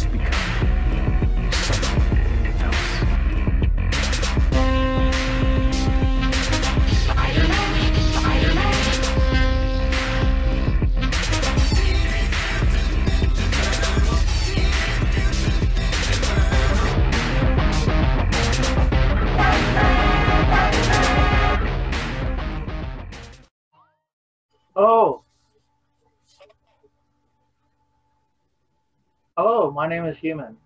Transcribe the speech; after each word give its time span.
must 0.00 0.12
become 0.12 0.49
Hello, 29.70 29.82
my 29.82 29.88
name 29.88 30.04
is 30.06 30.18
Human. 30.18 30.56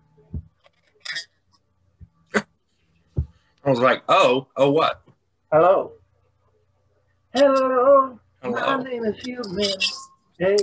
I 2.33 3.69
was 3.69 3.77
like, 3.79 4.01
oh, 4.09 4.47
oh, 4.57 4.71
what? 4.71 5.03
Hello. 5.51 5.91
Hello. 7.31 8.19
My 8.43 8.81
name 8.81 9.05
is 9.05 9.15
Human. 9.23 9.69
Hey. 10.39 10.57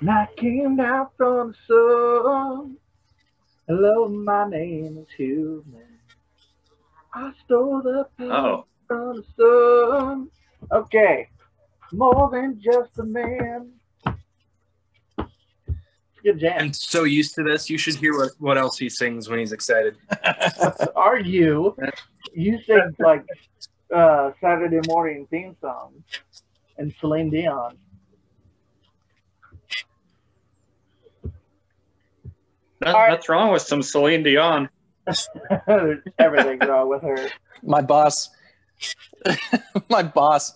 And 0.00 0.10
I 0.10 0.26
came 0.38 0.76
down 0.76 1.08
from 1.18 1.54
the 1.68 2.22
sun. 2.64 2.78
Hello, 3.68 4.08
my 4.08 4.48
name 4.48 4.96
is 5.06 5.08
Human. 5.18 5.98
I 7.12 7.30
stole 7.44 7.82
the 7.82 8.08
pain 8.16 8.30
Oh. 8.32 8.64
from 8.88 9.16
the 9.16 9.24
sun. 9.36 10.30
Okay. 10.72 11.28
More 11.92 12.30
than 12.32 12.58
just 12.58 12.98
a 12.98 13.04
man. 13.04 13.72
It's 16.24 16.28
a 16.28 16.32
good 16.32 16.40
jam. 16.40 16.58
I'm 16.58 16.72
so 16.72 17.04
used 17.04 17.34
to 17.34 17.42
this. 17.42 17.68
You 17.68 17.78
should 17.78 17.96
hear 17.96 18.16
what, 18.16 18.30
what 18.38 18.58
else 18.58 18.78
he 18.78 18.88
sings 18.88 19.28
when 19.28 19.38
he's 19.38 19.52
excited. 19.52 19.96
Are 20.96 21.18
you? 21.18 21.76
You 22.32 22.58
sing 22.66 22.94
like 22.98 23.24
uh, 23.94 24.32
Saturday 24.40 24.80
morning 24.86 25.26
theme 25.30 25.56
song 25.60 25.92
and 26.78 26.94
Celine 27.00 27.30
Dion. 27.30 27.76
That, 32.80 32.94
All 32.94 33.00
right. 33.00 33.10
That's 33.10 33.28
wrong 33.28 33.52
with 33.52 33.62
some 33.62 33.82
Celine 33.82 34.22
Dion. 34.22 34.68
Everything's 36.18 36.66
wrong 36.66 36.88
with 36.88 37.02
her. 37.02 37.28
my 37.62 37.80
boss 37.82 38.30
my 39.88 40.02
boss 40.02 40.54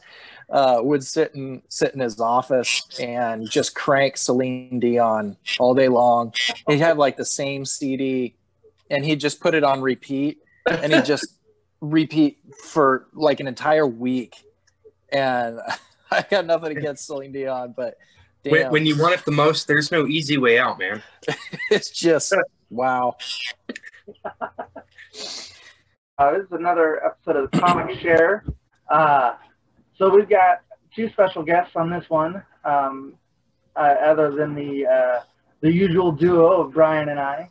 uh, 0.50 0.78
would 0.80 1.04
sit 1.04 1.34
in 1.34 1.62
sit 1.68 1.94
in 1.94 2.00
his 2.00 2.20
office 2.20 2.82
and 3.00 3.48
just 3.50 3.74
crank 3.74 4.16
Celine 4.16 4.78
Dion 4.78 5.36
all 5.58 5.74
day 5.74 5.88
long. 5.88 6.32
He'd 6.68 6.78
have 6.78 6.98
like 6.98 7.16
the 7.16 7.24
same 7.24 7.64
CD, 7.64 8.36
and 8.90 9.04
he'd 9.04 9.20
just 9.20 9.40
put 9.40 9.54
it 9.54 9.64
on 9.64 9.80
repeat, 9.80 10.38
and 10.68 10.92
he'd 10.92 11.04
just 11.04 11.26
repeat 11.80 12.38
for 12.64 13.08
like 13.12 13.40
an 13.40 13.48
entire 13.48 13.86
week. 13.86 14.36
And 15.10 15.58
I 16.10 16.24
got 16.30 16.46
nothing 16.46 16.76
against 16.76 17.06
Celine 17.06 17.32
Dion, 17.32 17.74
but 17.76 17.96
damn, 18.44 18.52
When, 18.52 18.70
when 18.70 18.86
you 18.86 18.96
want 19.00 19.14
it 19.14 19.24
the 19.24 19.32
most, 19.32 19.66
there's 19.66 19.90
no 19.90 20.06
easy 20.06 20.38
way 20.38 20.58
out, 20.58 20.78
man. 20.78 21.02
it's 21.70 21.90
just 21.90 22.32
wow. 22.70 23.16
Uh, 26.18 26.32
this 26.32 26.44
is 26.44 26.52
another 26.52 27.04
episode 27.04 27.36
of 27.36 27.50
the 27.50 27.58
Comic 27.58 27.98
Share. 27.98 28.44
Uh, 28.88 29.34
so 29.98 30.08
we've 30.08 30.28
got 30.28 30.60
two 30.94 31.08
special 31.10 31.42
guests 31.42 31.76
on 31.76 31.90
this 31.90 32.08
one, 32.08 32.42
um, 32.64 33.14
uh, 33.74 33.94
other 34.02 34.30
than 34.30 34.54
the 34.54 34.86
uh, 34.86 35.20
the 35.60 35.72
usual 35.72 36.12
duo 36.12 36.62
of 36.62 36.72
Bryan 36.72 37.08
and 37.08 37.20
I. 37.20 37.50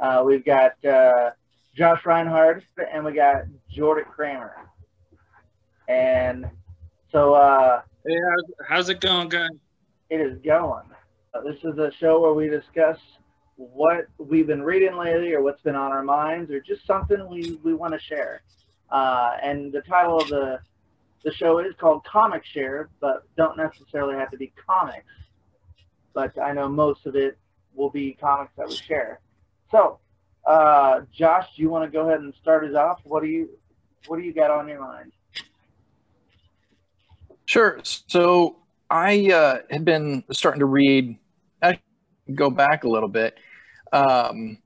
Uh, 0.00 0.22
we've 0.24 0.44
got 0.44 0.82
uh, 0.84 1.30
Josh 1.76 2.04
Reinhard 2.04 2.64
and 2.92 3.04
we 3.04 3.12
got 3.12 3.42
Jordan 3.70 4.04
Kramer. 4.10 4.54
And 5.88 6.46
so 7.10 7.34
uh, 7.34 7.82
Hey, 8.06 8.14
how's, 8.28 8.68
how's 8.68 8.88
it 8.88 9.00
going, 9.00 9.28
guys? 9.28 9.50
it 10.10 10.20
is 10.20 10.38
going. 10.44 10.84
Uh, 11.34 11.40
this 11.42 11.56
is 11.64 11.78
a 11.78 11.92
show 11.98 12.20
where 12.20 12.32
we 12.32 12.48
discuss 12.48 12.98
what 13.56 14.06
we've 14.18 14.46
been 14.46 14.62
reading 14.62 14.96
lately 14.96 15.32
or 15.32 15.42
what's 15.42 15.60
been 15.62 15.74
on 15.74 15.92
our 15.92 16.02
minds 16.02 16.50
or 16.50 16.60
just 16.60 16.86
something 16.86 17.28
we, 17.28 17.58
we 17.62 17.74
want 17.74 17.92
to 17.92 18.00
share. 18.00 18.42
Uh, 18.90 19.32
and 19.42 19.72
the 19.72 19.82
title 19.82 20.18
of 20.18 20.28
the, 20.28 20.58
the 21.24 21.32
show 21.32 21.58
is 21.58 21.74
called 21.78 22.04
Comic 22.04 22.44
Share, 22.44 22.88
but 23.00 23.24
don't 23.36 23.56
necessarily 23.56 24.14
have 24.14 24.30
to 24.30 24.36
be 24.36 24.52
comics. 24.66 25.06
But 26.14 26.38
I 26.38 26.52
know 26.52 26.68
most 26.68 27.06
of 27.06 27.16
it 27.16 27.38
will 27.74 27.90
be 27.90 28.16
comics 28.20 28.52
that 28.56 28.68
we 28.68 28.76
share. 28.76 29.20
So, 29.70 29.98
uh, 30.46 31.00
Josh, 31.12 31.46
do 31.56 31.62
you 31.62 31.68
want 31.68 31.84
to 31.84 31.90
go 31.90 32.08
ahead 32.08 32.20
and 32.20 32.32
start 32.40 32.64
us 32.64 32.74
off? 32.74 33.00
What 33.04 33.22
do 33.22 33.28
you 33.28 33.50
what 34.06 34.18
do 34.18 34.22
you 34.22 34.32
got 34.32 34.50
on 34.50 34.68
your 34.68 34.80
mind? 34.80 35.12
Sure. 37.46 37.80
So 37.82 38.56
I 38.90 39.30
uh, 39.30 39.58
had 39.70 39.84
been 39.84 40.24
starting 40.32 40.60
to 40.60 40.66
read, 40.66 41.16
I 41.62 41.80
go 42.34 42.50
back 42.50 42.84
a 42.84 42.88
little 42.88 43.08
bit, 43.08 43.38
um, 43.92 44.58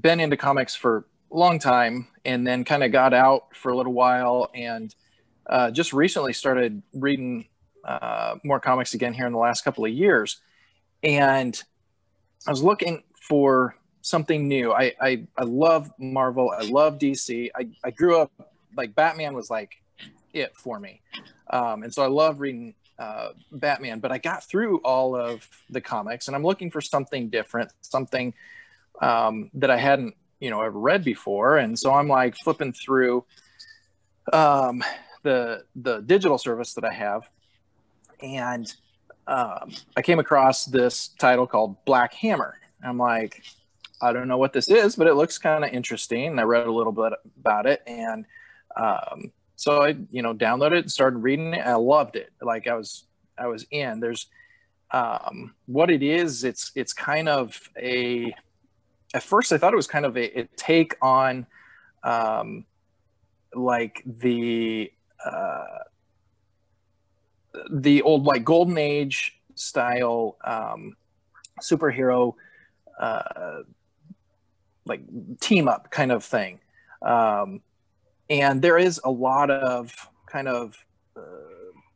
been 0.00 0.20
into 0.20 0.36
comics 0.36 0.74
for 0.74 1.06
a 1.30 1.36
long 1.36 1.58
time 1.58 2.08
and 2.24 2.46
then 2.46 2.64
kind 2.64 2.84
of 2.84 2.92
got 2.92 3.14
out 3.14 3.56
for 3.56 3.72
a 3.72 3.76
little 3.76 3.92
while 3.92 4.50
and 4.54 4.94
uh, 5.46 5.70
just 5.70 5.92
recently 5.92 6.32
started 6.32 6.82
reading 6.94 7.46
uh, 7.84 8.36
more 8.44 8.60
comics 8.60 8.94
again 8.94 9.12
here 9.12 9.26
in 9.26 9.32
the 9.32 9.38
last 9.38 9.64
couple 9.64 9.84
of 9.84 9.90
years. 9.90 10.40
And 11.02 11.60
I 12.46 12.50
was 12.50 12.62
looking 12.62 13.02
for 13.28 13.76
something 14.02 14.48
new. 14.48 14.72
I, 14.72 14.92
I, 15.00 15.26
I 15.36 15.44
love 15.44 15.90
Marvel. 15.98 16.52
I 16.56 16.64
love 16.64 16.98
DC. 16.98 17.50
I, 17.54 17.68
I 17.84 17.90
grew 17.90 18.20
up 18.20 18.32
like 18.76 18.94
Batman 18.94 19.34
was 19.34 19.50
like 19.50 19.74
it 20.32 20.56
for 20.56 20.78
me. 20.78 21.00
Um, 21.50 21.82
and 21.82 21.92
so 21.92 22.02
I 22.02 22.08
love 22.08 22.40
reading 22.40 22.74
uh, 22.98 23.30
Batman, 23.50 24.00
but 24.00 24.12
I 24.12 24.18
got 24.18 24.44
through 24.44 24.78
all 24.78 25.16
of 25.16 25.48
the 25.70 25.80
comics 25.80 26.26
and 26.28 26.36
I'm 26.36 26.44
looking 26.44 26.70
for 26.70 26.80
something 26.80 27.28
different, 27.28 27.72
something 27.80 28.34
um, 29.00 29.50
that 29.54 29.70
I 29.70 29.76
hadn't, 29.76 30.14
you 30.40 30.50
know, 30.50 30.60
ever 30.62 30.78
read 30.78 31.04
before. 31.04 31.56
And 31.56 31.78
so 31.78 31.92
I'm 31.92 32.08
like 32.08 32.36
flipping 32.36 32.72
through 32.72 33.24
um, 34.32 34.82
the 35.22 35.64
the 35.76 36.00
digital 36.00 36.38
service 36.38 36.74
that 36.74 36.84
I 36.84 36.92
have, 36.92 37.28
and 38.20 38.72
um, 39.26 39.72
I 39.96 40.02
came 40.02 40.18
across 40.18 40.64
this 40.64 41.08
title 41.18 41.46
called 41.46 41.84
Black 41.84 42.12
Hammer. 42.14 42.58
I'm 42.82 42.98
like, 42.98 43.44
I 44.00 44.12
don't 44.12 44.28
know 44.28 44.38
what 44.38 44.52
this 44.52 44.68
is, 44.68 44.96
but 44.96 45.06
it 45.06 45.14
looks 45.14 45.38
kind 45.38 45.64
of 45.64 45.70
interesting. 45.70 46.26
And 46.26 46.40
I 46.40 46.42
read 46.42 46.66
a 46.66 46.72
little 46.72 46.92
bit 46.92 47.12
about 47.38 47.66
it, 47.66 47.82
and 47.86 48.24
um, 48.76 49.32
so 49.56 49.82
I, 49.82 49.96
you 50.10 50.22
know, 50.22 50.34
downloaded 50.34 50.72
it, 50.72 50.78
and 50.78 50.92
started 50.92 51.18
reading 51.18 51.54
it. 51.54 51.64
I 51.64 51.74
loved 51.74 52.16
it. 52.16 52.32
Like 52.40 52.66
I 52.66 52.74
was, 52.74 53.04
I 53.38 53.46
was 53.46 53.64
in. 53.70 54.00
There's 54.00 54.26
um, 54.90 55.54
what 55.66 55.90
it 55.90 56.02
is. 56.02 56.44
It's 56.44 56.72
it's 56.74 56.92
kind 56.92 57.28
of 57.28 57.60
a. 57.76 58.34
At 59.14 59.22
first, 59.22 59.52
I 59.52 59.58
thought 59.58 59.74
it 59.74 59.76
was 59.76 59.86
kind 59.86 60.06
of 60.06 60.16
a, 60.16 60.40
a 60.40 60.48
take 60.56 60.96
on, 61.02 61.46
um, 62.02 62.64
like 63.54 64.02
the 64.06 64.90
the 67.70 68.02
old 68.02 68.24
like 68.24 68.44
golden 68.44 68.78
age 68.78 69.38
style 69.54 70.36
um, 70.44 70.96
superhero 71.60 72.34
uh, 72.98 73.62
like 74.84 75.02
team 75.40 75.68
up 75.68 75.90
kind 75.90 76.12
of 76.12 76.24
thing. 76.24 76.60
Um, 77.02 77.60
and 78.30 78.62
there 78.62 78.78
is 78.78 79.00
a 79.04 79.10
lot 79.10 79.50
of 79.50 79.94
kind 80.26 80.48
of 80.48 80.76
uh, 81.16 81.20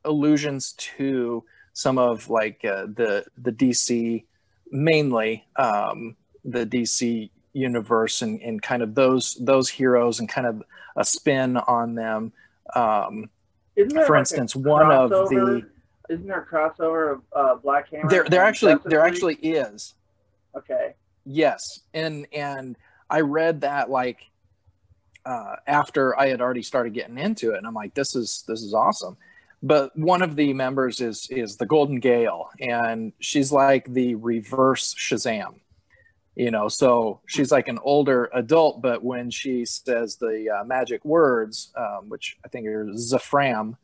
allusions 0.04 0.72
to 0.72 1.44
some 1.72 1.98
of 1.98 2.28
like 2.30 2.64
uh, 2.64 2.86
the 2.86 3.24
the 3.38 3.52
dc 3.52 4.24
mainly 4.70 5.44
um, 5.56 6.16
the 6.44 6.66
dc 6.66 7.30
universe 7.52 8.22
and, 8.22 8.40
and 8.42 8.62
kind 8.62 8.82
of 8.82 8.94
those 8.94 9.34
those 9.40 9.68
heroes 9.68 10.20
and 10.20 10.28
kind 10.28 10.46
of 10.46 10.62
a 10.96 11.04
spin 11.04 11.56
on 11.56 11.94
them 11.94 12.32
um, 12.74 13.30
Isn't 13.76 13.92
for 14.06 14.12
like 14.14 14.20
instance 14.20 14.56
one 14.56 14.90
of 14.90 15.10
the 15.10 15.66
Isn't 16.08 16.26
there 16.26 16.40
a 16.42 16.46
crossover 16.46 17.12
of 17.14 17.22
uh, 17.34 17.54
Black 17.56 17.90
Hammer? 17.90 18.08
there 18.08 18.24
there 18.24 18.42
actually 18.42 18.74
Justice 18.74 18.90
there 18.90 19.02
League? 19.04 19.12
actually 19.12 19.34
is 19.36 19.94
Okay. 20.56 20.94
yes 21.24 21.80
and 21.92 22.26
and 22.32 22.76
i 23.10 23.20
read 23.20 23.60
that 23.60 23.90
like 23.90 24.20
uh, 25.26 25.56
after 25.66 26.18
i 26.18 26.28
had 26.28 26.40
already 26.40 26.62
started 26.62 26.94
getting 26.94 27.18
into 27.18 27.52
it 27.52 27.58
and 27.58 27.66
i'm 27.66 27.74
like 27.74 27.92
this 27.94 28.14
is 28.16 28.44
this 28.48 28.62
is 28.62 28.72
awesome 28.72 29.16
but 29.62 29.96
one 29.98 30.22
of 30.22 30.36
the 30.36 30.52
members 30.52 31.00
is 31.00 31.26
is 31.30 31.56
the 31.56 31.66
Golden 31.66 31.98
Gail 31.98 32.50
and 32.60 33.12
she's 33.20 33.50
like 33.50 33.90
the 33.92 34.14
reverse 34.14 34.94
shazam 34.94 35.56
you 36.36 36.50
know 36.50 36.68
so 36.68 37.20
she's 37.26 37.50
like 37.50 37.66
an 37.66 37.78
older 37.82 38.30
adult 38.34 38.80
but 38.80 39.02
when 39.02 39.30
she 39.30 39.64
says 39.64 40.16
the 40.16 40.48
uh, 40.50 40.64
magic 40.64 41.04
words 41.04 41.72
um, 41.76 42.08
which 42.08 42.36
i 42.44 42.48
think 42.48 42.66
are 42.66 42.84
Zafram 42.86 43.76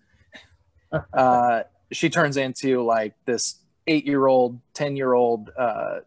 uh, 1.14 1.62
she 1.90 2.08
turns 2.08 2.36
into 2.36 2.82
like 2.82 3.14
this 3.26 3.58
eight 3.86 4.06
year 4.06 4.26
old, 4.26 4.60
ten 4.74 4.96
year 4.96 5.12
old 5.12 5.50
uh, 5.56 6.00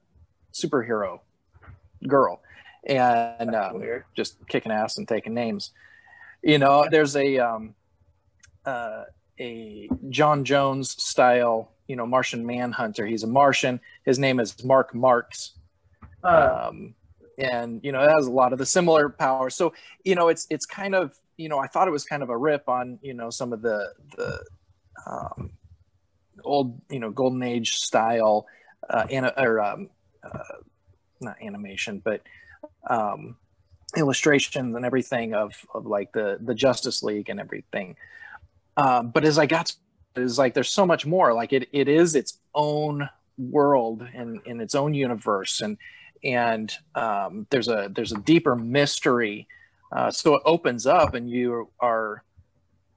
superhero 0.53 1.19
girl, 2.07 2.41
and 2.85 3.55
um, 3.55 3.83
just 4.15 4.37
kicking 4.47 4.71
ass 4.71 4.97
and 4.97 5.07
taking 5.07 5.33
names. 5.33 5.71
You 6.41 6.59
know, 6.59 6.87
there's 6.89 7.15
a 7.15 7.39
um, 7.39 7.75
uh, 8.65 9.03
a 9.39 9.87
J'onn 10.09 10.43
J'onzz 10.43 10.99
style, 10.99 11.71
you 11.87 11.95
know, 11.95 12.05
Martian 12.05 12.45
Manhunter. 12.45 13.05
He's 13.05 13.23
a 13.23 13.27
Martian. 13.27 13.79
His 14.03 14.19
name 14.19 14.39
is 14.39 14.63
Mark 14.63 14.93
Markz 14.93 15.51
um, 16.25 16.95
and 17.37 17.81
you 17.83 17.91
know 17.91 18.01
it 18.01 18.11
has 18.11 18.27
a 18.27 18.31
lot 18.31 18.53
of 18.53 18.59
the 18.59 18.65
similar 18.65 19.09
powers. 19.09 19.55
So 19.55 19.73
you 20.03 20.15
know 20.15 20.29
it's 20.29 20.47
it's 20.49 20.65
kind 20.65 20.95
of 20.95 21.15
you 21.37 21.49
know 21.49 21.59
i 21.59 21.67
thought 21.67 21.87
it 21.87 21.91
was 21.91 22.05
kind 22.05 22.23
of 22.23 22.29
a 22.29 22.37
rip 22.37 22.67
on 22.69 22.97
you 23.01 23.13
know 23.13 23.29
some 23.29 23.51
of 23.53 23.61
the 23.61 23.93
the 24.15 24.43
um, 25.05 25.51
old 26.43 26.79
you 26.89 26.99
know 26.99 27.11
golden 27.11 27.43
age 27.43 27.75
style 27.75 28.45
uh, 28.89 29.05
or 29.37 29.59
um, 29.59 29.89
uh, 30.23 30.59
not 31.21 31.35
animation 31.41 32.01
but 32.03 32.21
um, 32.89 33.35
illustrations 33.97 34.75
and 34.75 34.85
everything 34.85 35.33
of 35.33 35.53
of 35.73 35.85
like 35.85 36.11
the 36.13 36.37
the 36.41 36.55
justice 36.55 37.03
league 37.03 37.29
and 37.29 37.39
everything. 37.39 37.95
Um, 38.77 39.11
but 39.11 39.23
as 39.23 39.37
i 39.37 39.45
got 39.45 39.67
to, 39.67 39.75
it's 40.21 40.37
like 40.37 40.53
there's 40.53 40.69
so 40.69 40.85
much 40.85 41.05
more. 41.05 41.33
Like 41.33 41.53
it 41.53 41.69
it 41.71 41.87
is 41.87 42.15
its 42.15 42.39
own 42.53 43.09
world 43.37 44.07
and 44.13 44.41
in 44.45 44.61
its 44.61 44.75
own 44.75 44.93
universe. 44.93 45.61
And 45.61 45.77
and 46.25 46.73
um, 46.95 47.45
there's 47.51 47.67
a 47.67 47.89
there's 47.93 48.11
a 48.11 48.17
deeper 48.17 48.55
mystery. 48.55 49.47
Uh, 49.91 50.11
so 50.11 50.35
it 50.35 50.41
opens 50.45 50.85
up, 50.87 51.13
and 51.13 51.29
you 51.29 51.69
are 51.79 52.23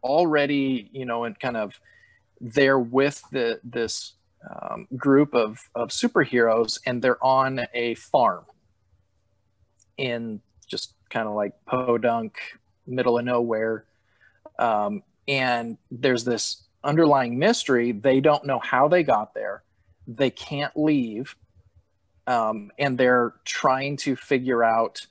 already, 0.03 0.89
you 0.93 1.05
know, 1.05 1.25
and 1.25 1.39
kind 1.39 1.57
of 1.57 1.79
there 2.41 2.79
with 2.79 3.23
the 3.31 3.61
this 3.63 4.15
um, 4.51 4.89
group 4.97 5.35
of 5.35 5.69
of 5.75 5.91
superheroes, 5.91 6.81
and 6.87 7.03
they're 7.03 7.23
on 7.25 7.67
a 7.75 7.95
farm 7.95 8.45
in 9.99 10.41
just 10.67 10.95
kind 11.11 11.29
of 11.29 11.35
like 11.35 11.53
podunk, 11.67 12.39
middle 12.87 13.19
of 13.19 13.25
nowhere, 13.25 13.85
um, 14.59 15.03
and 15.29 15.77
there's 15.91 16.25
this 16.25 16.63
underlying 16.83 17.39
mystery. 17.39 17.93
They 17.93 18.21
don't 18.21 18.47
know 18.47 18.59
how 18.59 18.89
they 18.89 19.03
got 19.03 19.35
there. 19.35 19.63
They 20.07 20.31
can't 20.31 20.75
leave 20.75 21.37
um, 22.29 22.71
and 22.79 22.99
they're 22.99 23.33
trying 23.47 23.97
to 23.97 24.15
figure 24.15 24.63
out, 24.63 25.07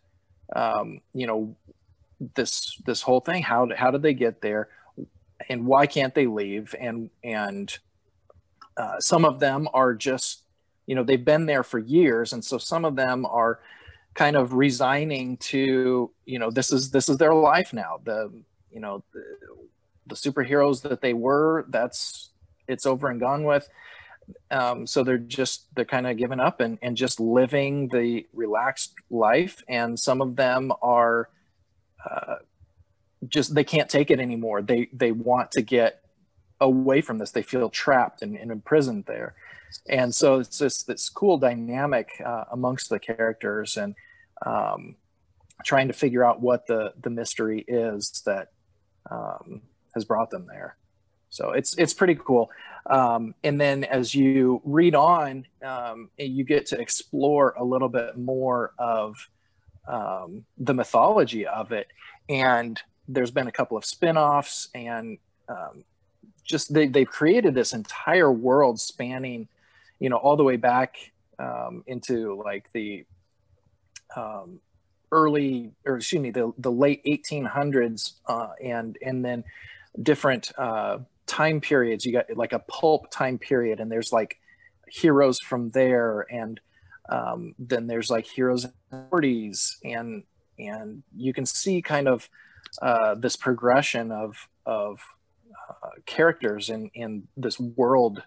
um, 0.55 1.01
you 1.15 1.25
know, 1.25 1.55
this 2.35 2.79
this 2.85 3.01
whole 3.01 3.19
thing. 3.19 3.41
How 3.41 3.67
how 3.75 3.89
did 3.89 4.03
they 4.03 4.13
get 4.13 4.41
there, 4.41 4.69
and 5.49 5.65
why 5.65 5.87
can't 5.87 6.13
they 6.13 6.27
leave? 6.27 6.75
And 6.79 7.09
and 7.23 7.75
uh, 8.77 8.99
some 8.99 9.25
of 9.25 9.39
them 9.39 9.67
are 9.73 9.95
just, 9.95 10.43
you 10.85 10.93
know, 10.93 11.03
they've 11.03 11.25
been 11.25 11.47
there 11.47 11.63
for 11.63 11.79
years, 11.79 12.33
and 12.33 12.45
so 12.45 12.59
some 12.59 12.85
of 12.85 12.95
them 12.95 13.25
are 13.25 13.59
kind 14.13 14.35
of 14.35 14.53
resigning 14.53 15.37
to, 15.37 16.11
you 16.25 16.39
know, 16.39 16.51
this 16.51 16.71
is 16.71 16.91
this 16.91 17.09
is 17.09 17.17
their 17.17 17.33
life 17.33 17.73
now. 17.73 17.99
The 18.03 18.31
you 18.71 18.79
know 18.79 19.03
the, 19.11 19.23
the 20.05 20.15
superheroes 20.15 20.83
that 20.83 21.01
they 21.01 21.13
were, 21.13 21.65
that's 21.69 22.29
it's 22.67 22.85
over 22.85 23.09
and 23.09 23.19
gone 23.19 23.43
with 23.43 23.67
um, 24.51 24.87
so 24.87 25.03
they're 25.03 25.17
just 25.17 25.73
they're 25.75 25.85
kind 25.85 26.07
of 26.07 26.17
giving 26.17 26.39
up 26.39 26.59
and, 26.59 26.77
and 26.81 26.97
just 26.97 27.19
living 27.19 27.89
the 27.89 28.25
relaxed 28.33 28.93
life. 29.09 29.63
And 29.67 29.99
some 29.99 30.21
of 30.21 30.35
them 30.35 30.71
are 30.81 31.29
uh, 32.09 32.35
just 33.27 33.55
they 33.55 33.63
can't 33.63 33.89
take 33.89 34.11
it 34.11 34.19
anymore. 34.19 34.61
They 34.61 34.89
they 34.93 35.11
want 35.11 35.51
to 35.51 35.61
get 35.61 36.01
away 36.59 37.01
from 37.01 37.17
this. 37.17 37.31
They 37.31 37.41
feel 37.41 37.69
trapped 37.69 38.21
and, 38.21 38.35
and 38.35 38.51
imprisoned 38.51 39.05
there. 39.05 39.35
And 39.89 40.15
so 40.15 40.39
it's 40.39 40.57
just 40.57 40.87
this 40.87 41.09
cool 41.09 41.37
dynamic 41.37 42.09
uh, 42.25 42.45
amongst 42.51 42.89
the 42.89 42.99
characters 42.99 43.75
and 43.77 43.95
um, 44.45 44.95
trying 45.65 45.87
to 45.87 45.93
figure 45.93 46.23
out 46.23 46.41
what 46.41 46.67
the 46.67 46.93
the 47.01 47.09
mystery 47.09 47.65
is 47.67 48.21
that 48.25 48.51
um, 49.09 49.61
has 49.93 50.05
brought 50.05 50.29
them 50.31 50.47
there 50.47 50.77
so 51.37 51.51
it's 51.51 51.77
it's 51.77 51.93
pretty 51.93 52.15
cool. 52.15 52.49
Um, 52.87 53.35
and 53.43 53.61
then 53.61 53.83
as 53.83 54.15
you 54.15 54.59
read 54.65 54.95
on, 54.95 55.45
um, 55.63 56.09
you 56.17 56.43
get 56.43 56.65
to 56.67 56.79
explore 56.79 57.53
a 57.57 57.63
little 57.63 57.89
bit 57.89 58.17
more 58.17 58.73
of 58.79 59.29
um, 59.87 60.45
the 60.57 60.73
mythology 60.73 61.45
of 61.45 61.71
it. 61.71 61.87
And 62.27 62.81
there's 63.07 63.29
been 63.29 63.47
a 63.47 63.51
couple 63.51 63.77
of 63.77 63.85
spin-offs 63.85 64.69
and 64.73 65.19
um, 65.47 65.83
just 66.43 66.73
they, 66.73 66.87
they've 66.87 67.09
created 67.09 67.53
this 67.53 67.73
entire 67.73 68.31
world 68.31 68.79
spanning, 68.79 69.47
you 69.99 70.09
know, 70.09 70.17
all 70.17 70.37
the 70.37 70.43
way 70.43 70.55
back 70.55 70.95
um, 71.39 71.83
into 71.87 72.41
like 72.43 72.71
the 72.71 73.05
um, 74.15 74.59
early, 75.11 75.71
or 75.85 75.97
excuse 75.97 76.21
me, 76.21 76.31
the, 76.31 76.51
the 76.57 76.71
late 76.71 77.03
1800s 77.05 78.13
uh, 78.27 78.53
and, 78.63 78.97
and 79.05 79.23
then 79.23 79.43
different 80.01 80.51
uh, 80.57 80.99
time 81.27 81.61
periods. 81.61 82.05
You 82.05 82.13
got 82.13 82.25
like 82.35 82.53
a 82.53 82.59
pulp 82.59 83.11
time 83.11 83.37
period, 83.37 83.79
and 83.79 83.91
there's 83.91 84.11
like 84.11 84.37
heroes 84.87 85.39
from 85.39 85.69
there, 85.69 86.25
and 86.31 86.59
um, 87.09 87.53
then 87.59 87.87
there's 87.87 88.09
like 88.09 88.25
heroes 88.25 88.65
in 88.65 88.71
the 88.89 88.97
40s, 89.11 89.75
and 89.83 90.23
and 90.57 91.03
you 91.15 91.33
can 91.33 91.45
see 91.45 91.81
kind 91.81 92.07
of 92.07 92.29
uh, 92.81 93.15
this 93.15 93.35
progression 93.35 94.11
of 94.11 94.47
of 94.65 94.99
uh, 95.69 95.89
characters 96.05 96.69
in 96.69 96.89
in 96.93 97.27
this 97.37 97.59
world 97.59 98.23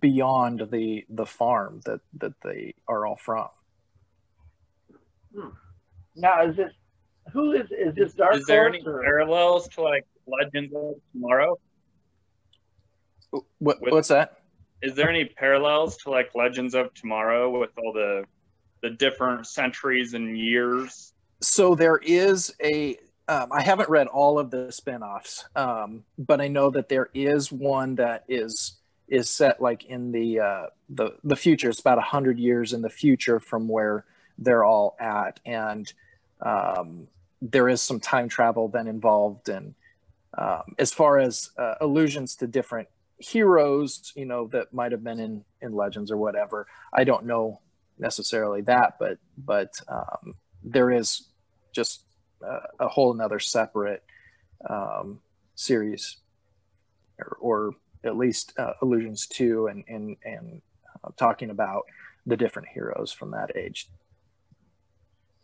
beyond 0.00 0.68
the 0.70 1.04
the 1.08 1.26
farm 1.26 1.80
that 1.86 2.00
that 2.18 2.34
they 2.44 2.74
are 2.86 3.06
all 3.06 3.16
from. 3.16 3.48
now, 6.16 6.44
is 6.46 6.56
this 6.56 6.72
who 7.32 7.52
is 7.52 7.66
is 7.70 7.94
this 7.94 8.10
Is, 8.10 8.14
Dark 8.14 8.36
is 8.36 8.46
there 8.46 8.68
Horse 8.68 8.76
any 8.76 8.86
or- 8.86 9.02
parallels 9.02 9.68
to 9.68 9.82
like 9.82 10.06
Legends 10.26 10.74
of 10.74 10.94
Tomorrow? 11.12 11.58
What, 13.30 13.80
With- 13.80 13.92
what's 13.92 14.08
that? 14.08 14.36
Is 14.82 14.94
there 14.94 15.10
any 15.10 15.26
parallels 15.26 15.98
to 15.98 16.10
like 16.10 16.34
Legends 16.34 16.74
of 16.74 16.94
Tomorrow 16.94 17.58
with 17.58 17.70
all 17.76 17.92
the 17.92 18.24
the 18.82 18.88
different 18.90 19.46
centuries 19.46 20.14
and 20.14 20.38
years? 20.38 21.12
so 21.40 21.74
there 21.74 21.98
is 21.98 22.54
a 22.62 22.96
um, 23.28 23.50
i 23.52 23.62
haven't 23.62 23.88
read 23.88 24.06
all 24.06 24.38
of 24.38 24.50
the 24.50 24.70
spin-offs 24.70 25.44
um, 25.56 26.04
but 26.18 26.40
i 26.40 26.48
know 26.48 26.70
that 26.70 26.88
there 26.88 27.08
is 27.14 27.50
one 27.50 27.94
that 27.96 28.24
is 28.28 28.78
is 29.08 29.28
set 29.28 29.60
like 29.60 29.84
in 29.84 30.12
the 30.12 30.38
uh, 30.38 30.66
the 30.88 31.16
the 31.24 31.36
future 31.36 31.68
it's 31.68 31.80
about 31.80 31.98
100 31.98 32.38
years 32.38 32.72
in 32.72 32.82
the 32.82 32.90
future 32.90 33.40
from 33.40 33.68
where 33.68 34.04
they're 34.38 34.64
all 34.64 34.96
at 35.00 35.40
and 35.44 35.92
um, 36.42 37.08
there 37.42 37.68
is 37.68 37.82
some 37.82 38.00
time 38.00 38.28
travel 38.28 38.68
then 38.68 38.86
involved 38.86 39.48
and 39.48 39.74
um, 40.38 40.62
as 40.78 40.92
far 40.92 41.18
as 41.18 41.50
uh, 41.58 41.74
allusions 41.80 42.36
to 42.36 42.46
different 42.46 42.88
heroes 43.20 44.12
you 44.16 44.24
know 44.24 44.46
that 44.48 44.72
might 44.72 44.92
have 44.92 45.04
been 45.04 45.20
in 45.20 45.44
in 45.60 45.72
legends 45.74 46.10
or 46.10 46.16
whatever. 46.16 46.66
I 46.92 47.04
don't 47.04 47.26
know 47.26 47.60
necessarily 47.98 48.62
that 48.62 48.94
but 48.98 49.18
but 49.36 49.72
um, 49.88 50.34
there 50.62 50.90
is 50.90 51.28
just 51.72 52.04
uh, 52.44 52.60
a 52.80 52.88
whole 52.88 53.12
another 53.12 53.38
separate 53.38 54.02
um, 54.68 55.20
series 55.54 56.16
or, 57.18 57.36
or 57.40 57.72
at 58.04 58.16
least 58.16 58.54
uh, 58.58 58.72
allusions 58.82 59.26
to 59.26 59.66
and 59.66 59.84
and 59.88 60.16
and 60.24 60.62
uh, 61.04 61.10
talking 61.16 61.50
about 61.50 61.82
the 62.26 62.36
different 62.36 62.68
heroes 62.68 63.12
from 63.12 63.30
that 63.30 63.54
age. 63.56 63.88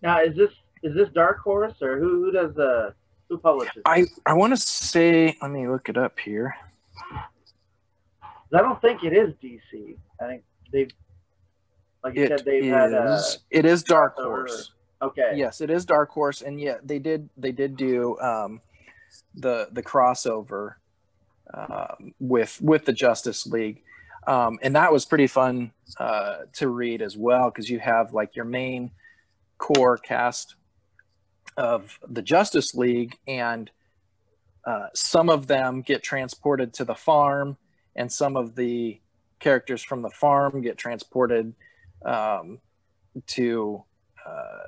Now 0.02 0.22
is 0.22 0.34
this 0.34 0.50
is 0.82 0.94
this 0.94 1.08
Dark 1.10 1.40
Horse 1.40 1.82
or 1.82 1.98
who 1.98 2.24
who 2.24 2.32
does 2.32 2.54
the 2.54 2.94
who 3.28 3.38
publishes? 3.38 3.82
i 3.84 4.04
i 4.24 4.32
want 4.32 4.52
to 4.52 4.56
say 4.56 5.36
let 5.42 5.50
me 5.50 5.66
look 5.68 5.88
it 5.88 5.96
up 5.96 6.18
here 6.18 6.54
I 8.54 8.60
don't 8.60 8.80
think 8.80 9.04
it 9.04 9.12
is 9.12 9.34
DC. 9.42 9.96
I 10.20 10.26
think 10.26 10.42
they've 10.72 10.90
like 12.06 12.14
you 12.14 12.24
it 12.24 12.28
said 12.28 12.44
they've 12.44 12.72
had 12.72 12.94
uh, 12.94 13.20
it 13.50 13.64
is 13.64 13.82
dark 13.82 14.16
horse 14.16 14.72
okay. 15.02 15.32
yes 15.34 15.60
it 15.60 15.70
is 15.70 15.84
dark 15.84 16.10
horse 16.10 16.42
and 16.42 16.60
yeah 16.60 16.76
they 16.82 16.98
did 16.98 17.28
they 17.36 17.52
did 17.52 17.76
do 17.76 18.18
um 18.20 18.60
the 19.34 19.68
the 19.72 19.82
crossover 19.82 20.74
um, 21.54 22.12
with 22.18 22.60
with 22.60 22.84
the 22.84 22.92
justice 22.92 23.46
league 23.46 23.82
um, 24.26 24.58
and 24.62 24.74
that 24.74 24.92
was 24.92 25.04
pretty 25.04 25.28
fun 25.28 25.70
uh, 25.98 26.38
to 26.54 26.68
read 26.68 27.00
as 27.00 27.16
well 27.16 27.50
because 27.50 27.70
you 27.70 27.78
have 27.78 28.12
like 28.12 28.34
your 28.34 28.44
main 28.44 28.90
core 29.58 29.96
cast 29.96 30.56
of 31.56 31.98
the 32.08 32.22
justice 32.22 32.74
league 32.74 33.16
and 33.28 33.70
uh, 34.66 34.88
some 34.94 35.30
of 35.30 35.46
them 35.46 35.80
get 35.80 36.02
transported 36.02 36.72
to 36.74 36.84
the 36.84 36.94
farm 36.94 37.56
and 37.96 38.12
some 38.12 38.36
of 38.36 38.54
the 38.54 39.00
characters 39.40 39.82
from 39.82 40.02
the 40.02 40.10
farm 40.10 40.62
get 40.62 40.78
transported 40.78 41.54
um, 42.04 42.60
to 43.26 43.82
uh, 44.24 44.66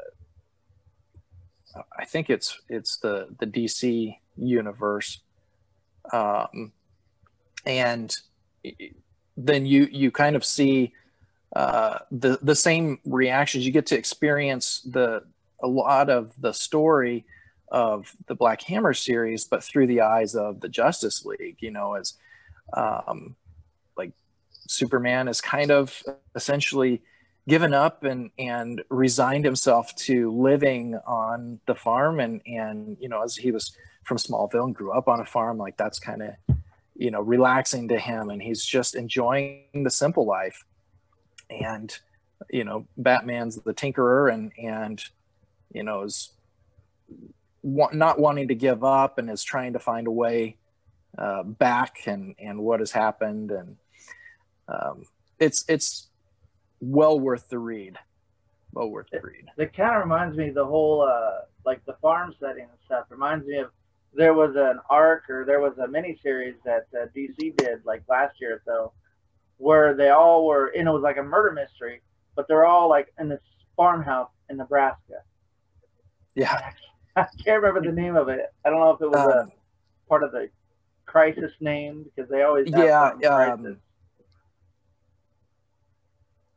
I 1.98 2.04
think 2.04 2.30
it's 2.30 2.60
it's 2.68 2.98
the 2.98 3.28
the 3.38 3.46
DC 3.46 4.16
universe, 4.36 5.20
um, 6.12 6.72
and 7.66 8.14
then 9.36 9.66
you 9.66 9.88
you 9.90 10.10
kind 10.10 10.36
of 10.36 10.44
see 10.44 10.92
uh, 11.54 11.98
the 12.10 12.38
the 12.42 12.54
same 12.54 12.98
reactions. 13.04 13.66
You 13.66 13.72
get 13.72 13.86
to 13.86 13.98
experience 13.98 14.80
the 14.82 15.24
a 15.62 15.68
lot 15.68 16.08
of 16.08 16.32
the 16.40 16.52
story 16.52 17.26
of 17.70 18.14
the 18.26 18.34
Black 18.34 18.62
Hammer 18.62 18.94
series, 18.94 19.44
but 19.44 19.62
through 19.62 19.86
the 19.86 20.00
eyes 20.00 20.34
of 20.34 20.60
the 20.60 20.68
Justice 20.68 21.24
League. 21.24 21.58
You 21.60 21.70
know, 21.70 21.94
as 21.94 22.14
um, 22.74 23.36
like 23.96 24.12
Superman 24.68 25.28
is 25.28 25.40
kind 25.40 25.70
of 25.70 26.02
essentially 26.34 27.02
given 27.48 27.72
up 27.72 28.04
and 28.04 28.30
and 28.38 28.82
resigned 28.90 29.44
himself 29.44 29.94
to 29.94 30.30
living 30.30 30.96
on 31.06 31.60
the 31.66 31.74
farm. 31.74 32.20
And 32.20 32.40
and 32.46 32.96
you 33.00 33.08
know 33.08 33.22
as 33.22 33.36
he 33.36 33.50
was 33.50 33.76
from 34.04 34.18
Smallville 34.18 34.64
and 34.64 34.74
grew 34.74 34.92
up 34.92 35.08
on 35.08 35.20
a 35.20 35.24
farm 35.24 35.58
like 35.58 35.76
that's 35.76 35.98
kind 35.98 36.22
of 36.22 36.56
you 36.94 37.10
know 37.10 37.20
relaxing 37.20 37.88
to 37.88 37.98
him. 37.98 38.30
And 38.30 38.42
he's 38.42 38.64
just 38.64 38.94
enjoying 38.94 39.64
the 39.82 39.90
simple 39.90 40.26
life. 40.26 40.64
And 41.50 41.96
you 42.50 42.64
know 42.64 42.86
Batman's 42.96 43.56
the 43.56 43.74
tinkerer 43.74 44.32
and 44.32 44.52
and 44.58 45.02
you 45.72 45.82
know 45.82 46.02
is 46.02 46.30
not 47.64 48.18
wanting 48.18 48.48
to 48.48 48.54
give 48.54 48.84
up 48.84 49.18
and 49.18 49.28
is 49.28 49.42
trying 49.42 49.72
to 49.72 49.78
find 49.78 50.06
a 50.06 50.10
way 50.10 50.56
uh, 51.16 51.42
back 51.42 52.00
and 52.06 52.34
and 52.38 52.60
what 52.60 52.80
has 52.80 52.92
happened. 52.92 53.50
And 53.50 53.76
um, 54.68 55.04
it's 55.38 55.64
it's 55.68 56.08
well 56.80 57.18
worth 57.18 57.48
the 57.48 57.58
read. 57.58 57.98
Well 58.72 58.90
worth 58.90 59.08
the 59.10 59.20
read. 59.20 59.46
It 59.56 59.74
kind 59.74 59.94
of 59.96 60.02
reminds 60.02 60.36
me 60.36 60.48
of 60.48 60.54
the 60.54 60.66
whole 60.66 61.02
uh, 61.02 61.42
like 61.64 61.84
the 61.86 61.94
farm 62.02 62.34
setting 62.38 62.64
and 62.64 62.78
stuff. 62.84 63.06
Reminds 63.10 63.46
me 63.46 63.58
of 63.58 63.70
there 64.14 64.34
was 64.34 64.56
an 64.56 64.80
arc 64.90 65.28
or 65.30 65.44
there 65.44 65.60
was 65.60 65.76
a 65.78 65.88
mini 65.88 66.18
series 66.22 66.54
that 66.64 66.86
uh, 66.94 67.06
DC 67.16 67.56
did 67.56 67.84
like 67.84 68.02
last 68.08 68.40
year 68.40 68.54
or 68.54 68.62
so 68.64 68.92
where 69.58 69.94
they 69.94 70.08
all 70.08 70.46
were 70.46 70.68
and 70.68 70.88
it 70.88 70.90
was 70.90 71.02
like 71.02 71.18
a 71.18 71.22
murder 71.22 71.52
mystery 71.52 72.00
but 72.38 72.46
they're 72.46 72.64
all 72.64 72.88
like 72.88 73.12
in 73.18 73.28
this 73.28 73.40
farmhouse 73.76 74.30
in 74.48 74.56
Nebraska. 74.56 75.14
yeah. 76.36 76.70
I 77.16 77.26
can't 77.44 77.60
remember 77.60 77.80
the 77.90 77.94
name 77.94 78.14
of 78.14 78.28
it. 78.28 78.46
I 78.64 78.70
don't 78.70 78.78
know 78.78 78.92
if 78.92 79.00
it 79.00 79.10
was 79.10 79.18
Um, 79.18 79.48
a 79.50 80.08
part 80.08 80.22
of 80.22 80.30
the 80.30 80.48
crisis 81.08 81.50
name 81.60 82.04
because 82.04 82.30
they 82.30 82.42
always 82.42 82.66
have 82.72 82.84
Yeah, 82.84 83.10
something 83.10 83.26
um, 83.70 83.76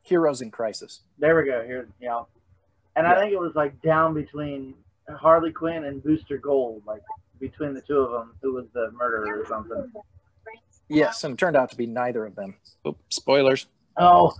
heroes 0.02 0.40
in 0.42 0.50
crisis 0.50 1.00
There 1.18 1.36
we 1.36 1.44
go. 1.46 1.64
Here, 1.64 1.88
you 2.00 2.08
know, 2.08 2.26
and 2.96 3.06
Yeah. 3.06 3.14
I 3.14 3.18
think 3.20 3.32
it 3.32 3.40
was 3.40 3.54
like 3.54 3.80
down 3.82 4.14
between 4.14 4.74
Harley 5.08 5.50
Quinn 5.52 5.84
and 5.84 6.02
Booster 6.02 6.38
Gold, 6.38 6.82
like 6.86 7.02
between 7.40 7.74
the 7.74 7.80
two 7.80 7.98
of 7.98 8.10
them, 8.12 8.34
who 8.42 8.52
was 8.54 8.66
the 8.72 8.90
murderer 8.92 9.40
or 9.40 9.46
something. 9.46 9.90
yes 10.88 11.24
and 11.24 11.34
it 11.34 11.38
turned 11.38 11.56
out 11.56 11.70
to 11.70 11.76
be 11.76 11.86
neither 11.86 12.26
of 12.26 12.34
them 12.34 12.54
Oop, 12.86 12.98
spoilers 13.08 13.66
Oh, 13.96 14.34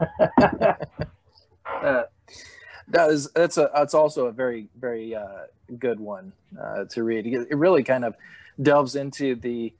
uh, 0.00 0.74
that 2.88 3.10
is 3.10 3.30
that's 3.32 3.56
a 3.58 3.70
that's 3.74 3.94
also 3.94 4.26
a 4.26 4.32
very 4.32 4.68
very 4.78 5.14
uh, 5.14 5.44
good 5.78 6.00
one 6.00 6.32
uh, 6.60 6.84
to 6.86 7.02
read. 7.02 7.26
It 7.26 7.48
it 7.50 7.56
really 7.56 7.82
kind 7.82 8.04
of 8.04 8.16
delves 8.60 8.96
into 8.96 9.34
the 9.34 9.72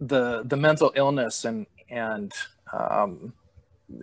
the 0.00 0.42
the 0.44 0.56
mental 0.56 0.92
illness 0.94 1.44
and 1.44 1.66
and 1.90 2.32
um, 2.72 3.32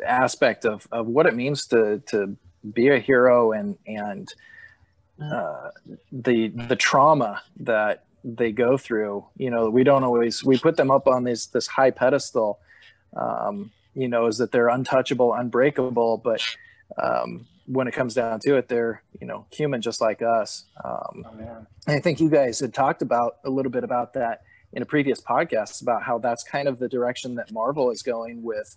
aspect 0.06 0.66
of, 0.66 0.88
of 0.92 1.08
what 1.08 1.26
it 1.26 1.36
means 1.36 1.68
to 1.68 2.02
to 2.08 2.36
be 2.74 2.90
a 2.90 3.00
hero 3.00 3.52
and 3.52 3.78
and 3.86 4.34
uh, 5.22 5.70
the 6.12 6.50
the 6.50 6.76
trauma 6.76 7.42
that 7.60 8.06
they 8.24 8.52
go 8.52 8.78
through. 8.78 9.26
You 9.38 9.52
know, 9.52 9.70
we 9.70 9.84
don't 9.84 10.04
always 10.04 10.44
we 10.44 10.58
put 10.58 10.78
them 10.78 10.92
up 10.92 11.08
on 11.08 11.24
this 11.24 11.46
this 11.48 11.68
high 11.68 11.92
pedestal. 11.92 12.60
Um, 13.16 13.72
you 13.94 14.10
know, 14.10 14.26
is 14.26 14.40
that 14.40 14.52
they're 14.52 14.68
untouchable, 14.68 15.34
unbreakable, 15.34 16.18
but 16.18 16.42
um, 17.02 17.48
when 17.68 17.88
it 17.88 17.94
comes 17.94 18.14
down 18.14 18.40
to 18.42 18.56
it, 18.56 18.68
they're 18.68 19.02
you 19.20 19.28
know 19.28 19.46
human 19.52 19.82
just 19.82 20.02
like 20.02 20.22
us. 20.22 20.66
Um, 20.84 21.26
oh, 21.26 21.66
and 21.88 21.96
I 21.96 22.00
think 22.00 22.20
you 22.20 22.30
guys 22.30 22.60
had 22.60 22.74
talked 22.74 23.02
about 23.02 23.38
a 23.44 23.50
little 23.50 23.72
bit 23.72 23.84
about 23.84 24.14
that 24.14 24.42
in 24.74 24.82
a 24.82 24.86
previous 24.86 25.22
podcast 25.22 25.82
about 25.82 26.04
how 26.04 26.18
that's 26.18 26.44
kind 26.44 26.68
of 26.68 26.80
the 26.80 26.90
direction 26.90 27.36
that 27.36 27.52
Marvel 27.52 27.92
is 27.92 28.04
going 28.04 28.44
with 28.44 28.76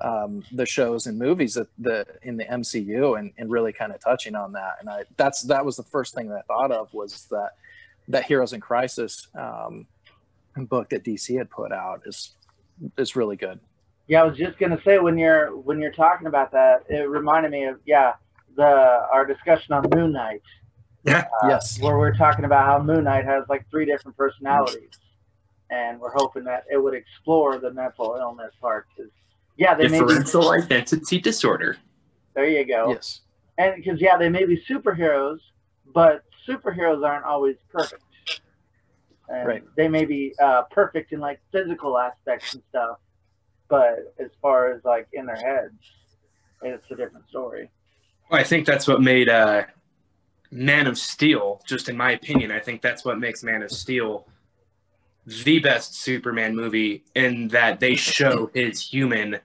um, 0.00 0.44
the 0.52 0.66
shows 0.66 1.06
and 1.06 1.18
movies 1.18 1.54
that 1.54 1.68
the 1.78 2.06
in 2.22 2.36
the 2.36 2.44
MCU 2.44 3.18
and, 3.18 3.32
and 3.38 3.50
really 3.50 3.72
kind 3.72 3.92
of 3.92 4.00
touching 4.00 4.34
on 4.34 4.52
that. 4.52 4.76
And 4.80 4.90
I 4.90 5.04
that's 5.16 5.42
that 5.42 5.64
was 5.64 5.76
the 5.76 5.84
first 5.84 6.14
thing 6.14 6.28
that 6.28 6.36
I 6.36 6.42
thought 6.42 6.72
of 6.72 6.92
was 6.92 7.26
that 7.30 7.52
that 8.08 8.24
Heroes 8.24 8.52
in 8.52 8.60
Crisis 8.60 9.28
um, 9.34 9.86
book 10.56 10.90
that 10.90 11.04
DC 11.04 11.36
had 11.36 11.50
put 11.50 11.72
out 11.72 12.02
is 12.04 12.34
is 12.98 13.16
really 13.16 13.36
good. 13.36 13.60
Yeah, 14.08 14.22
I 14.22 14.26
was 14.26 14.36
just 14.36 14.58
gonna 14.58 14.80
say 14.84 14.98
when 14.98 15.16
you're 15.16 15.56
when 15.56 15.80
you're 15.80 15.92
talking 15.92 16.26
about 16.26 16.52
that, 16.52 16.84
it 16.88 17.08
reminded 17.08 17.50
me 17.50 17.64
of 17.64 17.80
yeah 17.86 18.14
the 18.56 19.06
our 19.12 19.24
discussion 19.26 19.74
on 19.74 19.84
Moon 19.94 20.12
Knight. 20.12 20.42
Yeah. 21.04 21.26
uh, 21.42 21.48
Yes. 21.48 21.80
where 21.80 21.98
we're 21.98 22.14
talking 22.14 22.44
about 22.44 22.66
how 22.66 22.82
Moon 22.82 23.04
Knight 23.04 23.24
has 23.24 23.44
like 23.48 23.64
three 23.70 23.84
different 23.84 24.16
personalities, 24.16 24.90
and 25.70 26.00
we're 26.00 26.12
hoping 26.14 26.42
that 26.44 26.64
it 26.70 26.78
would 26.78 26.94
explore 26.94 27.58
the 27.58 27.72
mental 27.72 28.16
illness 28.18 28.52
part. 28.60 28.86
'cause, 28.96 29.06
yeah, 29.56 29.74
they 29.74 29.88
may 29.88 30.00
be, 30.00 30.06
Differential 30.06 30.50
identity 30.50 31.20
disorder. 31.20 31.76
there 32.34 32.46
you 32.48 32.64
go. 32.66 32.90
Yes. 32.90 33.20
and 33.58 33.76
because 33.76 34.00
yeah, 34.00 34.16
they 34.16 34.28
may 34.28 34.44
be 34.44 34.60
superheroes, 34.68 35.38
but 35.94 36.24
superheroes 36.46 37.06
aren't 37.06 37.24
always 37.24 37.56
perfect. 37.70 38.02
And 39.28 39.46
Right. 39.48 39.64
They 39.76 39.88
may 39.88 40.04
be 40.04 40.34
uh, 40.40 40.62
perfect 40.70 41.12
in 41.12 41.20
like 41.20 41.40
physical 41.52 41.98
aspects 41.98 42.54
and 42.54 42.62
stuff, 42.68 42.98
but 43.68 44.14
as 44.18 44.30
far 44.42 44.70
as 44.72 44.84
like 44.84 45.08
in 45.12 45.26
their 45.26 45.36
heads, 45.36 45.74
it's 46.62 46.88
a 46.90 46.94
different 46.96 47.28
story. 47.28 47.70
Well, 48.30 48.40
I 48.40 48.44
think 48.44 48.66
that's 48.66 48.88
what 48.88 49.00
made 49.00 49.28
uh, 49.28 49.64
Man 50.50 50.86
of 50.86 50.98
Steel, 50.98 51.60
just 51.66 51.88
in 51.88 51.96
my 51.96 52.12
opinion, 52.12 52.50
I 52.50 52.60
think 52.60 52.82
that's 52.82 53.04
what 53.04 53.18
makes 53.18 53.42
Man 53.42 53.62
of 53.62 53.70
Steel 53.70 54.26
the 55.26 55.58
best 55.58 55.94
Superman 55.96 56.54
movie 56.54 57.04
in 57.14 57.48
that 57.48 57.80
they 57.80 57.96
show 57.96 58.50
his 58.54 58.80
human 58.80 59.38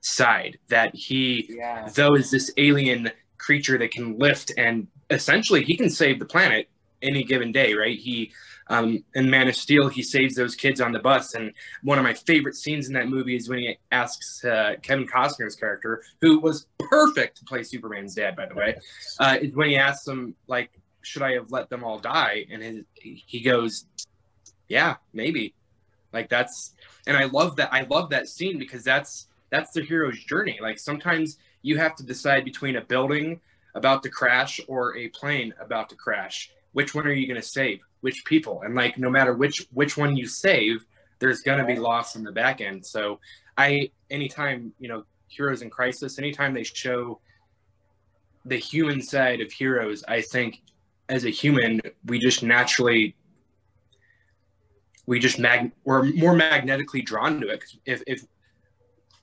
side. 0.00 0.58
That 0.68 0.94
he, 0.94 1.46
Yeah. 1.50 1.88
though, 1.94 2.14
is 2.14 2.30
this 2.30 2.50
alien 2.56 3.10
creature 3.36 3.78
that 3.78 3.90
can 3.90 4.18
lift 4.18 4.52
and 4.56 4.88
essentially 5.10 5.64
he 5.64 5.76
can 5.76 5.90
save 5.90 6.18
the 6.18 6.24
planet 6.24 6.68
any 7.02 7.24
given 7.24 7.52
day, 7.52 7.74
right? 7.74 7.98
He, 7.98 8.32
um, 8.68 9.04
in 9.14 9.30
Man 9.30 9.48
of 9.48 9.56
Steel, 9.56 9.88
he 9.88 10.02
saves 10.02 10.34
those 10.34 10.54
kids 10.54 10.80
on 10.80 10.92
the 10.92 10.98
bus. 10.98 11.34
And 11.34 11.52
one 11.82 11.98
of 11.98 12.04
my 12.04 12.14
favorite 12.14 12.54
scenes 12.54 12.88
in 12.88 12.94
that 12.94 13.08
movie 13.08 13.36
is 13.36 13.48
when 13.48 13.58
he 13.60 13.78
asks 13.90 14.44
uh, 14.44 14.74
Kevin 14.82 15.06
Costner's 15.06 15.56
character, 15.56 16.02
who 16.20 16.38
was 16.38 16.66
perfect 16.78 17.38
to 17.38 17.44
play 17.44 17.62
Superman's 17.62 18.14
dad, 18.14 18.36
by 18.36 18.46
the 18.46 18.54
way, 18.54 18.76
uh, 19.20 19.36
is 19.40 19.54
when 19.54 19.68
he 19.68 19.76
asks 19.76 20.06
him, 20.06 20.34
like, 20.46 20.70
should 21.02 21.22
I 21.22 21.32
have 21.32 21.50
let 21.50 21.70
them 21.70 21.84
all 21.84 21.98
die? 21.98 22.46
And 22.50 22.62
his, 22.62 22.84
he 22.94 23.40
goes, 23.40 23.86
yeah, 24.68 24.96
maybe. 25.12 25.54
Like 26.12 26.28
that's, 26.28 26.74
and 27.06 27.16
I 27.16 27.24
love 27.24 27.56
that. 27.56 27.72
I 27.72 27.82
love 27.82 28.10
that 28.10 28.28
scene 28.28 28.58
because 28.58 28.84
that's 28.84 29.28
that's 29.50 29.72
the 29.72 29.82
hero's 29.82 30.22
journey. 30.24 30.58
Like 30.60 30.78
sometimes 30.78 31.38
you 31.62 31.78
have 31.78 31.96
to 31.96 32.02
decide 32.04 32.44
between 32.44 32.76
a 32.76 32.82
building 32.82 33.40
about 33.74 34.02
to 34.02 34.10
crash 34.10 34.60
or 34.68 34.96
a 34.96 35.08
plane 35.08 35.54
about 35.60 35.88
to 35.90 35.96
crash. 35.96 36.50
Which 36.72 36.94
one 36.94 37.06
are 37.06 37.12
you 37.12 37.26
going 37.26 37.40
to 37.40 37.46
save? 37.46 37.80
Which 38.00 38.24
people? 38.24 38.62
And 38.62 38.74
like 38.74 38.98
no 38.98 39.10
matter 39.10 39.34
which 39.34 39.66
which 39.72 39.96
one 39.96 40.16
you 40.16 40.26
save, 40.26 40.84
there's 41.18 41.40
going 41.40 41.58
to 41.58 41.64
be 41.64 41.76
loss 41.76 42.16
in 42.16 42.22
the 42.22 42.32
back 42.32 42.60
end. 42.60 42.84
So 42.86 43.20
I 43.56 43.90
anytime, 44.10 44.72
you 44.78 44.88
know, 44.88 45.04
heroes 45.26 45.62
in 45.62 45.70
crisis, 45.70 46.18
anytime 46.18 46.54
they 46.54 46.62
show 46.62 47.20
the 48.44 48.56
human 48.56 49.02
side 49.02 49.40
of 49.40 49.52
heroes, 49.52 50.04
I 50.06 50.20
think 50.20 50.62
as 51.08 51.24
a 51.24 51.30
human, 51.30 51.80
we 52.04 52.18
just 52.18 52.42
naturally 52.42 53.16
we 55.06 55.18
just 55.18 55.38
mag 55.38 55.72
we're 55.84 56.04
more 56.04 56.34
magnetically 56.34 57.02
drawn 57.02 57.40
to 57.40 57.48
it. 57.48 57.64
If 57.84 58.02
if 58.06 58.22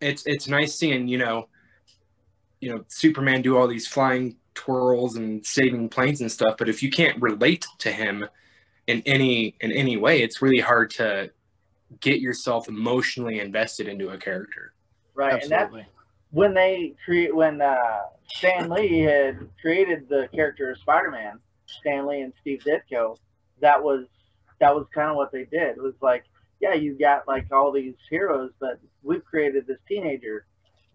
it's 0.02 0.24
it's 0.26 0.48
nice 0.48 0.76
seeing 0.76 1.08
you 1.08 1.18
know, 1.18 1.48
you 2.60 2.74
know 2.74 2.84
Superman 2.88 3.42
do 3.42 3.58
all 3.58 3.68
these 3.68 3.88
flying 3.88 4.38
twirls 4.56 5.16
and 5.16 5.46
saving 5.46 5.90
planes 5.90 6.22
and 6.22 6.32
stuff, 6.32 6.56
but 6.58 6.70
if 6.70 6.82
you 6.82 6.90
can't 6.90 7.22
relate 7.22 7.66
to 7.80 7.92
him 7.92 8.26
in 8.88 9.02
any 9.06 9.56
in 9.62 9.72
any 9.72 9.98
way, 9.98 10.22
it's 10.22 10.42
really 10.42 10.60
hard 10.62 10.90
to 10.92 11.32
get 12.02 12.20
yourself 12.20 12.68
emotionally 12.68 13.40
invested 13.40 13.88
into 13.88 14.10
a 14.10 14.18
character. 14.18 14.74
Right. 15.14 15.42
And 15.42 15.52
that's 15.52 15.64
Absolutely. 15.64 15.88
when 16.32 16.54
they 16.54 16.96
create 17.04 17.36
when 17.36 17.62
uh, 17.62 17.78
Stan 18.28 18.70
Lee 18.70 19.00
had 19.00 19.50
created 19.62 20.10
the 20.10 20.28
character 20.34 20.72
of 20.72 20.78
Spider-Man, 20.80 21.40
Stan 21.66 22.06
Lee 22.08 22.22
and 22.22 22.34
Steve 22.42 22.64
Ditko, 22.66 23.18
that 23.62 23.82
was 23.82 24.06
that 24.60 24.74
was 24.74 24.86
kind 24.94 25.10
of 25.10 25.16
what 25.16 25.32
they 25.32 25.46
did. 25.46 25.78
It 25.78 25.84
was 25.84 25.96
like, 26.02 26.26
yeah, 26.60 26.74
you 26.74 26.98
got 26.98 27.28
like 27.28 27.52
all 27.52 27.72
these 27.72 27.96
heroes, 28.10 28.52
but 28.60 28.80
we've 29.04 29.24
created 29.26 29.68
this 29.68 29.80
teenager 29.88 30.46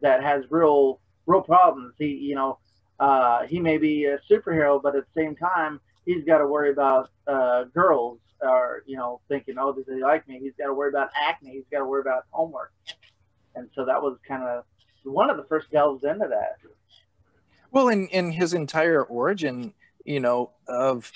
that 0.01 0.23
has 0.23 0.45
real 0.51 1.01
real 1.27 1.43
problems. 1.43 1.95
He, 1.99 2.07
you 2.07 2.35
know, 2.35 2.59
uh, 2.99 3.47
he 3.47 3.61
may 3.61 3.79
be 3.79 4.05
a 4.07 4.19
superhero, 4.31 4.83
but 4.83 4.97
at 4.97 5.05
the 5.13 5.21
same 5.21 5.37
time, 5.37 5.81
he's 6.05 6.25
got 6.25 6.39
to 6.39 6.47
worry 6.47 6.71
about 6.71 7.11
uh, 7.27 7.65
girls 7.65 8.19
or 8.43 8.83
you 8.87 8.97
know, 8.97 9.21
thinking, 9.29 9.57
oh, 9.59 9.73
does 9.73 9.85
he 9.87 10.01
like 10.03 10.27
me? 10.27 10.39
He's 10.41 10.55
got 10.59 10.67
to 10.67 10.75
worry 10.75 10.89
about 10.89 11.11
acne. 11.21 11.51
He's 11.53 11.65
got 11.71 11.81
to 11.81 11.85
worry 11.85 12.01
about 12.01 12.25
homework. 12.31 12.73
And 13.55 13.69
so 13.75 13.85
that 13.85 14.01
was 14.03 14.17
kind 14.27 14.43
of 14.45 14.65
one 15.03 15.29
of 15.31 15.37
the 15.37 15.45
first 15.45 15.71
delves 15.71 16.05
into 16.05 16.29
that. 16.29 16.57
Well, 17.71 17.89
in 17.89 18.09
in 18.09 18.33
his 18.33 18.55
entire 18.55 19.03
origin, 19.03 19.75
you 20.05 20.21
know, 20.21 20.51
of 20.67 21.13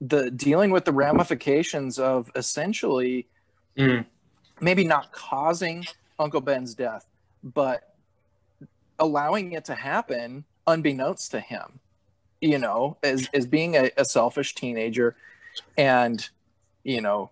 the 0.00 0.30
dealing 0.30 0.70
with 0.70 0.84
the 0.84 0.92
ramifications 0.92 1.98
of 1.98 2.30
essentially 2.34 3.26
Mm. 3.76 4.04
maybe 4.60 4.84
not 4.84 5.12
causing 5.12 5.86
Uncle 6.18 6.40
Ben's 6.40 6.74
death, 6.74 7.06
but 7.42 7.94
allowing 8.98 9.52
it 9.52 9.64
to 9.66 9.74
happen 9.74 10.44
unbeknownst 10.66 11.30
to 11.30 11.40
him, 11.40 11.80
you 12.40 12.58
know, 12.58 12.96
as, 13.02 13.28
as 13.34 13.46
being 13.46 13.76
a, 13.76 13.90
a 13.96 14.04
selfish 14.04 14.54
teenager 14.54 15.16
and, 15.76 16.28
you 16.84 17.00
know, 17.00 17.30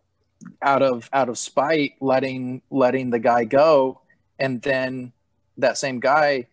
out 0.62 0.82
of 0.82 1.08
out 1.12 1.28
of 1.28 1.36
spite 1.36 1.94
letting 2.00 2.62
letting 2.70 3.10
the 3.10 3.18
guy 3.18 3.44
go 3.44 4.00
and 4.38 4.62
then 4.62 5.12
that 5.56 5.76
same 5.76 5.98
guy 5.98 6.46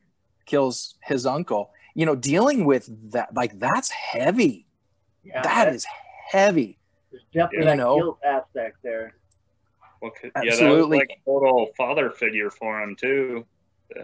kills 0.46 0.96
his 1.04 1.26
uncle. 1.26 1.72
You 1.94 2.06
know, 2.06 2.16
dealing 2.16 2.66
with 2.66 2.90
that 3.12 3.34
like 3.36 3.60
that's 3.60 3.90
heavy. 3.92 4.66
Yeah, 5.24 5.42
that 5.44 5.74
is 5.74 5.86
heavy. 6.32 6.78
There's 7.12 7.24
definitely 7.34 7.58
you 7.60 7.66
that 7.66 7.78
know. 7.78 7.98
guilt 7.98 8.20
aspect 8.26 8.78
there. 8.84 9.14
Well, 10.02 10.12
c- 10.20 10.28
yeah, 10.28 10.32
that 10.34 10.46
was 10.46 10.54
Absolutely. 10.62 10.98
like 11.00 11.20
a 11.22 11.30
total 11.30 11.70
father 11.78 12.10
figure 12.10 12.50
for 12.50 12.82
him 12.82 12.96
too. 12.96 13.46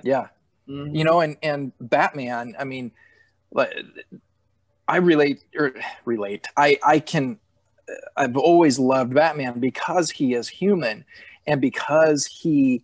Yeah. 0.03 0.27
Mhm. 0.69 0.95
you 0.95 1.03
know 1.03 1.21
and 1.21 1.37
and 1.41 1.71
batman 1.79 2.53
i 2.59 2.63
mean 2.63 2.91
like 3.51 3.73
i 4.91 4.97
relate 4.97 5.43
or 5.57 5.73
relate 6.05 6.45
i 6.57 6.77
i 6.85 6.99
can 6.99 7.39
i've 8.17 8.37
always 8.37 8.77
loved 8.77 9.13
batman 9.13 9.59
because 9.59 10.11
he 10.11 10.33
is 10.33 10.47
human 10.47 11.05
and 11.47 11.61
because 11.61 12.25
he 12.25 12.83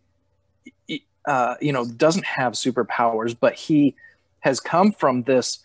uh 1.27 1.55
you 1.61 1.71
know 1.73 1.85
doesn't 1.85 2.25
have 2.25 2.53
superpowers 2.53 3.35
but 3.39 3.53
he 3.53 3.95
has 4.39 4.59
come 4.59 4.91
from 4.91 5.23
this 5.23 5.59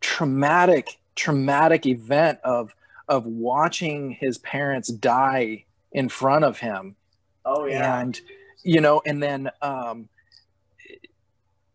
traumatic 0.00 0.98
traumatic 1.14 1.86
event 1.86 2.38
of 2.44 2.74
of 3.08 3.24
watching 3.26 4.10
his 4.10 4.38
parents 4.38 4.88
die 4.88 5.64
in 5.92 6.08
front 6.08 6.44
of 6.44 6.58
him 6.58 6.94
Oh 7.44 7.64
yeah. 7.64 8.00
and 8.00 8.20
you 8.62 8.80
know 8.80 9.00
and 9.06 9.22
then 9.22 9.50
um 9.62 10.08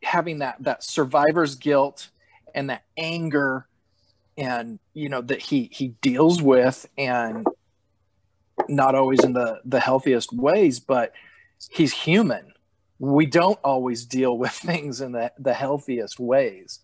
having 0.03 0.39
that 0.39 0.57
that 0.63 0.83
survivor's 0.83 1.55
guilt 1.55 2.09
and 2.53 2.69
that 2.69 2.83
anger 2.97 3.65
and 4.41 4.79
you 4.93 5.07
know 5.07 5.21
that 5.21 5.39
he 5.39 5.69
he 5.71 5.89
deals 6.01 6.41
with 6.41 6.89
and 6.97 7.45
not 8.67 8.95
always 8.95 9.23
in 9.23 9.33
the 9.33 9.61
the 9.63 9.79
healthiest 9.79 10.33
ways 10.33 10.79
but 10.79 11.13
he's 11.69 11.93
human. 11.93 12.53
We 12.97 13.25
don't 13.25 13.59
always 13.63 14.05
deal 14.05 14.37
with 14.37 14.51
things 14.69 14.99
in 14.99 15.11
the 15.11 15.31
the 15.37 15.53
healthiest 15.53 16.19
ways. 16.19 16.79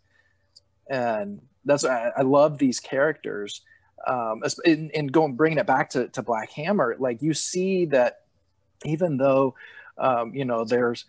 And 0.90 1.42
that's 1.66 1.84
i, 1.84 2.12
I 2.16 2.22
love 2.22 2.58
these 2.58 2.80
characters 2.80 3.62
um 4.08 4.42
in 4.64 5.08
going 5.08 5.36
bringing 5.36 5.58
it 5.58 5.68
back 5.68 5.90
to, 5.90 6.08
to 6.10 6.24
black 6.24 6.50
hammer 6.52 6.96
like 6.98 7.22
you 7.22 7.34
see 7.34 7.86
that 7.86 8.22
even 8.86 9.18
though 9.18 9.54
um, 9.98 10.34
you 10.34 10.46
know 10.46 10.64
there's 10.64 11.04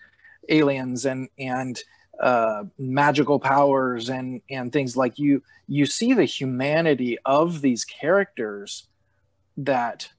aliens 0.49 1.05
and 1.05 1.29
and 1.39 1.79
uh, 2.21 2.65
magical 2.79 3.39
powers 3.39 4.09
and 4.09 4.41
and 4.51 4.73
things 4.73 4.97
like 4.97 5.19
you 5.19 5.43
you 5.67 5.87
see 5.87 6.13
the 6.13 6.25
humanity 6.25 7.17
of 7.25 7.61
these 7.61 7.85
characters 7.85 8.89
that 9.57 10.11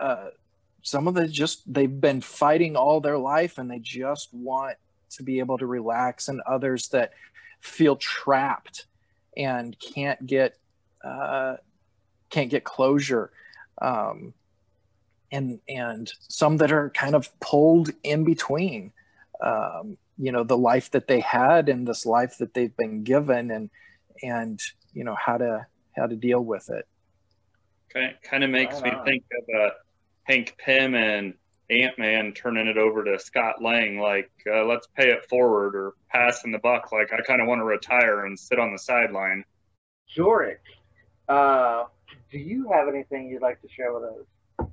uh, 0.00 0.28
some 0.82 1.08
of 1.08 1.14
the 1.14 1.26
just 1.26 1.62
they've 1.72 2.00
been 2.00 2.20
fighting 2.20 2.76
all 2.76 3.00
their 3.00 3.18
life 3.18 3.58
and 3.58 3.70
they 3.70 3.78
just 3.78 4.32
want 4.32 4.76
to 5.10 5.22
be 5.22 5.38
able 5.38 5.58
to 5.58 5.66
relax 5.66 6.28
and 6.28 6.40
others 6.42 6.88
that 6.88 7.12
feel 7.60 7.96
trapped 7.96 8.86
and 9.36 9.76
can't 9.78 10.26
get 10.26 10.58
uh, 11.02 11.56
can't 12.30 12.50
get 12.50 12.64
closure. 12.64 13.30
Um, 13.80 14.34
and 15.30 15.60
and 15.68 16.12
some 16.20 16.58
that 16.58 16.70
are 16.70 16.90
kind 16.90 17.14
of 17.14 17.28
pulled 17.40 17.90
in 18.02 18.24
between. 18.24 18.92
Um, 19.42 19.98
you 20.16 20.32
know 20.32 20.44
the 20.44 20.56
life 20.56 20.90
that 20.90 21.08
they 21.08 21.20
had 21.20 21.68
and 21.68 21.86
this 21.86 22.06
life 22.06 22.38
that 22.38 22.54
they've 22.54 22.76
been 22.76 23.02
given 23.02 23.50
and 23.50 23.70
and 24.22 24.60
you 24.92 25.04
know 25.04 25.16
how 25.16 25.36
to 25.36 25.66
how 25.96 26.06
to 26.06 26.16
deal 26.16 26.40
with 26.40 26.70
it 26.70 26.86
Kind 27.94 28.14
kind 28.28 28.42
of 28.44 28.50
makes 28.50 28.80
Right 28.80 28.98
me 28.98 29.04
think 29.04 29.24
of 29.38 29.60
uh, 29.60 29.70
Hank 30.24 30.56
Pym 30.58 30.96
and 30.96 31.34
Ant 31.70 31.96
Man 31.98 32.32
turning 32.32 32.66
it 32.66 32.76
over 32.76 33.04
to 33.04 33.18
Scott 33.18 33.62
Lang, 33.62 33.98
like 33.98 34.30
uh, 34.52 34.64
let's 34.64 34.88
pay 34.96 35.10
it 35.10 35.24
forward 35.28 35.76
or 35.76 35.94
passing 36.10 36.50
the 36.50 36.58
buck. 36.58 36.90
Like 36.90 37.12
I 37.12 37.20
kind 37.22 37.40
of 37.40 37.46
want 37.46 37.60
to 37.60 37.64
retire 37.64 38.26
and 38.26 38.38
sit 38.38 38.58
on 38.58 38.72
the 38.72 38.78
sideline. 38.78 39.44
Jordec, 40.14 40.56
uh, 41.28 41.84
do 42.30 42.38
you 42.38 42.68
have 42.72 42.88
anything 42.88 43.28
you'd 43.28 43.42
like 43.42 43.62
to 43.62 43.68
share 43.68 43.92
with 43.94 44.02
us? 44.02 44.68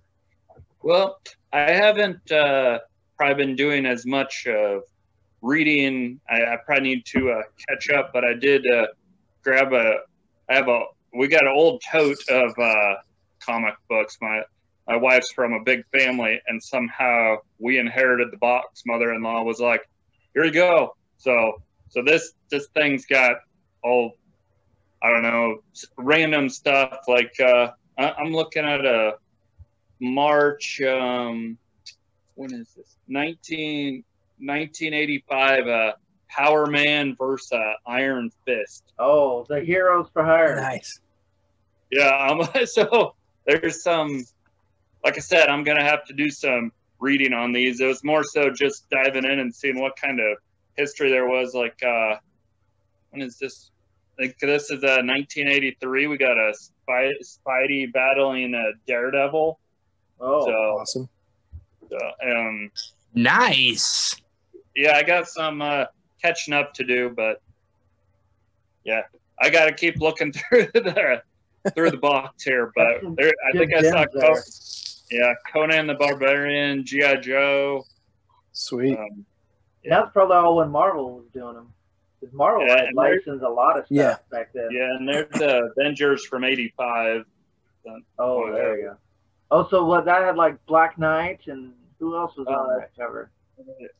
Well, 0.82 1.22
I 1.54 1.72
haven't 1.72 2.32
uh, 2.32 2.80
probably 3.18 3.46
been 3.46 3.56
doing 3.56 3.86
as 3.86 4.06
much 4.06 4.48
of 4.48 4.82
reading. 5.42 6.20
I, 6.30 6.44
I 6.44 6.58
probably 6.66 6.96
need 6.96 7.06
to 7.08 7.32
uh, 7.32 7.42
catch 7.68 7.90
up, 7.90 8.12
but 8.14 8.24
I 8.24 8.34
did 8.34 8.66
uh, 8.70 8.88
grab 9.44 9.74
a. 9.74 10.00
I 10.50 10.56
have 10.56 10.68
a. 10.68 10.84
We 11.14 11.28
got 11.28 11.44
an 11.44 11.54
old 11.54 11.82
tote 11.92 12.22
of 12.30 12.58
uh, 12.58 12.96
comic 13.40 13.76
books. 13.90 14.18
My 14.22 14.42
my 14.88 14.96
wife's 14.96 15.32
from 15.32 15.54
a 15.54 15.64
big 15.64 15.84
family, 15.98 16.42
and 16.48 16.62
somehow 16.62 17.38
we 17.60 17.78
inherited 17.78 18.32
the 18.32 18.38
box. 18.38 18.84
Mother-in-law 18.86 19.44
was 19.44 19.60
like, 19.60 19.88
"Here 20.34 20.46
you 20.46 20.52
go." 20.52 20.96
So 21.18 21.62
so 21.90 22.02
this 22.02 22.34
this 22.50 22.68
thing's 22.74 23.06
got 23.06 23.38
all 23.84 24.18
I 25.04 25.10
don't 25.10 25.24
know 25.24 25.64
random 25.98 26.50
stuff 26.50 27.00
like 27.08 27.34
uh, 27.40 27.72
I, 27.98 28.12
I'm 28.12 28.34
looking 28.34 28.66
at 28.66 28.86
a 28.86 29.16
March 30.00 30.82
um 30.82 31.58
when 32.36 32.54
is 32.54 32.74
this 32.76 32.98
19 33.08 34.04
1985 34.42 35.68
uh 35.68 35.92
Power 36.30 36.66
Man 36.66 37.14
versus 37.18 37.52
uh, 37.52 37.74
Iron 37.88 38.32
Fist. 38.46 38.94
Oh, 38.98 39.46
the 39.50 39.60
Heroes 39.60 40.08
for 40.14 40.24
Hire. 40.24 40.56
nice 40.56 41.02
Yeah, 41.92 42.28
um, 42.30 42.48
so 42.66 43.16
there's 43.46 43.84
some 43.84 44.24
like 45.04 45.18
I 45.18 45.20
said, 45.20 45.50
I'm 45.50 45.64
gonna 45.64 45.84
have 45.84 46.06
to 46.06 46.14
do 46.14 46.30
some 46.30 46.72
reading 47.00 47.34
on 47.34 47.52
these. 47.52 47.82
It 47.82 47.88
was 47.88 48.04
more 48.04 48.24
so 48.24 48.50
just 48.52 48.90
diving 48.90 49.26
in 49.26 49.40
and 49.40 49.54
seeing 49.54 49.80
what 49.80 49.96
kind 49.96 50.20
of 50.20 50.38
history 50.78 51.10
there 51.10 51.28
was. 51.28 51.54
Like 51.54 51.82
uh 51.84 52.16
when 53.10 53.22
is 53.22 53.38
this? 53.38 53.72
Like 54.20 54.38
this 54.40 54.70
is 54.70 54.84
uh 54.84 55.02
1983. 55.04 56.08
We 56.08 56.18
got 56.18 56.38
a 56.38 56.54
Spy, 56.54 57.12
Spidey 57.24 57.92
battling 57.92 58.54
a 58.54 58.72
Daredevil. 58.88 59.60
Oh, 60.20 60.46
So, 60.46 60.52
awesome 60.52 61.10
so 61.92 61.98
um 62.30 62.72
Nice. 63.14 64.16
Yeah, 64.76 64.96
I 64.96 65.04
got 65.04 65.28
some 65.28 65.62
uh, 65.62 65.86
catching 66.22 66.54
up 66.54 66.74
to 66.76 66.84
do, 66.84 67.10
but 67.16 67.42
yeah, 68.84 69.02
I 69.40 69.50
got 69.50 69.66
to 69.66 69.74
keep 69.74 69.98
looking 70.00 70.32
through 70.50 70.68
the 70.74 71.22
through 71.76 71.92
the 71.92 71.98
box 71.98 72.44
here. 72.44 72.72
But 72.76 73.02
there, 73.18 73.32
I 73.54 73.58
think 73.58 73.74
I 73.74 73.82
saw, 73.82 74.06
gems. 74.06 75.06
Co- 75.12 75.16
yeah, 75.18 75.34
Conan 75.52 75.88
the 75.88 75.94
Barbarian, 75.96 76.86
GI 76.86 77.18
Joe. 77.18 77.84
sweet 78.54 78.98
Um, 78.98 79.26
That's 79.84 80.12
probably 80.14 80.38
all 80.38 80.56
when 80.58 80.70
Marvel 80.72 81.16
was 81.18 81.26
doing 81.34 81.56
them. 81.56 81.74
Because 82.20 82.34
Marvel 82.36 82.66
Yeah, 82.68 82.86
had 82.86 82.94
licensed 82.94 83.44
a 83.44 83.50
lot 83.50 83.78
of 83.80 83.86
stuff 83.88 83.90
Yeah. 83.90 84.16
back 84.32 84.52
then. 84.54 84.70
yeah, 84.72 84.96
and 84.96 85.08
there's 85.08 85.30
the 85.32 85.72
Avengers 85.78 86.26
from 86.26 86.44
'85. 86.44 87.26
Oh, 88.20 88.52
there 88.54 88.78
you 88.78 88.84
go. 88.86 88.98
Oh, 89.50 89.68
so 89.70 89.84
what? 89.86 90.06
That 90.06 90.22
had 90.22 90.36
like 90.38 90.64
Black 90.68 90.98
Knight 91.00 91.42
and 91.48 91.74
who 92.00 92.16
else 92.16 92.38
was 92.38 92.48
on 92.48 92.54
Uh, 92.54 92.80
that 92.80 92.92
cover? 92.98 93.32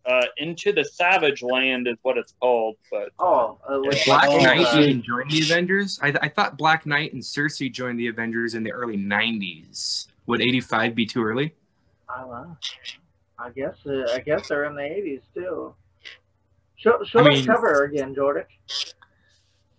Uh, 0.06 0.22
Into 0.38 0.72
the 0.72 0.84
Savage 0.84 1.42
Land 1.44 1.88
is 1.88 1.98
what 2.02 2.18
it's 2.18 2.34
called, 2.40 2.76
but 2.92 3.10
Oh, 3.20 3.58
uh, 3.68 3.80
with 3.82 4.04
Black 4.06 4.28
oh, 4.28 4.38
Knight 4.40 4.66
uh, 4.74 4.80
even 4.80 5.02
joined 5.04 5.32
the 5.32 5.42
Avengers. 5.42 6.00
I, 6.02 6.14
I 6.22 6.30
thought 6.30 6.58
Black 6.58 6.86
Knight 6.86 7.14
and 7.14 7.22
Sersi 7.22 7.72
joined 7.72 8.00
the 8.00 8.08
Avengers 8.08 8.56
in 8.56 8.64
the 8.64 8.72
early 8.72 8.98
'90s. 8.98 10.08
Would 10.28 10.42
'85 10.42 10.96
be 10.96 11.06
too 11.06 11.24
early? 11.24 11.54
I 12.10 12.22
don't 12.22 12.30
know. 12.30 12.58
I 13.40 13.50
guess 13.52 13.76
uh, 13.86 14.12
I 14.14 14.20
guess 14.20 14.48
they're 14.48 14.66
in 14.66 14.76
the 14.76 14.84
eighties 14.84 15.22
too. 15.34 15.74
Show 16.76 17.04
show 17.04 17.20
I 17.20 17.24
that 17.24 17.30
mean- 17.30 17.46
cover 17.46 17.84
again, 17.84 18.14
Jordan. 18.16 18.46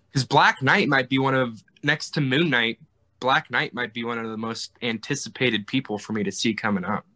Because 0.09 0.25
Black 0.27 0.61
Knight 0.63 0.89
might 0.89 1.09
be 1.09 1.19
one 1.19 1.35
of 1.35 1.63
next 1.83 2.11
to 2.11 2.21
Moon 2.21 2.51
Knight. 2.51 2.79
Black 3.21 3.51
Knight 3.51 3.73
might 3.73 3.95
be 3.95 4.05
one 4.05 4.19
of 4.19 4.29
the 4.29 4.37
most 4.37 4.73
anticipated 4.83 5.67
people 5.67 5.97
for 5.97 6.13
me 6.13 6.23
to 6.23 6.33
see 6.33 6.53
coming 6.55 6.85
up. 6.85 7.07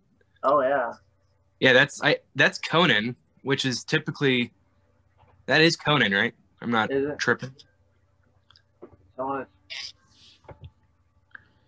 Oh 0.42 0.60
yeah. 0.60 0.92
Yeah, 1.60 1.72
that's 1.72 2.02
I 2.02 2.18
that's 2.34 2.58
Conan, 2.58 3.16
which 3.42 3.64
is 3.64 3.84
typically 3.84 4.52
that 5.46 5.60
is 5.60 5.76
Conan, 5.76 6.12
right? 6.12 6.34
I'm 6.60 6.70
not 6.70 6.90
tripping. 7.18 7.52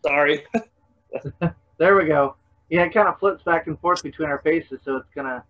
Sorry. 0.02 0.44
there 1.78 1.96
we 1.96 2.04
go. 2.06 2.36
Yeah, 2.70 2.82
it 2.82 2.92
kind 2.92 3.08
of 3.08 3.18
flips 3.18 3.42
back 3.44 3.66
and 3.66 3.78
forth 3.80 4.02
between 4.02 4.28
our 4.28 4.38
faces, 4.40 4.80
so 4.84 4.96
it's 4.96 5.08
gonna. 5.14 5.44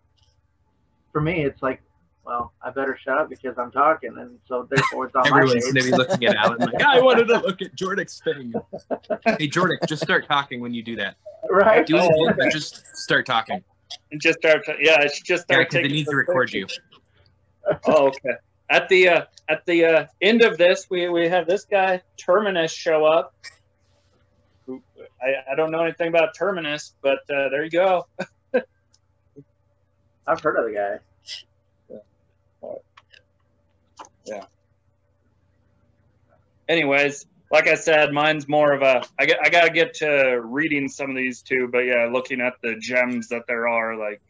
For 1.12 1.20
me, 1.20 1.44
it's 1.44 1.62
like, 1.62 1.82
well, 2.24 2.52
I 2.62 2.70
better 2.70 2.96
shut 3.02 3.18
up 3.18 3.28
because 3.30 3.58
I'm 3.58 3.72
talking, 3.72 4.16
and 4.18 4.38
so 4.46 4.68
therefore 4.70 5.06
it's 5.06 5.16
on 5.16 5.26
Everyone's 5.26 5.54
my 5.54 5.60
face. 5.60 5.72
gonna 5.72 5.84
be 5.84 6.10
looking 6.10 6.28
at 6.28 6.36
Allen 6.36 6.58
like, 6.60 6.82
I 6.82 7.00
wanted 7.00 7.26
to 7.28 7.38
look 7.38 7.60
at 7.62 7.74
Jordec's 7.74 8.20
thing. 8.20 8.52
hey, 9.24 9.48
Jordic, 9.48 9.78
just 9.88 10.02
start 10.02 10.26
talking 10.28 10.60
when 10.60 10.74
you 10.74 10.82
do 10.82 10.94
that. 10.96 11.16
Right? 11.50 11.86
Do 11.86 11.96
it 11.96 12.04
again, 12.04 12.34
but 12.38 12.50
just 12.52 12.86
start 12.96 13.26
talking. 13.26 13.64
And 14.10 14.20
just 14.20 14.38
start. 14.38 14.64
To, 14.66 14.74
yeah, 14.80 14.96
I 15.00 15.06
should 15.08 15.24
just 15.24 15.44
Yeah, 15.48 15.56
start 15.56 15.70
because 15.70 15.84
it 15.86 15.92
needs 15.92 16.08
to 16.10 16.16
record 16.16 16.50
pictures. 16.50 16.80
you. 17.66 17.76
Oh, 17.86 18.08
okay. 18.08 18.34
At 18.70 18.88
the 18.88 19.08
uh, 19.08 19.24
at 19.48 19.64
the 19.66 19.84
uh, 19.84 20.06
end 20.20 20.42
of 20.42 20.58
this, 20.58 20.86
we, 20.90 21.08
we 21.08 21.28
have 21.28 21.46
this 21.46 21.64
guy 21.64 22.02
Terminus 22.18 22.72
show 22.72 23.04
up. 23.04 23.34
Who- 24.66 24.82
I, 25.22 25.52
I 25.52 25.54
don't 25.54 25.70
know 25.70 25.82
anything 25.82 26.08
about 26.08 26.34
Terminus, 26.34 26.94
but 27.02 27.18
uh, 27.30 27.48
there 27.48 27.64
you 27.64 27.70
go. 27.70 28.06
I've 30.26 30.40
heard 30.40 30.56
of 30.58 30.66
the 30.66 30.72
guy. 30.74 31.98
Yeah. 34.26 34.44
Anyways, 36.68 37.24
like 37.50 37.66
I 37.66 37.74
said, 37.74 38.12
mine's 38.12 38.48
more 38.48 38.72
of 38.72 38.82
a. 38.82 39.02
I 39.18 39.26
get 39.26 39.38
I 39.42 39.48
gotta 39.48 39.70
get 39.70 39.94
to 39.94 40.40
reading 40.44 40.88
some 40.88 41.10
of 41.10 41.16
these 41.16 41.42
too, 41.42 41.68
but 41.72 41.80
yeah, 41.80 42.08
looking 42.12 42.40
at 42.40 42.54
the 42.62 42.76
gems 42.76 43.28
that 43.28 43.42
there 43.48 43.68
are, 43.68 43.96
like 43.96 44.20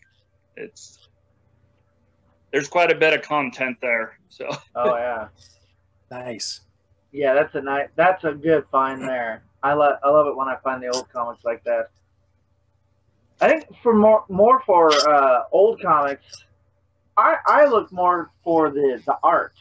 it's 0.56 1.08
there's 2.52 2.68
quite 2.68 2.90
a 2.90 2.94
bit 2.94 3.12
of 3.14 3.22
content 3.22 3.76
there. 3.82 4.18
So 4.28 4.48
Oh 4.74 4.94
yeah, 4.96 5.28
Nice. 6.10 6.60
yeah. 7.12 7.34
That's 7.34 7.54
a 7.54 7.60
nice. 7.60 7.88
That's 7.96 8.24
a 8.24 8.32
good 8.32 8.64
find 8.70 9.02
there. 9.02 9.42
I 9.62 9.72
love. 9.74 9.98
I 10.04 10.10
love 10.10 10.26
it 10.28 10.36
when 10.36 10.48
I 10.48 10.56
find 10.62 10.82
the 10.82 10.88
old 10.88 11.08
comics 11.10 11.44
like 11.44 11.64
that. 11.64 11.90
I 13.40 13.48
think 13.48 13.66
for 13.82 13.94
more 13.94 14.24
more 14.28 14.60
for 14.66 15.08
uh, 15.08 15.42
old 15.52 15.80
comics, 15.82 16.24
I 17.16 17.36
I 17.46 17.66
look 17.66 17.90
more 17.92 18.30
for 18.44 18.70
the 18.70 19.02
the 19.06 19.16
art. 19.22 19.54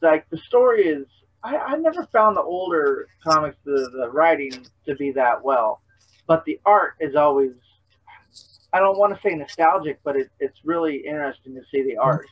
Like 0.00 0.28
the 0.30 0.38
story 0.38 0.86
is, 0.88 1.06
I 1.46 1.56
I 1.58 1.76
never 1.76 2.04
found 2.06 2.36
the 2.36 2.42
older 2.42 3.06
comics 3.22 3.56
the 3.64 3.90
the 3.92 4.10
writing 4.10 4.66
to 4.86 4.94
be 4.96 5.12
that 5.12 5.42
well, 5.42 5.80
but 6.26 6.44
the 6.44 6.60
art 6.66 6.94
is 7.00 7.14
always. 7.14 7.52
I 8.72 8.80
don't 8.80 8.98
want 8.98 9.14
to 9.14 9.20
say 9.22 9.34
nostalgic, 9.34 10.00
but 10.02 10.16
it, 10.16 10.28
it's 10.40 10.58
really 10.64 10.96
interesting 10.96 11.54
to 11.54 11.62
see 11.70 11.82
the 11.82 11.96
art. 11.96 12.26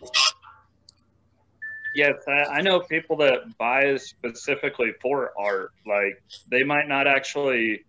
Yes, 1.94 2.16
I, 2.26 2.56
I 2.56 2.60
know 2.60 2.80
people 2.80 3.16
that 3.18 3.56
buy 3.56 3.96
specifically 3.96 4.92
for 5.00 5.32
art. 5.38 5.70
Like 5.86 6.20
they 6.50 6.64
might 6.64 6.88
not 6.88 7.06
actually 7.06 7.84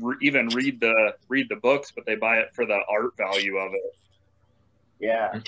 re- 0.00 0.16
even 0.22 0.48
read 0.48 0.80
the 0.80 1.14
read 1.28 1.46
the 1.48 1.56
books, 1.56 1.92
but 1.94 2.04
they 2.04 2.16
buy 2.16 2.38
it 2.38 2.48
for 2.52 2.66
the 2.66 2.80
art 2.90 3.16
value 3.16 3.56
of 3.58 3.72
it. 3.72 3.96
Yeah. 4.98 5.40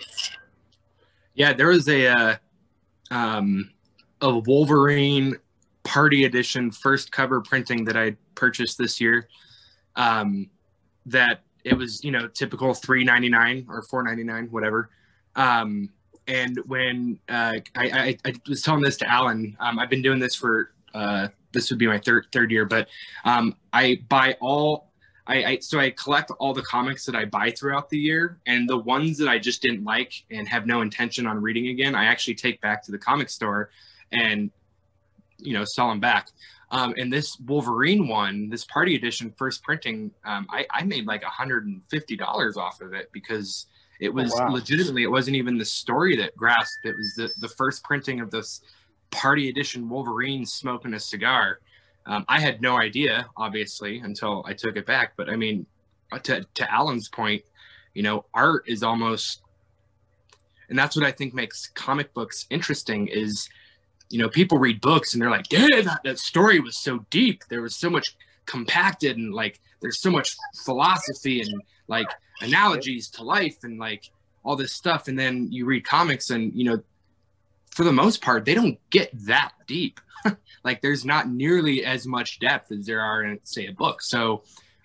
Yeah, 1.34 1.52
there 1.52 1.66
was 1.66 1.88
a 1.88 2.06
uh, 2.06 2.36
um, 3.10 3.73
a 4.24 4.38
Wolverine 4.38 5.36
Party 5.82 6.24
Edition 6.24 6.70
first 6.70 7.12
cover 7.12 7.42
printing 7.42 7.84
that 7.84 7.96
I 7.96 8.16
purchased 8.34 8.78
this 8.78 9.00
year. 9.00 9.28
Um, 9.96 10.50
that 11.06 11.42
it 11.62 11.74
was 11.74 12.02
you 12.02 12.10
know 12.10 12.26
typical 12.28 12.72
three 12.72 13.04
ninety 13.04 13.28
nine 13.28 13.66
or 13.68 13.82
four 13.82 14.02
ninety 14.02 14.24
nine 14.24 14.48
whatever. 14.50 14.90
Um, 15.36 15.90
and 16.26 16.58
when 16.66 17.18
uh, 17.28 17.60
I, 17.76 17.90
I, 17.90 18.18
I 18.24 18.32
was 18.48 18.62
telling 18.62 18.82
this 18.82 18.96
to 18.98 19.06
Allen, 19.06 19.56
um, 19.60 19.78
I've 19.78 19.90
been 19.90 20.00
doing 20.00 20.18
this 20.18 20.34
for 20.34 20.72
uh, 20.94 21.28
this 21.52 21.68
would 21.68 21.78
be 21.78 21.86
my 21.86 21.98
third 21.98 22.26
third 22.32 22.50
year, 22.50 22.64
but 22.64 22.88
um, 23.26 23.54
I 23.74 24.00
buy 24.08 24.36
all 24.40 24.90
I, 25.26 25.44
I 25.44 25.58
so 25.58 25.78
I 25.78 25.90
collect 25.90 26.30
all 26.38 26.54
the 26.54 26.62
comics 26.62 27.04
that 27.04 27.14
I 27.14 27.26
buy 27.26 27.50
throughout 27.50 27.90
the 27.90 27.98
year, 27.98 28.40
and 28.46 28.66
the 28.66 28.78
ones 28.78 29.18
that 29.18 29.28
I 29.28 29.38
just 29.38 29.60
didn't 29.60 29.84
like 29.84 30.14
and 30.30 30.48
have 30.48 30.66
no 30.66 30.80
intention 30.80 31.26
on 31.26 31.42
reading 31.42 31.68
again, 31.68 31.94
I 31.94 32.06
actually 32.06 32.36
take 32.36 32.58
back 32.62 32.82
to 32.84 32.90
the 32.90 32.98
comic 32.98 33.28
store 33.28 33.68
and 34.14 34.50
you 35.38 35.52
know 35.52 35.64
sell 35.64 35.88
them 35.88 36.00
back. 36.00 36.28
Um, 36.70 36.94
and 36.96 37.12
this 37.12 37.38
Wolverine 37.38 38.08
one, 38.08 38.48
this 38.48 38.64
party 38.64 38.96
edition 38.96 39.32
first 39.36 39.62
printing, 39.62 40.10
um, 40.24 40.46
I, 40.50 40.66
I 40.70 40.82
made 40.82 41.06
like 41.06 41.22
$150 41.22 42.56
off 42.56 42.80
of 42.80 42.94
it 42.94 43.10
because 43.12 43.66
it 44.00 44.12
was 44.12 44.32
wow. 44.32 44.50
legitimately, 44.50 45.04
it 45.04 45.10
wasn't 45.10 45.36
even 45.36 45.56
the 45.56 45.64
story 45.64 46.16
that 46.16 46.36
grasped. 46.36 46.84
It 46.84 46.96
was 46.96 47.14
the, 47.14 47.30
the 47.38 47.48
first 47.48 47.84
printing 47.84 48.20
of 48.20 48.32
this 48.32 48.60
party 49.12 49.48
edition 49.48 49.88
Wolverine 49.88 50.44
smoking 50.44 50.94
a 50.94 51.00
cigar. 51.00 51.60
Um, 52.06 52.24
I 52.28 52.40
had 52.40 52.60
no 52.60 52.76
idea, 52.76 53.26
obviously, 53.36 54.00
until 54.00 54.44
I 54.46 54.52
took 54.52 54.76
it 54.76 54.84
back. 54.84 55.12
But 55.16 55.30
I 55.30 55.36
mean, 55.36 55.66
uh, 56.12 56.18
to, 56.20 56.44
to 56.54 56.72
Allen's 56.72 57.08
point, 57.08 57.44
you 57.94 58.02
know, 58.02 58.24
art 58.34 58.64
is 58.66 58.82
almost, 58.82 59.42
and 60.68 60.78
that's 60.78 60.96
what 60.96 61.06
I 61.06 61.12
think 61.12 61.34
makes 61.34 61.68
comic 61.68 62.12
books 62.14 62.46
interesting 62.50 63.06
is, 63.06 63.48
you 64.10 64.18
know, 64.18 64.28
people 64.28 64.58
read 64.58 64.80
books 64.80 65.12
and 65.12 65.22
they're 65.22 65.30
like, 65.30 65.50
yeah, 65.52 65.80
that, 65.82 66.00
that 66.04 66.18
story 66.18 66.60
was 66.60 66.76
so 66.76 67.04
deep. 67.10 67.44
There 67.48 67.62
was 67.62 67.76
so 67.76 67.90
much 67.90 68.16
compacted 68.46 69.16
and 69.16 69.34
like, 69.34 69.60
there's 69.80 70.00
so 70.00 70.10
much 70.10 70.36
philosophy 70.64 71.40
and 71.40 71.62
like 71.88 72.08
analogies 72.40 73.08
to 73.10 73.22
life 73.22 73.56
and 73.64 73.78
like 73.78 74.10
all 74.44 74.56
this 74.56 74.72
stuff. 74.72 75.08
And 75.08 75.18
then 75.18 75.48
you 75.50 75.64
read 75.64 75.84
comics 75.84 76.30
and, 76.30 76.52
you 76.54 76.64
know, 76.64 76.82
for 77.70 77.84
the 77.84 77.92
most 77.92 78.22
part, 78.22 78.44
they 78.44 78.54
don't 78.54 78.78
get 78.90 79.10
that 79.26 79.52
deep. 79.66 80.00
like 80.64 80.80
there's 80.80 81.04
not 81.04 81.28
nearly 81.28 81.84
as 81.84 82.06
much 82.06 82.38
depth 82.38 82.70
as 82.72 82.86
there 82.86 83.00
are 83.00 83.24
in 83.24 83.40
say 83.44 83.66
a 83.66 83.72
book. 83.72 84.00
So, 84.00 84.44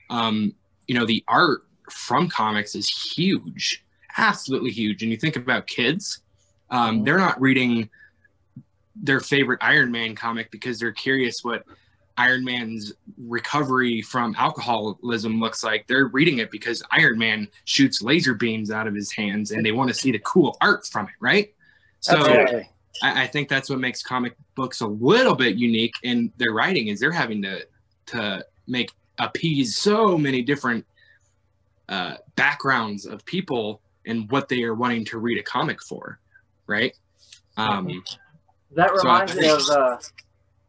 um, 0.09 0.53
you 0.87 0.95
know, 0.95 1.05
the 1.05 1.23
art 1.27 1.61
from 1.91 2.29
comics 2.29 2.75
is 2.75 2.89
huge, 2.89 3.85
absolutely 4.17 4.71
huge. 4.71 5.03
And 5.03 5.11
you 5.11 5.17
think 5.17 5.35
about 5.35 5.67
kids, 5.67 6.21
um, 6.71 7.03
they're 7.03 7.17
not 7.17 7.39
reading 7.39 7.89
their 9.01 9.19
favorite 9.19 9.59
Iron 9.61 9.91
Man 9.91 10.15
comic 10.15 10.51
because 10.51 10.79
they're 10.79 10.91
curious 10.91 11.43
what 11.43 11.63
Iron 12.17 12.43
Man's 12.43 12.93
recovery 13.17 14.01
from 14.01 14.35
alcoholism 14.37 15.39
looks 15.39 15.63
like. 15.63 15.87
They're 15.87 16.07
reading 16.07 16.39
it 16.39 16.51
because 16.51 16.83
Iron 16.91 17.17
Man 17.17 17.47
shoots 17.63 18.01
laser 18.01 18.33
beams 18.33 18.71
out 18.71 18.87
of 18.87 18.93
his 18.93 19.11
hands 19.11 19.51
and 19.51 19.65
they 19.65 19.71
want 19.71 19.89
to 19.89 19.93
see 19.93 20.11
the 20.11 20.19
cool 20.19 20.57
art 20.59 20.85
from 20.85 21.05
it, 21.05 21.13
right? 21.19 21.53
So 22.01 22.17
Absolutely. 22.17 22.69
I, 23.01 23.23
I 23.23 23.27
think 23.27 23.47
that's 23.47 23.69
what 23.69 23.79
makes 23.79 24.03
comic 24.03 24.35
books 24.55 24.81
a 24.81 24.87
little 24.87 25.35
bit 25.35 25.55
unique 25.55 25.93
in 26.03 26.31
their 26.37 26.51
writing 26.51 26.87
is 26.87 26.99
they're 26.99 27.11
having 27.11 27.41
to 27.43 27.65
to 28.07 28.45
make 28.67 28.91
appease 29.17 29.77
so 29.77 30.17
many 30.17 30.41
different 30.41 30.85
uh, 31.87 32.15
backgrounds 32.35 33.05
of 33.05 33.23
people 33.25 33.81
and 34.05 34.29
what 34.31 34.49
they 34.49 34.63
are 34.63 34.73
wanting 34.73 35.05
to 35.05 35.19
read 35.19 35.37
a 35.37 35.43
comic 35.43 35.81
for, 35.81 36.19
right? 36.67 36.95
Um, 37.57 38.03
That 38.71 38.89
So 38.89 38.95
I 38.95 38.97
reminds 38.97 39.35
me 39.35 39.49
of. 39.49 39.61
Uh, 39.69 39.97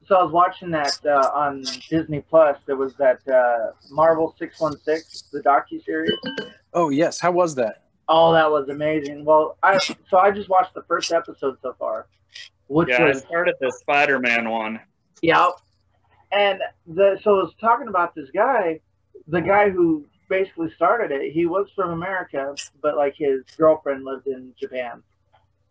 so 0.07 0.17
I 0.17 0.23
was 0.25 0.33
watching 0.33 0.71
that 0.71 0.99
uh, 1.07 1.31
on 1.35 1.65
Disney 1.89 2.21
Plus. 2.21 2.59
There 2.67 2.77
was 2.77 2.95
that 2.97 3.27
uh, 3.29 3.73
Marvel 3.91 4.35
Six 4.39 4.61
One 4.61 4.79
Six, 4.81 5.23
the 5.33 5.41
docu 5.41 5.85
series. 5.85 6.13
Oh 6.75 6.89
yes. 6.89 7.21
How 7.21 7.31
was 7.31 7.55
that? 7.57 7.85
Oh, 8.09 8.33
that 8.33 8.51
was 8.51 8.69
amazing. 8.69 9.25
Well, 9.25 9.57
I 9.63 9.79
so 9.79 10.19
I 10.19 10.33
just 10.33 10.49
watched 10.49 10.75
the 10.75 10.83
first 10.83 11.13
episode 11.13 11.59
so 11.63 11.75
far, 11.79 12.07
which 12.67 12.89
Yeah, 12.89 13.05
I 13.05 13.09
was 13.09 13.21
started 13.21 13.55
the 13.61 13.71
Spider-Man 13.81 14.51
one. 14.51 14.81
Yep. 15.23 15.51
And 16.33 16.61
the 16.87 17.19
so 17.23 17.39
I 17.39 17.43
was 17.43 17.55
talking 17.61 17.89
about 17.89 18.15
this 18.15 18.29
guy, 18.31 18.81
the 19.29 19.41
guy 19.41 19.71
who 19.71 20.07
basically 20.29 20.73
started 20.75 21.13
it. 21.13 21.33
He 21.33 21.47
was 21.47 21.69
from 21.75 21.91
America, 21.91 22.55
but 22.83 22.97
like 22.97 23.15
his 23.17 23.43
girlfriend 23.57 24.05
lived 24.05 24.27
in 24.27 24.55
Japan, 24.59 25.03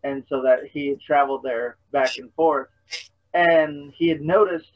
and 0.03 0.23
so 0.29 0.41
that 0.43 0.65
he 0.71 0.87
had 0.87 1.01
traveled 1.01 1.43
there 1.43 1.77
back 1.91 2.17
and 2.17 2.33
forth, 2.33 2.67
and 3.33 3.91
he 3.97 4.07
had 4.09 4.21
noticed 4.21 4.71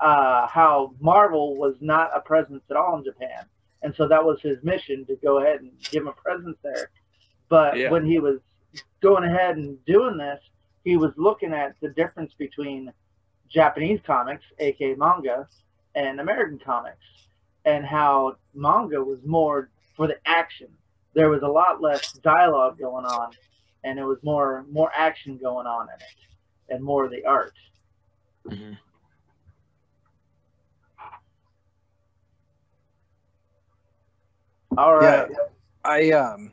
uh, 0.00 0.46
how 0.46 0.94
Marvel 1.00 1.56
was 1.56 1.74
not 1.80 2.10
a 2.16 2.20
presence 2.20 2.62
at 2.70 2.76
all 2.76 2.96
in 2.98 3.04
Japan, 3.04 3.44
and 3.82 3.94
so 3.94 4.08
that 4.08 4.24
was 4.24 4.40
his 4.40 4.62
mission 4.62 5.04
to 5.06 5.16
go 5.16 5.38
ahead 5.38 5.60
and 5.60 5.70
give 5.90 6.02
him 6.02 6.08
a 6.08 6.12
presence 6.12 6.56
there. 6.62 6.90
But 7.48 7.76
Yeah. 7.76 7.90
when 7.90 8.06
he 8.06 8.18
was 8.18 8.40
going 9.00 9.24
ahead 9.24 9.56
and 9.56 9.84
doing 9.84 10.16
this, 10.16 10.40
he 10.84 10.96
was 10.96 11.12
looking 11.16 11.52
at 11.52 11.78
the 11.80 11.90
difference 11.90 12.32
between 12.34 12.92
Japanese 13.48 14.00
comics, 14.06 14.44
aka 14.58 14.94
manga, 14.94 15.48
and 15.94 16.20
American 16.20 16.58
comics, 16.58 17.04
and 17.64 17.84
how 17.84 18.36
manga 18.54 19.02
was 19.04 19.18
more 19.24 19.68
for 19.94 20.06
the 20.06 20.16
action. 20.24 20.68
There 21.14 21.28
was 21.28 21.42
a 21.42 21.48
lot 21.48 21.82
less 21.82 22.00
dialogue 22.22 22.78
going 22.78 23.04
on, 23.04 23.36
and 23.84 23.98
it 23.98 24.04
was 24.04 24.18
more 24.22 24.64
more 24.70 24.90
action 24.94 25.38
going 25.38 25.66
on 25.66 25.88
in 25.88 25.94
it, 25.94 26.74
and 26.74 26.84
more 26.84 27.04
of 27.04 27.10
the 27.10 27.24
art. 27.24 27.54
mhm. 28.48 28.78
All 34.76 34.96
right. 34.96 35.28
I 35.84 36.10
um, 36.12 36.52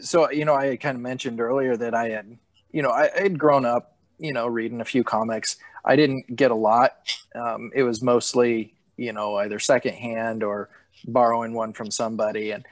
so 0.00 0.30
you 0.30 0.44
know, 0.44 0.54
I 0.54 0.66
had 0.66 0.80
kind 0.80 0.96
of 0.96 1.02
mentioned 1.02 1.40
earlier 1.40 1.76
that 1.76 1.94
I 1.94 2.10
had, 2.10 2.38
you 2.72 2.82
know, 2.82 2.90
I, 2.90 3.10
I 3.16 3.22
had 3.22 3.38
grown 3.38 3.64
up, 3.64 3.96
you 4.18 4.32
know, 4.32 4.46
reading 4.46 4.80
a 4.80 4.84
few 4.84 5.04
comics. 5.04 5.56
I 5.84 5.96
didn't 5.96 6.34
get 6.34 6.50
a 6.50 6.54
lot. 6.56 7.16
Um, 7.34 7.70
it 7.74 7.82
was 7.82 8.02
mostly, 8.02 8.74
you 8.96 9.12
know, 9.12 9.36
either 9.36 9.58
secondhand 9.58 10.42
or 10.42 10.70
borrowing 11.06 11.52
one 11.52 11.72
from 11.74 11.90
somebody. 11.90 12.50
And, 12.52 12.66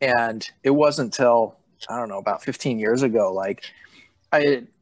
and 0.00 0.48
it 0.62 0.70
wasn't 0.70 1.06
until, 1.16 1.56
I 1.88 1.96
don't 1.96 2.08
know, 2.08 2.18
about 2.18 2.42
15 2.42 2.78
years 2.78 3.02
ago, 3.02 3.32
like 3.32 3.64
I 4.32 4.40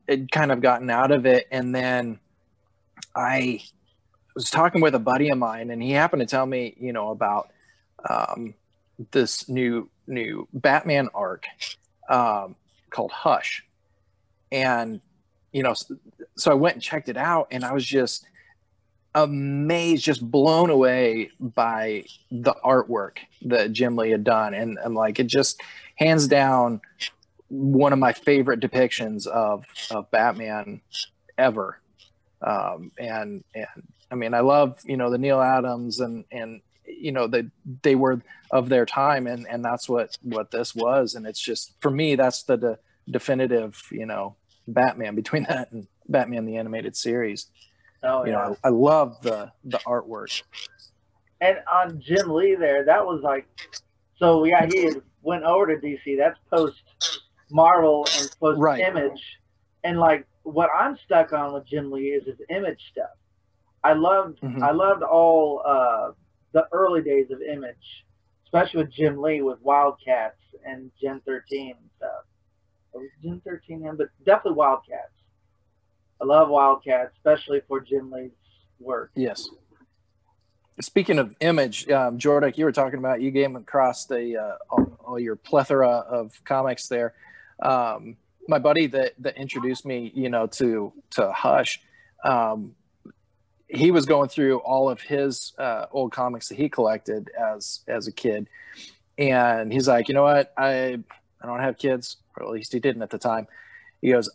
had, 0.08 0.32
kind 0.32 0.50
of 0.50 0.62
gotten 0.62 0.88
out 0.88 1.10
of 1.10 1.26
it. 1.26 1.46
And 1.50 1.74
then 1.74 2.18
I 3.14 3.60
was 4.34 4.50
talking 4.50 4.80
with 4.80 4.94
a 4.94 4.98
buddy 4.98 5.28
of 5.28 5.36
mine 5.36 5.70
and 5.70 5.82
he 5.82 5.90
happened 5.90 6.20
to 6.20 6.26
tell 6.26 6.46
me, 6.46 6.74
you 6.80 6.94
know, 6.94 7.10
about, 7.10 7.50
um, 8.08 8.54
this 9.10 9.48
new, 9.48 9.90
new 10.06 10.48
Batman 10.54 11.08
arc, 11.14 11.44
um, 12.08 12.56
called 12.88 13.12
Hush. 13.12 13.64
And, 14.50 15.02
you 15.52 15.62
know, 15.62 15.74
so 16.36 16.50
I 16.50 16.54
went 16.54 16.76
and 16.76 16.82
checked 16.82 17.10
it 17.10 17.18
out 17.18 17.48
and 17.50 17.64
I 17.64 17.74
was 17.74 17.84
just 17.84 18.24
amazed, 19.24 20.04
just 20.04 20.28
blown 20.30 20.70
away 20.70 21.30
by 21.40 22.04
the 22.30 22.54
artwork 22.64 23.18
that 23.42 23.72
Jim 23.72 23.96
Lee 23.96 24.10
had 24.10 24.24
done. 24.24 24.54
And 24.54 24.78
I'm 24.84 24.94
like, 24.94 25.18
it 25.18 25.26
just 25.26 25.60
hands 25.96 26.28
down 26.28 26.80
one 27.48 27.92
of 27.92 27.98
my 27.98 28.12
favorite 28.12 28.60
depictions 28.60 29.26
of, 29.26 29.64
of 29.90 30.10
Batman 30.10 30.80
ever. 31.36 31.80
Um, 32.42 32.92
and, 32.98 33.42
and 33.54 33.66
I 34.10 34.14
mean, 34.14 34.34
I 34.34 34.40
love, 34.40 34.78
you 34.84 34.96
know, 34.96 35.10
the 35.10 35.18
Neal 35.18 35.40
Adams 35.40 36.00
and, 36.00 36.24
and, 36.30 36.60
you 36.86 37.12
know, 37.12 37.26
that 37.26 37.46
they 37.82 37.94
were 37.94 38.22
of 38.50 38.68
their 38.68 38.86
time 38.86 39.26
and, 39.26 39.46
and 39.48 39.64
that's 39.64 39.88
what, 39.88 40.16
what 40.22 40.50
this 40.50 40.74
was. 40.74 41.14
And 41.14 41.26
it's 41.26 41.40
just, 41.40 41.74
for 41.80 41.90
me, 41.90 42.14
that's 42.14 42.44
the, 42.44 42.56
the 42.56 42.78
definitive, 43.10 43.82
you 43.90 44.06
know, 44.06 44.36
Batman 44.66 45.14
between 45.14 45.42
that 45.48 45.72
and 45.72 45.86
Batman 46.08 46.46
the 46.46 46.56
animated 46.56 46.96
series. 46.96 47.46
Oh 48.02 48.24
you 48.24 48.32
yeah. 48.32 48.36
know, 48.36 48.56
I, 48.62 48.68
I 48.68 48.70
love 48.70 49.16
the 49.22 49.52
the 49.64 49.80
artwork. 49.86 50.28
And 51.40 51.58
on 51.72 52.00
Jim 52.00 52.30
Lee 52.30 52.56
there, 52.56 52.84
that 52.84 53.04
was 53.04 53.22
like, 53.22 53.46
so 54.18 54.44
yeah, 54.44 54.66
he 54.66 54.84
had 54.84 55.02
went 55.22 55.44
over 55.44 55.66
to 55.66 55.80
DC. 55.80 56.16
That's 56.18 56.38
post 56.50 56.82
Marvel 57.50 58.10
and 58.16 58.28
post 58.40 58.58
Right. 58.58 58.80
Image. 58.80 59.22
And 59.84 59.98
like 59.98 60.26
what 60.42 60.70
I'm 60.76 60.98
stuck 61.04 61.32
on 61.32 61.52
with 61.54 61.66
Jim 61.66 61.90
Lee 61.90 62.08
is 62.08 62.26
his 62.26 62.38
Image 62.50 62.80
stuff. 62.90 63.10
I 63.84 63.92
loved 63.92 64.40
Mhm. 64.40 64.62
I 64.62 64.72
loved 64.72 65.02
all 65.02 65.62
uh, 65.64 66.10
the 66.52 66.66
early 66.72 67.02
days 67.02 67.30
of 67.30 67.40
Image, 67.40 68.04
especially 68.44 68.82
with 68.82 68.92
Jim 68.92 69.20
Lee 69.20 69.42
with 69.42 69.60
Wildcats 69.62 70.40
and 70.64 70.90
Gen 71.00 71.20
13 71.24 71.70
and 71.78 71.90
stuff. 71.96 72.24
Was 72.92 73.08
Gen 73.22 73.40
13 73.44 73.82
him? 73.82 73.96
But 73.96 74.08
definitely 74.24 74.56
Wildcats. 74.56 75.12
I 76.20 76.24
love 76.24 76.48
Wildcats, 76.48 77.12
especially 77.16 77.62
for 77.68 77.80
Jim 77.80 78.10
Lee's 78.10 78.30
work. 78.80 79.10
Yes. 79.14 79.48
Speaking 80.80 81.18
of 81.18 81.34
image, 81.40 81.88
um, 81.90 82.18
Jordan, 82.18 82.52
you 82.56 82.64
were 82.64 82.72
talking 82.72 82.98
about 82.98 83.20
you 83.20 83.32
came 83.32 83.56
across 83.56 84.06
the 84.06 84.36
uh, 84.36 84.56
all, 84.70 84.98
all 85.04 85.18
your 85.18 85.36
plethora 85.36 85.88
of 85.88 86.40
comics 86.44 86.88
there. 86.88 87.14
Um, 87.60 88.16
my 88.46 88.58
buddy 88.58 88.86
that 88.86 89.14
that 89.18 89.36
introduced 89.36 89.84
me, 89.84 90.12
you 90.14 90.28
know, 90.28 90.46
to 90.46 90.92
to 91.10 91.32
Hush, 91.32 91.80
um, 92.24 92.76
he 93.68 93.90
was 93.90 94.06
going 94.06 94.28
through 94.28 94.58
all 94.58 94.88
of 94.88 95.00
his 95.00 95.52
uh, 95.58 95.86
old 95.90 96.12
comics 96.12 96.48
that 96.48 96.54
he 96.56 96.68
collected 96.68 97.30
as 97.38 97.80
as 97.88 98.06
a 98.06 98.12
kid, 98.12 98.48
and 99.18 99.72
he's 99.72 99.88
like, 99.88 100.08
you 100.08 100.14
know 100.14 100.22
what, 100.22 100.52
I 100.56 100.98
I 101.42 101.46
don't 101.46 101.60
have 101.60 101.76
kids, 101.76 102.18
or 102.36 102.44
at 102.44 102.50
least 102.50 102.72
he 102.72 102.78
didn't 102.78 103.02
at 103.02 103.10
the 103.10 103.18
time. 103.18 103.48
He 104.00 104.12
goes, 104.12 104.30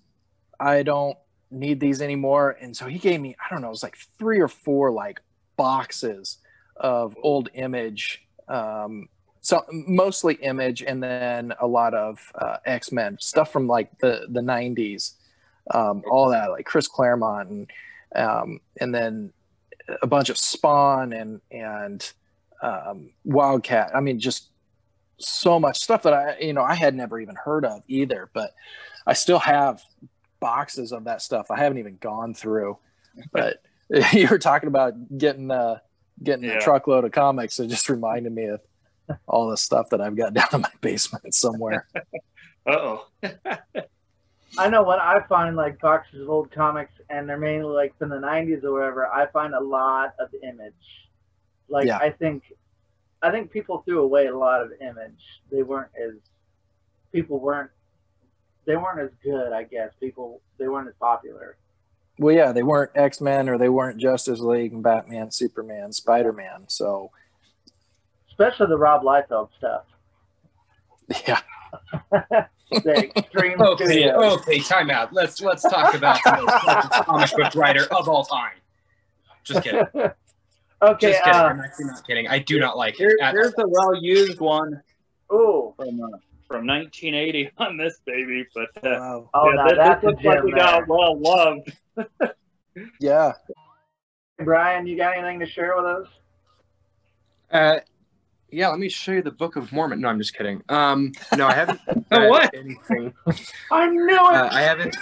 I 0.59 0.83
don't 0.83 1.17
need 1.53 1.79
these 1.79 2.01
anymore, 2.01 2.57
and 2.61 2.75
so 2.75 2.87
he 2.87 2.99
gave 2.99 3.21
me 3.21 3.35
I 3.39 3.53
don't 3.53 3.61
know, 3.61 3.67
it 3.67 3.71
was 3.71 3.83
like 3.83 3.97
three 4.17 4.39
or 4.39 4.47
four 4.47 4.91
like 4.91 5.21
boxes 5.55 6.39
of 6.75 7.15
old 7.21 7.49
image 7.53 8.23
um 8.47 9.07
so 9.41 9.63
mostly 9.71 10.35
image 10.35 10.81
and 10.81 11.03
then 11.03 11.53
a 11.59 11.67
lot 11.67 11.93
of 11.93 12.19
uh, 12.35 12.57
x-men 12.65 13.17
stuff 13.19 13.51
from 13.51 13.67
like 13.67 13.95
the 13.99 14.25
the 14.29 14.41
90s 14.41 15.13
um 15.71 16.03
all 16.09 16.29
that 16.29 16.49
like 16.49 16.65
chris 16.65 16.87
claremont 16.87 17.49
and 17.49 17.71
um 18.15 18.59
and 18.79 18.93
then 18.93 19.31
a 20.01 20.07
bunch 20.07 20.29
of 20.29 20.37
spawn 20.37 21.13
and 21.13 21.41
and 21.51 22.13
um 22.61 23.11
wildcat. 23.25 23.91
I 23.93 23.99
mean 23.99 24.19
just 24.19 24.49
so 25.19 25.59
much 25.59 25.79
stuff 25.79 26.03
that 26.03 26.13
i 26.13 26.37
you 26.39 26.53
know 26.53 26.63
i 26.63 26.73
had 26.73 26.95
never 26.95 27.19
even 27.19 27.35
heard 27.35 27.63
of 27.65 27.81
either 27.87 28.29
but 28.33 28.53
i 29.05 29.13
still 29.13 29.39
have 29.39 29.81
boxes 30.47 30.91
of 30.91 31.05
that 31.05 31.21
stuff 31.21 31.49
i 31.51 31.57
haven't 31.57 31.77
even 31.77 31.97
gone 31.97 32.33
through 32.33 32.77
but 33.31 33.57
you 34.13 34.27
were 34.27 34.39
talking 34.39 34.67
about 34.67 34.93
getting 35.17 35.49
uh 35.51 35.77
getting 36.21 36.45
Yeah. 36.45 36.57
a 36.57 36.61
truckload 36.61 37.05
of 37.05 37.11
comics 37.11 37.59
it 37.59 37.67
just 37.67 37.89
reminded 37.89 38.31
me 38.33 38.45
of 38.45 38.61
all 39.27 39.49
the 39.49 39.57
stuff 39.57 39.89
that 39.91 40.01
i've 40.01 40.15
got 40.15 40.33
down 40.39 40.47
in 40.53 40.61
my 40.61 40.69
basement 40.81 41.33
somewhere 41.33 41.87
Uh 42.65 42.71
oh. 42.71 43.07
I 44.57 44.69
know 44.69 44.83
when 44.83 44.99
I 44.99 45.19
find 45.27 45.55
like 45.55 45.79
boxes 45.79 46.21
of 46.21 46.29
old 46.29 46.51
comics 46.51 46.93
and 47.09 47.27
they're 47.27 47.37
mainly 47.39 47.73
like 47.73 47.97
from 47.97 48.09
the 48.09 48.17
'90s 48.17 48.63
or 48.63 48.71
whatever, 48.71 49.07
I 49.07 49.25
find 49.31 49.53
a 49.55 49.59
lot 49.59 50.13
of 50.19 50.29
image. 50.43 50.73
Like 51.67 51.87
Yeah. 51.87 51.97
I 51.97 52.11
think, 52.11 52.43
I 53.21 53.31
think 53.31 53.51
people 53.51 53.81
threw 53.85 54.01
away 54.01 54.27
a 54.27 54.37
lot 54.37 54.61
of 54.61 54.71
image. 54.79 55.21
They 55.51 55.63
weren't 55.63 55.89
as, 55.99 56.13
people 57.11 57.39
weren't, 57.39 57.71
they 58.65 58.75
weren't 58.75 58.99
as 58.99 59.11
good. 59.23 59.51
I 59.53 59.63
guess 59.63 59.91
people 59.99 60.41
they 60.57 60.67
weren't 60.67 60.87
as 60.87 60.95
popular. 60.99 61.57
well 62.19 62.33
yeah 62.35 62.51
they 62.51 62.63
weren't 62.63 62.91
x-men 62.95 63.49
or 63.49 63.57
they 63.57 63.69
weren't 63.69 63.97
justice 63.99 64.39
league 64.39 64.71
and 64.73 64.83
batman 64.83 65.31
superman 65.31 65.91
spider-man 65.91 66.65
so 66.67 67.09
Especially 68.29 68.65
the 68.67 68.77
Rob 68.77 69.03
Liefeld 69.03 69.49
stuff. 69.57 69.83
yeah 71.27 71.39
The 72.71 73.11
extreme 73.15 73.61
Okay, 73.61 73.85
studios. 73.85 74.39
okay, 74.39 74.59
time 74.59 74.89
out. 74.89 75.13
Let's 75.13 75.39
let's 75.41 75.61
talk 75.61 75.93
about 75.93 76.19
the 76.23 76.41
most 76.41 77.05
comic 77.05 77.31
book 77.37 77.53
writer 77.55 77.85
of 77.93 78.09
all 78.09 78.23
time. 78.23 78.53
Just 79.43 79.61
kidding. 79.63 79.81
okay. 79.93 80.11
Just 81.11 81.23
kidding. 81.23 81.39
Uh, 81.39 81.43
I'm 81.43 81.59
actually 81.61 81.85
not 81.85 82.07
kidding. 82.07 82.27
I 82.27 82.39
do 82.39 82.59
not 82.59 82.75
like 82.75 82.95
Here, 82.95 83.09
it. 83.09 83.21
at 83.21 83.33
here's 83.33 83.53
all. 83.59 83.65
a 83.65 83.67
well 83.67 83.95
used 84.03 84.39
one 84.39 84.81
ooh. 85.31 85.71
from 85.77 86.01
uh, 86.01 86.17
from 86.53 86.67
1980 86.67 87.49
on 87.57 87.77
this 87.77 87.99
baby, 88.05 88.45
but 88.53 88.67
uh, 88.85 88.91
wow 88.99 89.29
Oh, 89.33 89.49
yeah, 89.49 89.55
now 89.55 89.67
this, 89.69 89.77
that's 89.77 90.01
this 90.03 90.11
looks 90.11 90.23
like 90.23 90.43
we 90.43 90.51
got 90.51 90.71
there. 90.81 90.85
well 90.85 91.19
loved. 91.19 91.73
yeah 92.99 93.33
Bryan, 94.37 94.85
you 94.85 94.95
got 94.95 95.17
anything 95.17 95.39
to 95.39 95.47
share 95.47 95.75
with 95.75 95.85
us? 95.85 96.07
Uh, 97.51 97.79
yeah, 98.51 98.67
let 98.67 98.77
me 98.77 98.87
show 98.87 99.13
you 99.13 99.23
the 99.23 99.31
Book 99.31 99.55
of 99.55 99.71
Mormon. 99.71 99.99
No, 100.01 100.09
I'm 100.09 100.19
just 100.19 100.35
kidding. 100.37 100.61
Um, 100.69 101.11
no, 101.35 101.47
I 101.47 101.53
haven't 101.53 101.79
Oh, 101.87 101.95
read 102.19 102.29
what? 102.29 102.53
anything. 102.53 103.13
I 103.71 103.87
knew 103.89 104.05
it. 104.09 104.19
Uh, 104.35 104.49
I 104.51 104.61
haven't. 104.61 104.95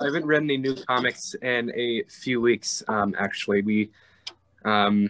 I 0.00 0.04
haven't 0.04 0.26
read 0.26 0.42
any 0.42 0.58
new 0.58 0.74
comics 0.74 1.34
in 1.40 1.70
a 1.74 2.02
few 2.08 2.40
weeks. 2.42 2.82
Um, 2.88 3.14
actually, 3.18 3.62
we. 3.62 3.90
Um, 4.66 5.08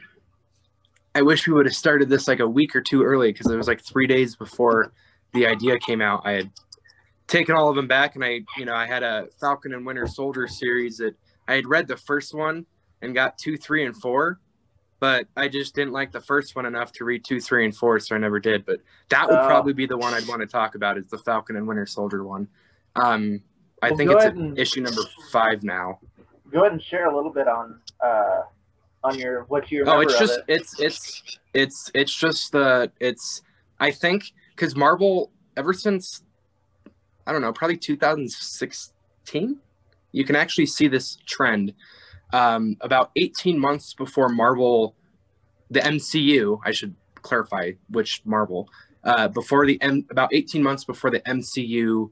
I 1.17 1.23
wish 1.23 1.47
we 1.49 1.55
would 1.55 1.67
have 1.67 1.75
started 1.75 2.09
this 2.09 2.29
like 2.29 2.41
a 2.41 2.49
week 2.49 2.77
or 2.77 2.81
two 2.81 3.03
early 3.03 3.33
because 3.33 3.51
it 3.51 3.57
was 3.57 3.67
like 3.69 3.81
three 3.81 4.07
days 4.07 4.37
before 4.37 4.93
the 5.37 5.46
idea 5.46 5.79
came 5.79 6.01
out. 6.01 6.22
I 6.25 6.33
had 6.33 6.51
taken 7.27 7.55
all 7.55 7.68
of 7.68 7.77
them 7.77 7.87
back, 7.87 8.14
and 8.14 8.25
I, 8.25 8.40
you 8.57 8.64
know, 8.64 8.75
I 8.75 8.87
had 8.87 9.03
a 9.03 9.29
Falcon 9.40 9.75
and 9.75 9.85
Winter 9.87 10.07
Soldier 10.07 10.49
series 10.49 10.96
that 10.99 11.14
I 11.46 11.55
had 11.55 11.66
read 11.66 11.87
the 11.88 11.96
first 11.96 12.35
one 12.35 12.66
and 13.03 13.14
got 13.14 13.38
two, 13.38 13.57
three, 13.57 13.85
and 13.85 13.96
four, 13.96 14.40
but 15.01 15.27
I 15.37 15.49
just 15.49 15.75
didn't 15.75 15.92
like 15.92 16.11
the 16.12 16.20
first 16.20 16.57
one 16.57 16.66
enough 16.66 16.92
to 16.92 17.05
read 17.05 17.25
two, 17.25 17.40
three, 17.40 17.64
and 17.64 17.77
four, 17.77 17.99
so 18.01 18.14
I 18.14 18.18
never 18.18 18.40
did. 18.40 18.64
But 18.64 18.81
that 19.11 19.29
would 19.29 19.38
Oh. 19.38 19.46
probably 19.46 19.72
be 19.75 19.87
the 19.87 19.99
one 19.99 20.14
I'd 20.14 20.27
want 20.27 20.40
to 20.40 20.46
talk 20.46 20.75
about 20.75 20.96
is 20.99 21.07
the 21.09 21.18
Falcon 21.18 21.57
and 21.57 21.66
Winter 21.68 21.87
Soldier 21.87 22.25
one. 22.25 22.49
Um, 22.96 23.42
I 23.83 23.90
Well, 23.90 23.99
think 23.99 24.11
it's 24.11 24.25
and- 24.25 24.59
issue 24.59 24.81
number 24.81 25.03
five 25.31 25.62
now. 25.62 26.01
Go 26.51 26.61
ahead 26.61 26.72
and 26.72 26.83
share 26.83 27.11
a 27.11 27.14
little 27.14 27.33
bit 27.33 27.46
on 27.49 27.81
uh, 28.01 28.42
on 29.05 29.18
your 29.18 29.42
what 29.44 29.70
you 29.70 29.81
remember. 29.81 29.99
Oh, 29.99 30.01
it's 30.03 30.18
just 30.18 30.38
it. 30.38 30.44
it's 30.49 30.81
it's 30.81 31.38
it's 31.53 31.90
it's 31.94 32.14
just 32.14 32.53
the 32.53 32.90
it's 33.01 33.42
I 33.79 33.90
think 33.90 34.33
because 34.57 34.75
Marvel 34.75 35.31
ever 35.57 35.73
since 35.73 36.23
I 37.27 37.33
don't 37.33 37.42
know 37.42 37.53
probably 37.53 37.77
2016 37.77 39.61
you 40.12 40.25
can 40.25 40.37
actually 40.37 40.66
see 40.66 40.88
this 40.88 41.19
trend 41.27 41.75
um, 42.33 42.77
about 42.81 43.11
18 43.16 43.59
months 43.59 43.95
before 43.95 44.29
Marvel 44.29 44.95
the 45.71 45.81
MCU 45.81 46.59
I 46.64 46.73
should 46.73 46.95
clarify 47.23 47.73
which 47.90 48.23
Marvel 48.25 48.69
uh, 49.05 49.29
before 49.29 49.66
the 49.66 49.81
M, 49.83 50.05
about 50.11 50.31
18 50.33 50.62
months 50.62 50.85
before 50.85 51.11
the 51.11 51.21
MCU 51.21 52.11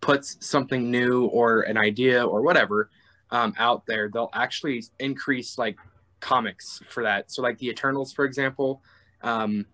puts 0.00 0.36
something 0.40 0.90
new 0.90 1.26
or 1.26 1.62
an 1.62 1.76
idea 1.76 2.24
or 2.24 2.42
whatever 2.42 2.90
um, 3.30 3.54
out 3.58 3.86
there 3.86 4.08
they'll 4.08 4.30
actually 4.34 4.84
increase 4.98 5.58
like 5.58 5.76
comics 6.22 6.80
for 6.88 7.02
that. 7.02 7.30
So 7.30 7.42
like 7.42 7.58
the 7.58 7.68
Eternals, 7.68 8.12
for 8.12 8.24
example, 8.24 8.82
um, 9.22 9.66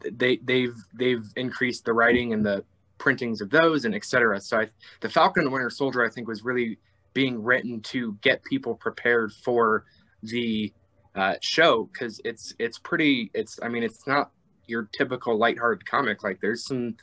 they 0.00 0.36
they've 0.36 0.76
they've 0.94 1.26
increased 1.36 1.84
the 1.84 1.92
writing 1.92 2.32
and 2.32 2.44
the 2.44 2.64
printings 2.98 3.40
of 3.40 3.50
those 3.50 3.84
and 3.84 3.94
etc. 3.94 4.40
So 4.40 4.60
I, 4.60 4.68
the 5.00 5.08
Falcon 5.08 5.44
and 5.44 5.52
Winter 5.52 5.70
Soldier, 5.70 6.04
I 6.04 6.08
think, 6.08 6.28
was 6.28 6.44
really 6.44 6.78
being 7.14 7.42
written 7.42 7.80
to 7.80 8.16
get 8.22 8.44
people 8.44 8.74
prepared 8.74 9.32
for 9.32 9.84
the 10.22 10.72
uh, 11.14 11.34
show 11.40 11.90
because 11.92 12.20
it's 12.24 12.54
it's 12.58 12.78
pretty. 12.78 13.30
It's 13.34 13.58
I 13.62 13.68
mean 13.68 13.82
it's 13.82 14.06
not 14.06 14.30
your 14.66 14.88
typical 14.92 15.36
lighthearted 15.36 15.84
comic. 15.84 16.22
Like 16.22 16.40
there's 16.40 16.64
some, 16.64 16.96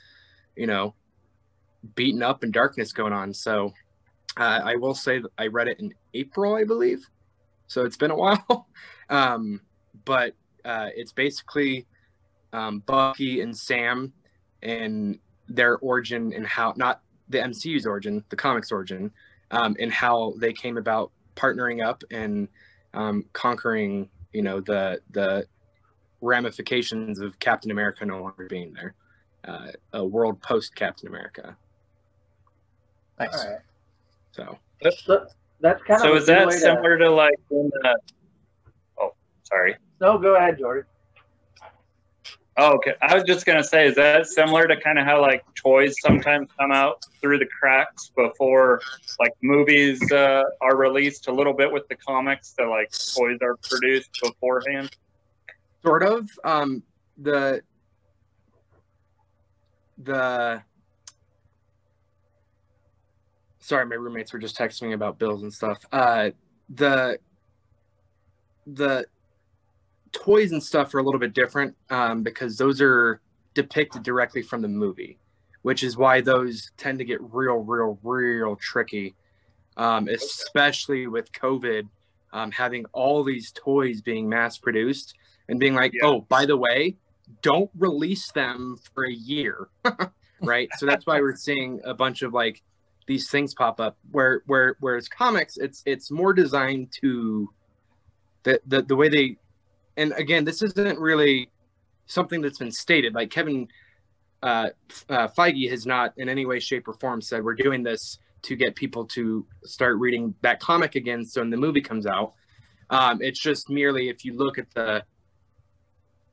you 0.55 0.67
know, 0.67 0.95
beaten 1.95 2.23
up 2.23 2.43
and 2.43 2.53
darkness 2.53 2.93
going 2.93 3.13
on. 3.13 3.33
So 3.33 3.73
uh, 4.37 4.61
I 4.63 4.75
will 4.75 4.95
say 4.95 5.21
I 5.37 5.47
read 5.47 5.67
it 5.67 5.79
in 5.79 5.93
April, 6.13 6.55
I 6.55 6.63
believe. 6.63 7.07
So 7.67 7.83
it's 7.85 7.97
been 7.97 8.11
a 8.11 8.15
while. 8.17 8.67
um, 9.09 9.61
but 10.05 10.33
uh, 10.65 10.89
it's 10.95 11.11
basically 11.11 11.85
um, 12.53 12.79
Bucky 12.85 13.41
and 13.41 13.55
Sam 13.55 14.13
and 14.63 15.19
their 15.47 15.77
origin 15.77 16.33
and 16.33 16.45
how 16.45 16.73
not 16.77 17.01
the 17.29 17.37
MCU's 17.39 17.85
origin, 17.85 18.23
the 18.29 18.35
comics 18.35 18.71
origin, 18.71 19.11
um, 19.51 19.75
and 19.79 19.91
how 19.91 20.33
they 20.37 20.53
came 20.53 20.77
about 20.77 21.11
partnering 21.35 21.85
up 21.85 22.03
and 22.11 22.47
um, 22.93 23.25
conquering, 23.33 24.09
you 24.33 24.41
know, 24.41 24.59
the 24.61 24.99
the 25.11 25.45
ramifications 26.21 27.19
of 27.19 27.39
Captain 27.39 27.71
America 27.71 28.05
no 28.05 28.21
longer 28.21 28.47
being 28.49 28.73
there, 28.73 28.93
uh, 29.47 29.67
a 29.93 30.03
world 30.05 30.41
post 30.41 30.75
Captain 30.75 31.07
America. 31.07 31.55
Nice. 33.19 33.35
All 33.45 33.51
right. 33.51 33.59
So 34.31 34.57
So 35.05 35.27
that's 35.61 35.81
kind 35.83 35.99
So 36.01 36.07
of. 36.07 36.13
so 36.13 36.17
is 36.17 36.25
that 36.27 36.47
way 36.47 36.53
to- 36.53 36.59
similar 36.59 36.97
to 36.97 37.09
like 37.09 37.35
when? 37.49 37.69
Uh, 37.83 37.93
oh, 38.99 39.13
sorry. 39.43 39.75
No, 40.01 40.17
go 40.17 40.35
ahead, 40.35 40.57
Jordec. 40.57 40.83
Oh, 42.61 42.73
okay. 42.73 42.93
I 43.01 43.15
was 43.15 43.23
just 43.23 43.45
gonna 43.45 43.63
say, 43.63 43.87
is 43.87 43.95
that 43.95 44.27
similar 44.27 44.67
to 44.67 44.75
kind 44.79 44.99
of 44.99 45.05
how 45.05 45.21
like 45.21 45.45
toys 45.55 45.95
sometimes 46.01 46.49
come 46.59 46.73
out 46.73 47.05
through 47.21 47.39
the 47.39 47.45
cracks 47.45 48.11
before 48.15 48.81
like 49.17 49.31
movies 49.41 50.11
uh, 50.11 50.43
are 50.59 50.75
released 50.75 51.29
a 51.29 51.31
little 51.31 51.53
bit 51.53 51.71
with 51.71 51.87
the 51.87 51.95
comics 51.95 52.53
that 52.57 52.65
like 52.65 52.91
toys 53.15 53.37
are 53.41 53.55
produced 53.57 54.09
beforehand? 54.21 54.91
sort 55.81 56.03
of 56.03 56.29
um 56.43 56.83
the 57.17 57.61
the 59.97 60.61
sorry 63.59 63.85
my 63.85 63.95
roommates 63.95 64.33
were 64.33 64.39
just 64.39 64.57
texting 64.57 64.89
me 64.89 64.93
about 64.93 65.17
bills 65.17 65.41
and 65.43 65.53
stuff 65.53 65.85
uh 65.93 66.29
the 66.69 67.17
the 68.67 69.05
toys 70.11 70.51
and 70.51 70.63
stuff 70.63 70.93
are 70.93 70.99
a 70.99 71.03
little 71.03 71.19
bit 71.19 71.33
different 71.33 71.75
um, 71.89 72.23
because 72.23 72.57
those 72.57 72.81
are 72.81 73.21
depicted 73.53 74.03
directly 74.03 74.41
from 74.41 74.61
the 74.61 74.67
movie 74.67 75.17
which 75.61 75.83
is 75.83 75.97
why 75.97 76.21
those 76.21 76.71
tend 76.77 76.99
to 76.99 77.05
get 77.05 77.19
real 77.33 77.55
real 77.57 77.99
real 78.03 78.55
tricky 78.55 79.15
um, 79.77 80.07
especially 80.07 81.07
with 81.07 81.31
covid 81.31 81.87
um, 82.31 82.51
having 82.51 82.85
all 82.93 83.23
these 83.23 83.51
toys 83.51 84.01
being 84.01 84.29
mass 84.29 84.57
produced 84.57 85.15
and 85.47 85.59
being 85.59 85.73
like, 85.73 85.93
Yeah. 85.93 86.05
oh, 86.07 86.21
by 86.21 86.45
the 86.45 86.57
way, 86.57 86.97
don't 87.41 87.69
release 87.77 88.31
them 88.31 88.77
for 88.93 89.05
a 89.05 89.11
year, 89.11 89.69
right? 90.41 90.69
so 90.77 90.85
that's 90.85 91.05
why 91.05 91.19
we're 91.19 91.35
seeing 91.35 91.81
a 91.83 91.93
bunch 91.93 92.21
of 92.21 92.33
like 92.33 92.61
these 93.07 93.29
things 93.29 93.53
pop 93.53 93.79
up. 93.79 93.97
Where 94.11 94.43
where 94.45 94.75
whereas 94.79 95.07
comics, 95.07 95.57
it's 95.57 95.81
it's 95.85 96.11
more 96.11 96.33
designed 96.33 96.91
to 97.01 97.49
the 98.43 98.61
the 98.65 98.81
the 98.83 98.95
way 98.95 99.09
they, 99.09 99.37
and 99.99 100.13
again, 100.13 100.45
this 100.45 100.61
isn't 100.61 100.99
really 100.99 101.49
something 102.05 102.41
that's 102.41 102.57
been 102.57 102.71
stated. 102.71 103.13
Like 103.13 103.29
Kevin 103.29 103.67
uh, 104.41 104.69
uh, 105.09 105.27
Feige 105.27 105.69
has 105.69 105.85
not 105.85 106.13
in 106.17 106.29
any 106.29 106.45
way, 106.45 106.59
shape, 106.59 106.87
or 106.87 106.93
form 106.93 107.21
said 107.21 107.43
we're 107.43 107.53
doing 107.53 107.83
this 107.83 108.19
to 108.43 108.55
get 108.55 108.75
people 108.75 109.05
to 109.05 109.45
start 109.65 109.97
reading 109.97 110.33
that 110.41 110.59
comic 110.59 110.95
again. 110.95 111.25
So 111.25 111.41
when 111.41 111.49
the 111.49 111.57
movie 111.57 111.81
comes 111.81 112.05
out, 112.05 112.33
um, 112.89 113.21
it's 113.21 113.39
just 113.39 113.69
merely 113.69 114.09
if 114.09 114.23
you 114.23 114.33
look 114.33 114.57
at 114.57 114.73
the 114.73 115.03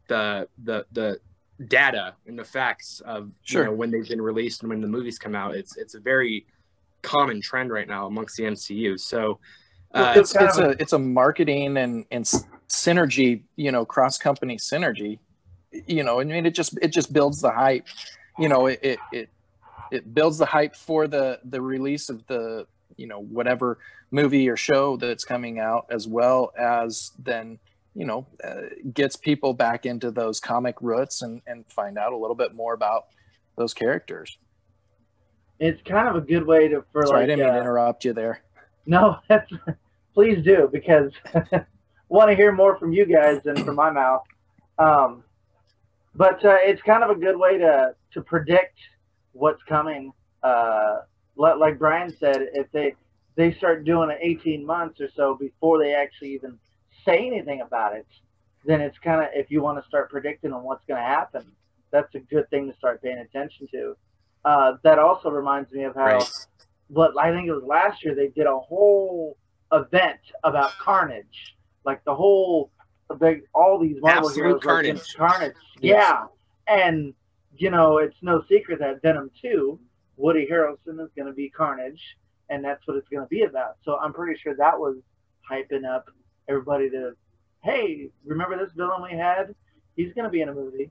the 0.09 0.49
the 0.63 0.87
the 0.93 1.21
data 1.67 2.15
and 2.27 2.39
the 2.39 2.45
facts 2.45 3.01
of 3.05 3.31
Sure. 3.43 3.63
you 3.63 3.69
know 3.69 3.75
when 3.75 3.91
they've 3.91 4.09
been 4.09 4.23
released 4.23 4.63
and 4.63 4.71
when 4.71 4.81
the 4.81 4.89
movies 4.89 5.19
come 5.19 5.35
out, 5.35 5.57
it's 5.57 5.77
it's 5.77 5.95
a 5.95 6.01
very 6.01 6.47
common 7.03 7.41
trend 7.41 7.71
right 7.71 7.89
now 7.89 8.07
amongst 8.07 8.37
the 8.37 8.45
MCU. 8.45 8.99
So 8.99 9.41
uh, 9.93 10.15
it's 10.17 10.33
kind 10.33 10.49
it's 10.49 10.59
a 10.59 10.71
it's 10.83 10.93
a 10.93 10.99
marketing 10.99 11.77
and 11.77 12.05
and 12.11 12.27
synergy 12.69 13.43
you 13.57 13.71
know 13.71 13.85
cross 13.85 14.19
company 14.19 14.57
synergy 14.57 15.19
you 15.87 16.03
know 16.03 16.21
i 16.21 16.25
mean 16.25 16.47
it 16.47 16.55
just 16.55 16.77
it 16.83 16.89
just 16.89 17.13
builds 17.13 17.41
the 17.41 17.51
hype 17.51 17.87
you 18.39 18.49
know 18.49 18.67
it 18.67 18.81
it 18.83 18.99
it, 19.13 19.29
it 19.91 20.15
builds 20.15 20.39
the 20.39 20.47
hype 20.47 20.75
for 20.75 21.07
the 21.07 21.39
the 21.45 21.61
release 21.61 22.09
of 22.09 22.27
the 22.27 22.67
you 22.97 23.07
know 23.07 23.21
whatever 23.21 23.79
movie 24.11 24.49
or 24.49 24.57
show 24.57 24.97
that's 24.97 25.25
coming 25.25 25.59
out 25.59 25.87
as 25.91 26.07
well 26.07 26.53
as 26.59 27.13
then 27.19 27.59
you 27.95 28.05
know 28.05 28.27
uh, 28.45 28.63
gets 28.93 29.17
people 29.17 29.55
back 29.55 29.87
into 29.87 30.11
those 30.11 30.41
comic 30.41 30.77
roots 30.81 31.23
and 31.23 31.43
and 31.47 31.65
find 31.69 31.99
out 31.99 32.13
a 32.13 32.17
little 32.17 32.37
bit 32.37 32.55
more 32.55 32.75
about 32.75 33.07
those 33.57 33.75
characters. 33.75 34.39
It's 35.59 35.81
kind 35.83 36.07
of 36.09 36.17
a 36.17 36.21
good 36.21 36.47
way 36.47 36.69
to 36.69 36.85
for 36.93 37.07
sorry 37.07 37.25
i 37.25 37.27
didn't 37.27 37.41
mean 37.41 37.49
to 37.49 37.55
uh, 37.55 37.61
interrupt 37.61 38.05
you 38.05 38.13
there. 38.13 38.43
No, 38.85 39.19
please 40.15 40.45
do 40.45 40.69
because 40.71 41.13
want 42.09 42.31
to 42.31 42.37
hear 42.37 42.53
more 42.53 42.79
from 42.79 42.93
you 42.93 43.07
guys 43.07 43.43
than 43.43 43.57
from 43.65 43.77
my 43.77 43.91
mouth. 43.91 44.23
Um, 44.79 45.25
but 46.15 46.45
uh, 46.45 46.57
it's 46.61 46.83
kind 46.83 47.03
of 47.03 47.11
a 47.11 47.15
good 47.15 47.37
way 47.37 47.59
to 47.59 47.95
to 48.13 48.21
predict 48.23 48.79
what's 49.33 49.63
coming. 49.65 50.13
Uh, 50.43 50.99
like 51.37 51.79
Bryan 51.79 52.15
said, 52.19 52.49
if 52.55 52.71
they 52.73 52.95
they 53.37 53.53
start 53.53 53.85
doing 53.85 54.11
it 54.11 54.19
18 54.21 54.65
months 54.65 55.01
or 55.01 55.09
so 55.15 55.35
before 55.35 55.79
they 55.79 55.95
actually 55.95 56.33
even 56.33 56.59
say 57.05 57.27
anything 57.27 57.61
about 57.61 57.95
it, 57.95 58.07
then 58.65 58.81
it's 58.81 58.99
kind 58.99 59.23
of 59.23 59.29
if 59.35 59.51
you 59.51 59.63
want 59.63 59.81
to 59.81 59.87
start 59.87 60.11
predicting 60.11 60.53
on 60.53 60.63
what's 60.63 60.85
going 60.87 61.01
to 61.01 61.07
happen, 61.07 61.45
that's 61.91 62.15
a 62.15 62.21
good 62.21 62.49
thing 62.51 62.71
to 62.71 62.77
start 62.77 63.03
paying 63.03 63.19
attention 63.19 63.69
to. 63.73 63.97
Uh, 64.45 64.73
that 64.83 64.99
also 64.99 65.29
reminds 65.29 65.71
me 65.73 65.85
of 65.85 65.95
how 65.95 66.05
right. 66.05 66.31
what 66.89 67.13
I 67.19 67.33
think 67.33 67.49
it 67.49 67.53
was 67.53 67.65
last 67.65 68.05
year, 68.05 68.15
they 68.15 68.29
did 68.29 68.47
a 68.47 68.59
whole 68.59 69.37
event 69.73 70.21
about 70.45 70.71
Carnage, 70.79 71.57
like 71.87 72.05
the 72.05 72.15
whole, 72.15 72.71
big, 73.21 73.43
all 73.55 73.79
these 73.79 73.97
Marvel 74.01 74.29
Absolute 74.29 74.45
heroes. 74.45 74.65
were 74.65 74.79
against 74.81 75.17
carnage. 75.17 75.39
Carnage. 75.39 75.57
Yes. 75.81 76.05
Yeah, 76.69 76.75
and 76.75 77.15
you 77.57 77.71
know 77.71 77.99
it's 77.99 78.17
no 78.21 78.43
secret 78.49 78.81
that 78.81 79.01
Venom 79.01 79.31
Two, 79.41 79.79
Woody 80.17 80.47
Harrelson 80.51 81.01
is 81.03 81.11
going 81.17 81.27
to 81.29 81.33
be 81.33 81.49
Carnage, 81.49 82.03
and 82.51 82.65
that's 82.65 82.87
what 82.87 82.97
it's 82.97 83.09
going 83.09 83.23
to 83.23 83.29
be 83.29 83.43
about. 83.43 83.77
So 83.85 83.97
I'm 83.99 84.13
pretty 84.13 84.39
sure 84.39 84.55
that 84.57 84.79
was 84.79 84.97
hyping 85.51 85.85
up 85.89 86.11
everybody 86.49 86.91
to, 86.91 87.13
hey, 87.63 88.09
remember 88.25 88.59
this 88.59 88.73
villain 88.77 89.03
we 89.03 89.17
had? 89.17 89.55
He's 89.97 90.13
going 90.13 90.25
to 90.25 90.31
be 90.31 90.41
in 90.43 90.49
a 90.49 90.55
movie. 90.55 90.91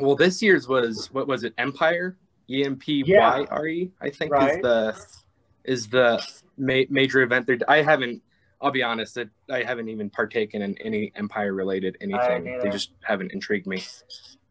Well, 0.00 0.16
this 0.16 0.42
year's 0.42 0.68
was 0.68 1.10
what 1.12 1.26
was 1.26 1.44
it? 1.44 1.54
Empire, 1.56 2.18
E 2.50 2.64
M 2.64 2.76
P. 2.76 3.02
Y 3.06 3.46
R 3.50 3.66
E. 3.66 3.90
I 4.00 4.10
think 4.10 4.32
Right. 4.32 4.56
is 4.56 4.62
the 4.62 4.96
is 5.66 5.88
the 5.88 6.22
ma- 6.56 6.88
major 6.88 7.22
event. 7.22 7.46
There, 7.46 7.58
I 7.68 7.82
haven't. 7.82 8.22
I'll 8.60 8.70
be 8.70 8.82
honest. 8.82 9.14
That 9.16 9.28
I 9.50 9.62
haven't 9.62 9.88
even 9.88 10.08
partaken 10.10 10.62
in 10.62 10.76
any 10.78 11.12
Empire 11.14 11.52
related 11.52 11.96
anything. 12.00 12.58
They 12.62 12.70
just 12.70 12.92
haven't 13.02 13.32
intrigued 13.32 13.66
me. 13.66 13.82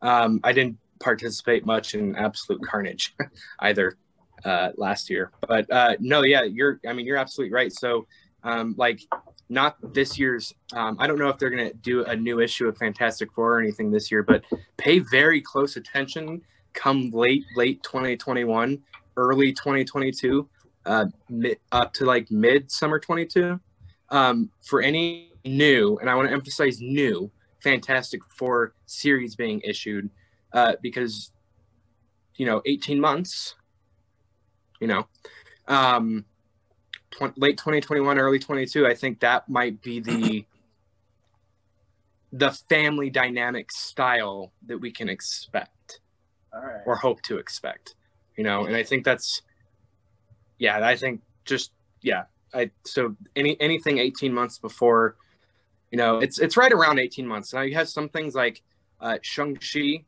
Um, 0.01 0.39
I 0.43 0.53
didn't 0.53 0.77
participate 0.99 1.65
much 1.65 1.95
in 1.95 2.15
Absolute 2.15 2.61
Carnage 2.63 3.15
either 3.59 3.97
uh, 4.43 4.69
last 4.77 5.09
year. 5.09 5.31
But 5.47 5.71
uh, 5.71 5.95
no, 5.99 6.23
yeah, 6.23 6.43
you're. 6.43 6.79
I 6.87 6.93
mean, 6.93 7.05
you're 7.05 7.17
absolutely 7.17 7.53
right. 7.53 7.71
So, 7.71 8.05
um, 8.43 8.75
like, 8.77 9.01
not 9.49 9.77
this 9.93 10.19
year's. 10.19 10.53
Um, 10.73 10.97
I 10.99 11.07
don't 11.07 11.17
know 11.17 11.29
if 11.29 11.37
they're 11.37 11.49
gonna 11.49 11.73
do 11.73 12.03
a 12.05 12.15
new 12.15 12.39
issue 12.39 12.67
of 12.67 12.77
Fantastic 12.77 13.31
Four 13.33 13.55
or 13.55 13.59
anything 13.59 13.91
this 13.91 14.11
year, 14.11 14.23
but 14.23 14.43
pay 14.77 14.99
very 14.99 15.41
close 15.41 15.77
attention. 15.77 16.41
Come 16.73 17.09
late, 17.11 17.45
late 17.55 17.81
2021, 17.83 18.81
early 19.15 19.53
2022, 19.53 20.47
uh, 20.85 21.05
mid, 21.29 21.57
up 21.71 21.93
to 21.93 22.05
like 22.05 22.29
mid 22.31 22.71
summer 22.71 22.99
22. 22.99 23.59
Um, 24.09 24.51
for 24.63 24.81
any 24.81 25.31
new, 25.43 25.97
and 25.97 26.09
I 26.09 26.15
want 26.15 26.27
to 26.27 26.33
emphasize 26.33 26.79
new 26.79 27.31
Fantastic 27.63 28.21
Four 28.29 28.75
series 28.85 29.35
being 29.35 29.61
issued, 29.61 30.11
uh, 30.53 30.73
because 30.81 31.31
you 32.35 32.45
know, 32.45 32.61
18 32.65 32.99
months, 32.99 33.55
you 34.79 34.87
know, 34.87 35.07
um, 35.67 36.25
tw- 37.11 37.37
late 37.37 37.57
2021, 37.57 38.19
early 38.19 38.39
22. 38.39 38.85
I 38.85 38.93
think 38.93 39.19
that 39.21 39.47
might 39.49 39.81
be 39.81 39.99
the 39.99 40.45
the 42.31 42.51
family 42.69 43.09
dynamic 43.09 43.71
style 43.71 44.51
that 44.65 44.77
we 44.77 44.91
can 44.91 45.07
expect 45.07 46.01
All 46.53 46.61
right. 46.61 46.81
or 46.85 46.97
hope 46.97 47.21
to 47.23 47.37
expect 47.37 47.95
you 48.35 48.43
know 48.43 48.65
and 48.65 48.75
i 48.75 48.83
think 48.83 49.05
that's 49.05 49.41
yeah 50.57 50.85
i 50.85 50.95
think 50.95 51.21
just 51.45 51.71
yeah 52.01 52.23
i 52.53 52.69
so 52.83 53.15
any 53.35 53.59
anything 53.59 53.97
18 53.97 54.33
months 54.33 54.57
before 54.57 55.15
you 55.91 55.97
know 55.97 56.19
it's 56.19 56.39
it's 56.39 56.57
right 56.57 56.71
around 56.71 56.99
18 56.99 57.27
months. 57.27 57.53
Now 57.53 57.61
you 57.61 57.75
have 57.75 57.87
some 57.87 58.09
things 58.09 58.35
like 58.35 58.61
uh 58.99 59.17
shang-chi. 59.21 60.05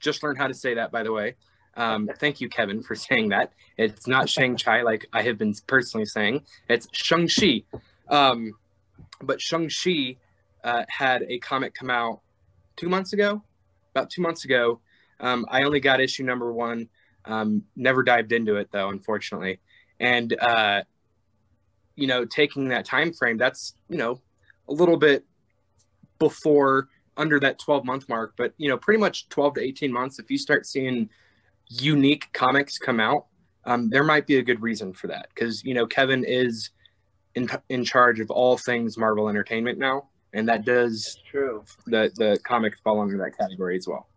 Just 0.00 0.22
learned 0.22 0.38
how 0.38 0.46
to 0.46 0.54
say 0.54 0.74
that 0.74 0.90
by 0.90 1.02
the 1.02 1.12
way. 1.12 1.36
Um 1.76 2.08
thank 2.18 2.40
you 2.40 2.48
kevin 2.48 2.82
for 2.82 2.94
saying 3.06 3.30
that. 3.30 3.52
It's 3.76 4.06
not 4.06 4.28
shang-chi 4.28 4.82
like 4.82 5.06
i 5.12 5.22
have 5.22 5.38
been 5.38 5.54
personally 5.66 6.06
saying. 6.06 6.44
It's 6.68 6.88
shang-chi. 6.92 7.64
Um, 8.08 8.52
but 9.22 9.40
Shang 9.40 9.68
Chi 9.68 10.16
uh, 10.62 10.84
had 10.88 11.24
a 11.28 11.38
comic 11.38 11.74
come 11.74 11.90
out 11.90 12.20
two 12.76 12.88
months 12.88 13.12
ago, 13.12 13.42
about 13.94 14.10
two 14.10 14.22
months 14.22 14.44
ago. 14.44 14.80
Um, 15.20 15.46
I 15.48 15.62
only 15.62 15.80
got 15.80 16.00
issue 16.00 16.24
number 16.24 16.52
one. 16.52 16.88
Um, 17.26 17.64
never 17.76 18.02
dived 18.02 18.32
into 18.32 18.56
it 18.56 18.68
though, 18.70 18.90
unfortunately. 18.90 19.60
And 20.00 20.36
uh, 20.40 20.82
you 21.96 22.06
know, 22.06 22.24
taking 22.24 22.68
that 22.68 22.84
time 22.84 23.12
frame, 23.12 23.38
that's 23.38 23.74
you 23.88 23.96
know 23.96 24.20
a 24.68 24.72
little 24.72 24.96
bit 24.96 25.24
before 26.18 26.88
under 27.16 27.38
that 27.40 27.58
12 27.58 27.84
month 27.84 28.08
mark, 28.08 28.34
but 28.36 28.52
you 28.56 28.68
know, 28.68 28.76
pretty 28.76 28.98
much 28.98 29.28
12 29.28 29.54
to 29.54 29.62
18 29.62 29.92
months. 29.92 30.18
If 30.18 30.30
you 30.30 30.38
start 30.38 30.66
seeing 30.66 31.08
unique 31.68 32.28
comics 32.32 32.78
come 32.78 33.00
out, 33.00 33.26
um, 33.64 33.88
there 33.88 34.04
might 34.04 34.26
be 34.26 34.36
a 34.38 34.42
good 34.42 34.60
reason 34.62 34.92
for 34.92 35.06
that 35.06 35.28
because 35.34 35.64
you 35.64 35.74
know 35.74 35.86
Kevin 35.86 36.24
is 36.24 36.70
in 37.34 37.48
in 37.68 37.84
charge 37.84 38.20
of 38.20 38.30
all 38.30 38.56
things 38.56 38.98
Marvel 38.98 39.28
Entertainment 39.28 39.78
now, 39.78 40.08
and 40.32 40.48
that 40.48 40.64
does 40.64 41.18
true. 41.30 41.64
The 41.86 42.12
the 42.16 42.38
comics 42.44 42.80
fall 42.80 43.00
under 43.00 43.16
that 43.18 43.38
category 43.38 43.76
as 43.76 43.88
well. 43.88 44.08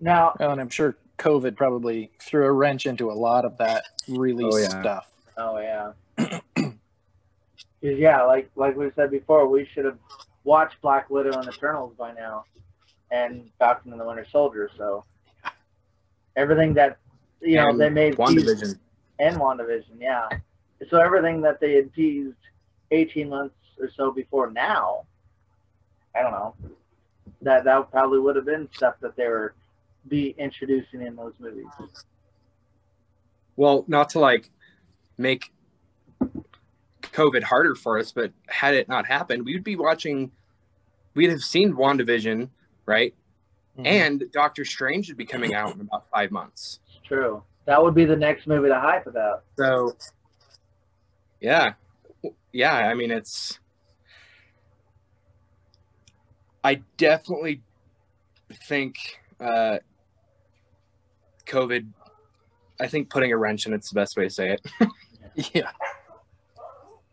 Now, 0.00 0.34
well, 0.38 0.52
and 0.52 0.60
I'm 0.60 0.70
sure 0.70 0.96
COVID 1.18 1.56
probably 1.56 2.10
threw 2.20 2.44
a 2.46 2.52
wrench 2.52 2.86
into 2.86 3.10
a 3.10 3.14
lot 3.14 3.44
of 3.44 3.58
that 3.58 3.84
release 4.08 4.54
oh, 4.54 4.80
stuff. 4.80 5.12
Oh, 5.36 5.58
yeah. 5.58 5.92
oh 6.18 6.24
stuff. 6.24 6.42
yeah, 6.56 6.70
'Cause, 7.80 7.98
yeah, 7.98 8.22
like 8.22 8.50
like 8.56 8.76
we 8.76 8.90
said 8.96 9.10
before, 9.10 9.46
we 9.46 9.64
should 9.72 9.84
have 9.84 9.98
watched 10.44 10.80
Black 10.80 11.10
Widow 11.10 11.38
and 11.38 11.48
Eternals 11.48 11.94
by 11.96 12.12
now, 12.12 12.44
and 13.10 13.48
Falcon 13.58 13.92
and 13.92 14.00
the 14.00 14.04
Winter 14.04 14.26
Soldier. 14.32 14.68
So 14.76 15.04
everything 16.36 16.74
that 16.74 16.98
you 17.40 17.56
know 17.56 17.68
And 17.68 17.80
they 17.80 17.88
made 17.90 18.16
WandaVision. 18.16 18.78
and 19.20 19.36
WandaVision, 19.36 20.00
yeah. 20.00 20.28
So 20.90 20.98
everything 21.00 21.40
that 21.42 21.60
they 21.60 21.74
had 21.74 21.92
teased 21.94 22.34
18 22.90 23.28
months 23.28 23.54
or 23.80 23.90
so 23.96 24.10
before 24.10 24.50
now, 24.50 25.04
I 26.16 26.22
don't 26.22 26.32
know, 26.32 26.54
that 27.42 27.62
that 27.64 27.90
probably 27.92 28.18
would 28.18 28.34
have 28.36 28.44
been 28.46 28.68
stuff 28.74 28.94
that 29.00 29.14
they 29.16 29.28
were 29.28 29.54
be 30.06 30.34
introducing 30.38 31.02
in 31.02 31.16
those 31.16 31.34
movies. 31.38 31.66
Well, 33.56 33.84
not 33.88 34.10
to 34.10 34.20
like 34.20 34.50
make 35.16 35.52
COVID 37.02 37.42
harder 37.42 37.74
for 37.74 37.98
us, 37.98 38.12
but 38.12 38.32
had 38.46 38.74
it 38.74 38.88
not 38.88 39.06
happened, 39.06 39.44
we 39.44 39.54
would 39.54 39.64
be 39.64 39.76
watching. 39.76 40.30
We'd 41.14 41.30
have 41.30 41.42
seen 41.42 41.74
WandaVision, 41.74 42.48
right? 42.86 43.14
Mhm. 43.76 43.86
And 43.86 44.24
Doctor 44.32 44.64
Strange 44.64 45.08
would 45.08 45.16
be 45.16 45.24
coming 45.24 45.54
out 45.54 45.74
in 45.74 45.80
about 45.80 46.08
five 46.10 46.30
months. 46.30 46.80
It's 46.86 47.06
true. 47.06 47.42
That 47.64 47.82
would 47.82 47.94
be 47.94 48.04
the 48.04 48.16
next 48.16 48.46
movie 48.46 48.68
to 48.68 48.78
hype 48.78 49.06
about. 49.06 49.44
So, 49.56 49.96
yeah, 51.40 51.74
yeah. 52.52 52.74
I 52.74 52.94
mean, 52.94 53.10
it's. 53.10 53.58
I 56.64 56.82
definitely 56.96 57.62
think 58.52 59.20
uh, 59.40 59.78
COVID. 61.46 61.88
I 62.80 62.86
think 62.86 63.10
putting 63.10 63.32
a 63.32 63.36
wrench 63.36 63.66
in 63.66 63.72
it's 63.72 63.90
the 63.90 63.94
best 63.94 64.16
way 64.16 64.24
to 64.24 64.30
say 64.30 64.52
it. 64.52 64.90
yeah. 65.54 65.70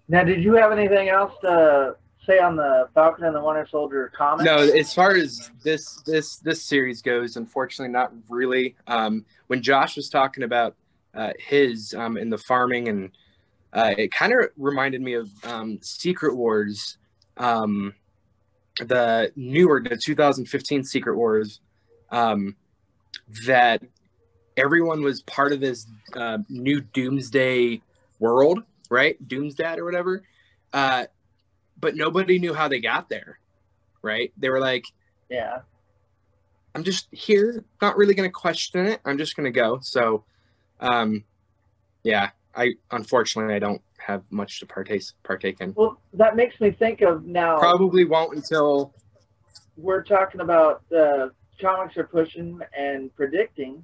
Now, 0.07 0.23
did 0.23 0.43
you 0.43 0.53
have 0.53 0.71
anything 0.71 1.09
else 1.09 1.33
to 1.41 1.95
say 2.25 2.39
on 2.39 2.55
the 2.55 2.89
Falcon 2.93 3.25
and 3.25 3.35
the 3.35 3.43
Winter 3.43 3.67
Soldier 3.69 4.11
comic? 4.15 4.45
No, 4.45 4.57
as 4.57 4.93
far 4.93 5.15
as 5.15 5.51
this 5.63 6.01
this 6.05 6.37
this 6.37 6.63
series 6.63 7.01
goes, 7.01 7.37
unfortunately, 7.37 7.91
not 7.91 8.11
really. 8.29 8.75
Um, 8.87 9.25
when 9.47 9.61
Josh 9.61 9.95
was 9.95 10.09
talking 10.09 10.43
about 10.43 10.75
uh, 11.13 11.31
his 11.39 11.93
um, 11.97 12.17
in 12.17 12.29
the 12.29 12.37
farming, 12.37 12.87
and 12.87 13.11
uh, 13.73 13.93
it 13.97 14.11
kind 14.11 14.33
of 14.33 14.49
reminded 14.57 15.01
me 15.01 15.13
of 15.13 15.29
um, 15.45 15.79
Secret 15.81 16.35
Wars, 16.35 16.97
um, 17.37 17.93
the 18.79 19.31
newer, 19.35 19.81
the 19.81 19.97
2015 19.97 20.83
Secret 20.83 21.15
Wars, 21.15 21.61
um, 22.15 22.55
that 23.45 23.83
everyone 24.55 25.03
was 25.03 25.21
part 25.23 25.51
of 25.51 25.59
this 25.59 25.85
uh, 26.13 26.37
new 26.47 26.79
Doomsday 26.79 27.81
world, 28.19 28.63
right? 28.89 29.15
Doomsday 29.27 29.77
or 29.77 29.83
whatever. 29.83 30.23
Uh, 30.71 31.05
but 31.77 31.95
nobody 31.95 32.39
knew 32.39 32.53
how 32.53 32.69
they 32.69 32.79
got 32.79 33.09
there, 33.09 33.37
right? 34.01 34.31
They 34.37 34.49
were 34.49 34.61
like, 34.61 34.85
Yeah. 35.29 35.59
I'm 36.73 36.83
just 36.83 37.07
here, 37.11 37.63
not 37.81 37.95
really 37.95 38.13
going 38.13 38.27
to 38.27 38.33
question 38.33 38.85
it. 38.85 38.99
I'm 39.05 39.17
just 39.17 39.37
going 39.37 39.45
to 39.45 39.51
go. 39.51 39.79
So, 39.81 40.25
um, 40.81 41.23
yeah, 42.03 42.31
I 42.53 42.73
unfortunately 42.91 43.55
I 43.55 43.59
don't 43.59 43.81
have 43.97 44.23
much 44.29 44.59
to 44.59 44.65
partake 44.65 45.03
partake 45.23 45.61
in. 45.61 45.73
Well, 45.73 45.99
that 46.13 46.35
makes 46.35 46.59
me 46.59 46.71
think 46.71 47.01
of 47.01 47.25
now. 47.25 47.57
Probably 47.59 48.03
won't 48.03 48.35
until 48.35 48.93
we're 49.77 50.03
talking 50.03 50.41
about 50.41 50.83
uh, 50.95 51.29
comics 51.59 51.97
are 51.97 52.05
pushing 52.05 52.59
and 52.77 53.15
predicting, 53.15 53.83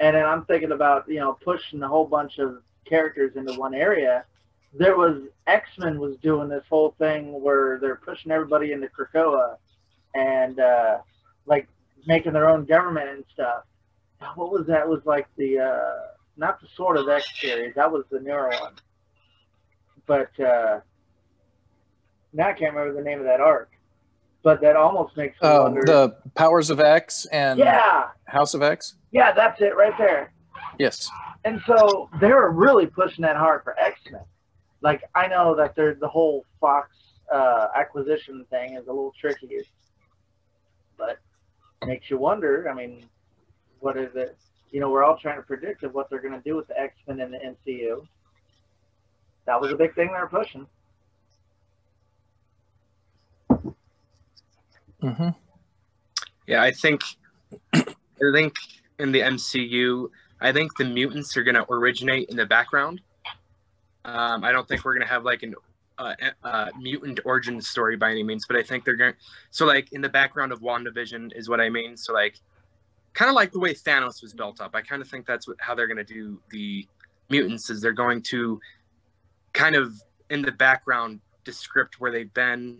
and 0.00 0.16
then 0.16 0.24
I'm 0.24 0.44
thinking 0.44 0.72
about 0.72 1.08
you 1.08 1.20
know 1.20 1.38
pushing 1.44 1.82
a 1.82 1.88
whole 1.88 2.06
bunch 2.06 2.38
of 2.38 2.62
characters 2.84 3.36
into 3.36 3.54
one 3.54 3.74
area. 3.74 4.24
There 4.74 4.96
was 4.96 5.22
X 5.46 5.68
Men 5.78 5.98
was 5.98 6.16
doing 6.22 6.48
this 6.48 6.64
whole 6.68 6.94
thing 6.98 7.40
where 7.42 7.78
they're 7.80 7.96
pushing 7.96 8.32
everybody 8.32 8.72
into 8.72 8.88
Krakoa, 8.88 9.56
and 10.14 10.58
uh, 10.58 10.98
like 11.46 11.68
making 12.06 12.32
their 12.32 12.48
own 12.48 12.64
government 12.64 13.08
and 13.08 13.24
stuff. 13.32 13.64
What 14.34 14.52
was 14.52 14.66
that? 14.68 14.82
It 14.82 14.88
was 14.88 15.02
like 15.04 15.26
the 15.36 15.58
uh, 15.58 16.12
not 16.36 16.60
the 16.60 16.68
Sword 16.76 16.96
of 16.96 17.08
X 17.08 17.26
series. 17.40 17.74
That 17.74 17.90
was 17.90 18.04
the 18.10 18.20
newer 18.20 18.50
one. 18.60 18.74
But 20.06 20.38
uh, 20.40 20.80
now 22.32 22.48
I 22.48 22.52
can't 22.52 22.74
remember 22.74 22.94
the 22.94 23.04
name 23.04 23.18
of 23.18 23.24
that 23.24 23.40
arc. 23.40 23.71
But 24.42 24.60
that 24.62 24.74
almost 24.76 25.16
makes 25.16 25.34
me 25.40 25.48
Oh, 25.48 25.62
wonder. 25.64 25.82
the 25.84 26.16
Powers 26.34 26.70
of 26.70 26.80
X 26.80 27.26
and 27.26 27.58
yeah, 27.58 28.08
House 28.26 28.54
of 28.54 28.62
X. 28.62 28.94
yeah, 29.12 29.30
that's 29.32 29.60
it 29.60 29.76
right 29.76 29.96
there. 29.98 30.32
Yes. 30.78 31.08
And 31.44 31.60
so 31.66 32.08
they 32.20 32.28
were 32.28 32.50
really 32.50 32.86
pushing 32.86 33.22
that 33.22 33.36
hard 33.36 33.62
for 33.62 33.78
X 33.78 34.00
Men. 34.10 34.22
Like 34.80 35.02
I 35.14 35.28
know 35.28 35.54
that 35.56 35.76
there's 35.76 35.98
the 36.00 36.08
whole 36.08 36.44
Fox 36.60 36.88
uh, 37.32 37.68
acquisition 37.76 38.44
thing 38.50 38.74
is 38.74 38.86
a 38.88 38.90
little 38.90 39.14
tricky, 39.20 39.58
but 40.98 41.18
makes 41.86 42.10
you 42.10 42.18
wonder. 42.18 42.68
I 42.68 42.74
mean, 42.74 43.04
what 43.80 43.96
is 43.96 44.14
it? 44.16 44.36
You 44.72 44.80
know, 44.80 44.90
we're 44.90 45.04
all 45.04 45.16
trying 45.18 45.36
to 45.36 45.42
predict 45.42 45.82
of 45.84 45.94
what 45.94 46.10
they're 46.10 46.20
going 46.22 46.34
to 46.34 46.40
do 46.40 46.56
with 46.56 46.66
the 46.66 46.78
X 46.80 46.96
Men 47.06 47.20
in 47.20 47.30
the 47.30 47.38
MCU. 47.38 48.04
That 49.46 49.60
was 49.60 49.70
a 49.72 49.76
big 49.76 49.94
thing 49.94 50.08
they 50.12 50.18
were 50.18 50.28
pushing. 50.28 50.66
Hmm 55.02 55.28
Yeah, 56.46 56.62
I 56.62 56.70
think 56.70 57.02
I 57.74 57.84
think 58.32 58.54
in 58.98 59.12
the 59.12 59.20
MCU, 59.20 60.08
I 60.40 60.52
think 60.52 60.76
the 60.76 60.84
mutants 60.84 61.36
are 61.36 61.42
going 61.42 61.56
to 61.56 61.66
originate 61.70 62.28
in 62.30 62.36
the 62.36 62.46
background. 62.46 63.00
Um, 64.04 64.44
I 64.44 64.52
don't 64.52 64.66
think 64.66 64.84
we're 64.84 64.94
going 64.94 65.06
to 65.06 65.12
have 65.12 65.24
like 65.24 65.42
an 65.42 65.54
uh, 65.98 66.14
uh, 66.42 66.68
mutant 66.78 67.20
origin 67.24 67.60
story 67.60 67.96
by 67.96 68.10
any 68.10 68.22
means, 68.22 68.46
but 68.46 68.56
I 68.56 68.62
think 68.62 68.84
they're 68.84 68.96
going. 68.96 69.12
to 69.12 69.18
So 69.50 69.66
like 69.66 69.92
in 69.92 70.00
the 70.00 70.08
background 70.08 70.52
of 70.52 70.60
WandaVision 70.60 71.36
is 71.36 71.48
what 71.48 71.60
I 71.60 71.68
mean. 71.68 71.96
So 71.96 72.12
like, 72.12 72.38
kind 73.12 73.28
of 73.28 73.34
like 73.34 73.52
the 73.52 73.58
way 73.60 73.74
Thanos 73.74 74.22
was 74.22 74.32
built 74.32 74.60
up. 74.60 74.74
I 74.74 74.82
kind 74.82 75.02
of 75.02 75.08
think 75.08 75.26
that's 75.26 75.46
what, 75.48 75.56
how 75.60 75.74
they're 75.74 75.86
going 75.88 76.04
to 76.04 76.04
do 76.04 76.40
the 76.50 76.86
mutants. 77.28 77.70
Is 77.70 77.80
they're 77.80 77.92
going 77.92 78.22
to 78.22 78.60
kind 79.52 79.74
of 79.74 79.94
in 80.30 80.42
the 80.42 80.52
background 80.52 81.20
descript 81.44 82.00
where 82.00 82.10
they've 82.10 82.32
been, 82.32 82.78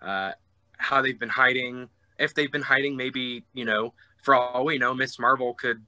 uh, 0.00 0.32
how 0.82 1.00
they've 1.00 1.18
been 1.18 1.28
hiding. 1.28 1.88
If 2.18 2.34
they've 2.34 2.52
been 2.52 2.62
hiding, 2.62 2.96
maybe 2.96 3.44
you 3.54 3.64
know, 3.64 3.94
for 4.22 4.34
all 4.34 4.64
we 4.64 4.78
know, 4.78 4.94
Miss 4.94 5.18
Marvel 5.18 5.54
could 5.54 5.82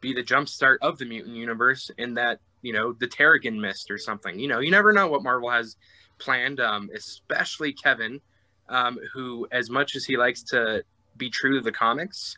be 0.00 0.12
the 0.12 0.22
jumpstart 0.22 0.78
of 0.82 0.98
the 0.98 1.04
mutant 1.04 1.36
universe 1.36 1.90
in 1.98 2.14
that 2.14 2.40
you 2.62 2.72
know 2.72 2.92
the 2.92 3.06
Terrigen 3.06 3.60
mist 3.60 3.90
or 3.90 3.98
something. 3.98 4.38
You 4.38 4.48
know, 4.48 4.60
you 4.60 4.70
never 4.70 4.92
know 4.92 5.08
what 5.08 5.22
Marvel 5.22 5.50
has 5.50 5.76
planned. 6.18 6.60
Um, 6.60 6.90
especially 6.94 7.72
Kevin, 7.72 8.20
um, 8.68 8.98
who, 9.12 9.46
as 9.52 9.70
much 9.70 9.96
as 9.96 10.04
he 10.04 10.16
likes 10.16 10.42
to 10.44 10.82
be 11.16 11.30
true 11.30 11.58
to 11.58 11.60
the 11.60 11.72
comics, 11.72 12.36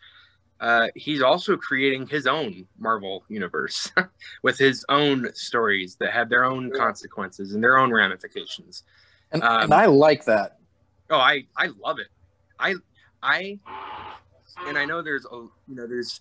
uh, 0.60 0.88
he's 0.94 1.22
also 1.22 1.56
creating 1.56 2.06
his 2.06 2.26
own 2.26 2.66
Marvel 2.78 3.24
universe 3.28 3.90
with 4.42 4.58
his 4.58 4.84
own 4.88 5.32
stories 5.34 5.96
that 6.00 6.12
have 6.12 6.28
their 6.28 6.44
own 6.44 6.70
consequences 6.70 7.54
and 7.54 7.64
their 7.64 7.78
own 7.78 7.92
ramifications. 7.92 8.84
And, 9.32 9.42
Um, 9.42 9.62
and 9.62 9.74
I 9.74 9.86
like 9.86 10.24
that. 10.26 10.59
Oh, 11.10 11.18
I 11.18 11.44
I 11.56 11.68
love 11.82 11.98
it. 11.98 12.08
I 12.58 12.74
I 13.22 13.58
and 14.66 14.78
I 14.78 14.84
know 14.84 15.02
there's 15.02 15.26
a 15.26 15.36
you 15.36 15.50
know 15.68 15.86
there's 15.86 16.20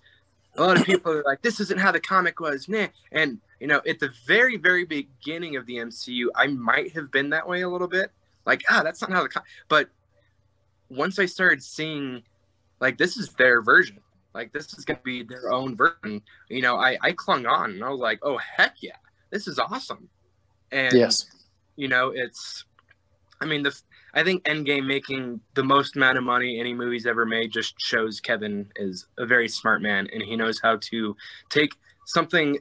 a 0.58 0.64
lot 0.64 0.80
of 0.80 0.86
people 0.86 1.12
are 1.12 1.24
like 1.24 1.42
this 1.42 1.60
isn't 1.60 1.80
how 1.80 1.92
the 1.92 2.00
comic 2.00 2.40
was, 2.40 2.68
nah. 2.68 2.88
And 3.12 3.40
you 3.60 3.68
know 3.68 3.82
at 3.88 4.00
the 4.00 4.12
very 4.26 4.58
very 4.58 4.86
beginning 4.86 5.56
of 5.56 5.66
the 5.66 5.78
MCU, 5.78 6.28
I 6.36 6.48
might 6.48 6.94
have 6.94 7.12
been 7.12 7.30
that 7.30 7.48
way 7.48 7.62
a 7.62 7.70
little 7.70 7.88
bit, 7.88 8.12
like 8.46 8.64
ah 8.70 8.82
that's 8.84 9.02
not 9.02 9.12
how 9.12 9.24
the 9.24 9.30
com-. 9.30 9.44
but 9.68 9.90
once 10.90 11.20
I 11.20 11.26
started 11.26 11.62
seeing 11.64 12.24
like 12.80 12.98
this 12.98 13.16
is 13.16 13.34
their 13.34 13.62
version, 13.62 14.00
like 14.34 14.52
this 14.54 14.74
is 14.74 14.86
gonna 14.86 15.00
be 15.04 15.24
their 15.24 15.52
own 15.52 15.76
version, 15.76 16.22
you 16.50 16.62
know 16.62 16.78
I 16.78 16.98
I 17.02 17.12
clung 17.12 17.46
on 17.46 17.72
and 17.72 17.84
I 17.84 17.90
was 17.90 18.00
like 18.00 18.20
oh 18.24 18.38
heck 18.38 18.76
yeah 18.82 18.96
this 19.30 19.48
is 19.48 19.60
awesome, 19.60 20.10
and 20.72 20.94
Yes. 20.94 21.28
You 21.80 21.88
know, 21.88 22.10
it's. 22.10 22.66
I 23.40 23.46
mean, 23.46 23.64
the 23.64 23.74
I 24.14 24.24
think 24.24 24.44
Endgame 24.46 24.86
making 24.88 25.40
the 25.54 25.64
most 25.64 25.96
amount 25.96 26.18
of 26.18 26.24
money 26.24 26.60
any 26.60 26.74
movie's 26.74 27.06
ever 27.06 27.26
made 27.26 27.52
just 27.52 27.76
shows 27.80 28.20
Kevin 28.20 28.72
is 28.76 29.08
a 29.18 29.26
very 29.26 29.48
smart 29.48 29.82
man 29.82 30.08
and 30.12 30.22
he 30.24 30.36
knows 30.36 30.60
how 30.60 30.78
to 30.78 31.16
take 31.50 31.72
something 32.06 32.58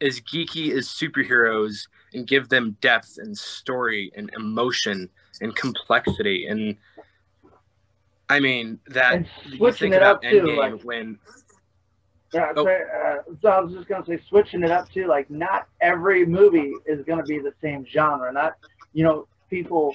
as 0.00 0.20
geeky 0.20 0.72
as 0.76 0.88
superheroes 0.88 1.86
and 2.12 2.26
give 2.26 2.48
them 2.48 2.76
depth 2.80 3.14
and 3.18 3.36
story 3.36 4.12
and 4.16 4.30
emotion 4.36 5.08
and 5.40 5.54
complexity 5.56 6.46
and 6.46 6.76
I 8.28 8.40
mean 8.40 8.78
that 8.88 9.14
And 9.14 9.26
you 9.46 9.56
switching 9.58 9.92
think 9.92 9.94
it 9.94 9.98
about 9.98 10.16
up 10.16 10.22
too, 10.22 10.40
Endgame 10.42 10.56
like- 10.56 10.82
when 10.82 11.18
Yeah, 12.34 12.52
Oh. 12.56 12.64
so, 12.64 12.70
uh, 12.70 13.34
so 13.42 13.48
I 13.50 13.60
was 13.60 13.74
just 13.74 13.88
gonna 13.88 14.06
say 14.06 14.18
switching 14.26 14.62
it 14.62 14.70
up 14.70 14.90
too. 14.90 15.06
Like, 15.06 15.28
not 15.30 15.68
every 15.82 16.24
movie 16.24 16.72
is 16.86 17.04
gonna 17.04 17.24
be 17.24 17.38
the 17.38 17.52
same 17.60 17.84
genre. 17.84 18.32
Not, 18.32 18.56
you 18.94 19.04
know, 19.04 19.28
people 19.50 19.94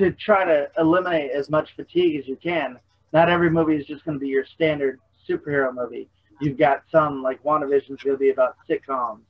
to 0.00 0.10
try 0.12 0.44
to 0.46 0.70
eliminate 0.78 1.30
as 1.30 1.50
much 1.50 1.76
fatigue 1.76 2.18
as 2.18 2.26
you 2.26 2.34
can. 2.36 2.78
Not 3.12 3.28
every 3.28 3.50
movie 3.50 3.76
is 3.76 3.84
just 3.84 4.02
gonna 4.04 4.18
be 4.18 4.28
your 4.28 4.46
standard 4.46 4.98
superhero 5.28 5.74
movie. 5.74 6.08
You've 6.40 6.56
got 6.56 6.84
some 6.90 7.22
like 7.22 7.42
WandaVision 7.44 7.90
is 7.90 8.02
gonna 8.02 8.16
be 8.16 8.30
about 8.30 8.56
sitcoms, 8.66 9.20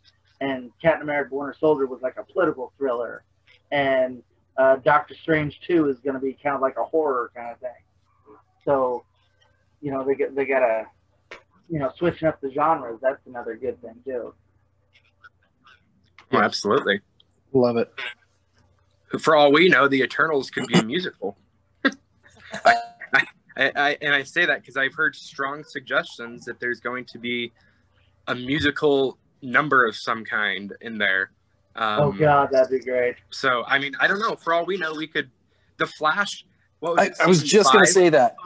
and 0.40 0.70
Captain 0.80 1.02
America: 1.02 1.34
Winter 1.34 1.56
Soldier 1.58 1.86
was 1.86 2.02
like 2.02 2.18
a 2.18 2.24
political 2.24 2.72
thriller, 2.78 3.24
and 3.72 4.22
uh, 4.56 4.76
Doctor 4.76 5.16
Strange 5.20 5.60
Two 5.66 5.88
is 5.88 5.98
gonna 5.98 6.20
be 6.20 6.34
kind 6.40 6.54
of 6.54 6.60
like 6.60 6.76
a 6.78 6.84
horror 6.84 7.32
kind 7.34 7.50
of 7.50 7.58
thing. 7.58 8.36
So, 8.64 9.04
you 9.80 9.90
know, 9.90 10.04
they 10.04 10.14
get 10.14 10.36
they 10.36 10.44
gotta 10.44 10.86
you 11.68 11.78
know, 11.80 11.90
switching 11.96 12.28
up 12.28 12.40
the 12.40 12.52
genres, 12.52 12.98
that's 13.00 13.24
another 13.26 13.56
good 13.56 13.80
thing 13.80 13.94
too. 14.04 14.34
oh, 16.32 16.38
absolutely 16.38 17.00
Love 17.52 17.76
it. 17.76 17.92
For 19.18 19.34
all 19.34 19.52
we 19.52 19.68
know, 19.68 19.88
the 19.88 20.02
Eternals 20.02 20.50
could 20.50 20.66
be 20.66 20.78
a 20.78 20.82
musical. 20.84 21.36
I, 21.84 22.74
I, 23.14 23.72
I, 23.76 23.98
and 24.00 24.14
I 24.14 24.22
say 24.22 24.46
that 24.46 24.60
because 24.60 24.76
I've 24.76 24.94
heard 24.94 25.16
strong 25.16 25.64
suggestions 25.64 26.44
that 26.44 26.60
there's 26.60 26.80
going 26.80 27.04
to 27.06 27.18
be 27.18 27.52
a 28.28 28.34
musical 28.34 29.18
number 29.42 29.86
of 29.86 29.96
some 29.96 30.24
kind 30.24 30.72
in 30.80 30.98
there. 30.98 31.32
Um, 31.76 32.00
oh 32.00 32.12
God, 32.12 32.50
that'd 32.52 32.70
be 32.70 32.84
great. 32.84 33.16
So 33.30 33.64
I 33.66 33.78
mean, 33.78 33.94
I 34.00 34.06
don't 34.06 34.20
know. 34.20 34.36
For 34.36 34.52
all 34.52 34.64
we 34.64 34.76
know, 34.76 34.94
we 34.94 35.06
could. 35.06 35.30
The 35.78 35.86
Flash. 35.86 36.44
What 36.80 36.96
was 36.96 37.00
I, 37.00 37.04
it, 37.06 37.14
I 37.20 37.26
was 37.26 37.42
just 37.42 37.72
going 37.72 37.84
to 37.84 37.90
say 37.90 38.08
that. 38.10 38.36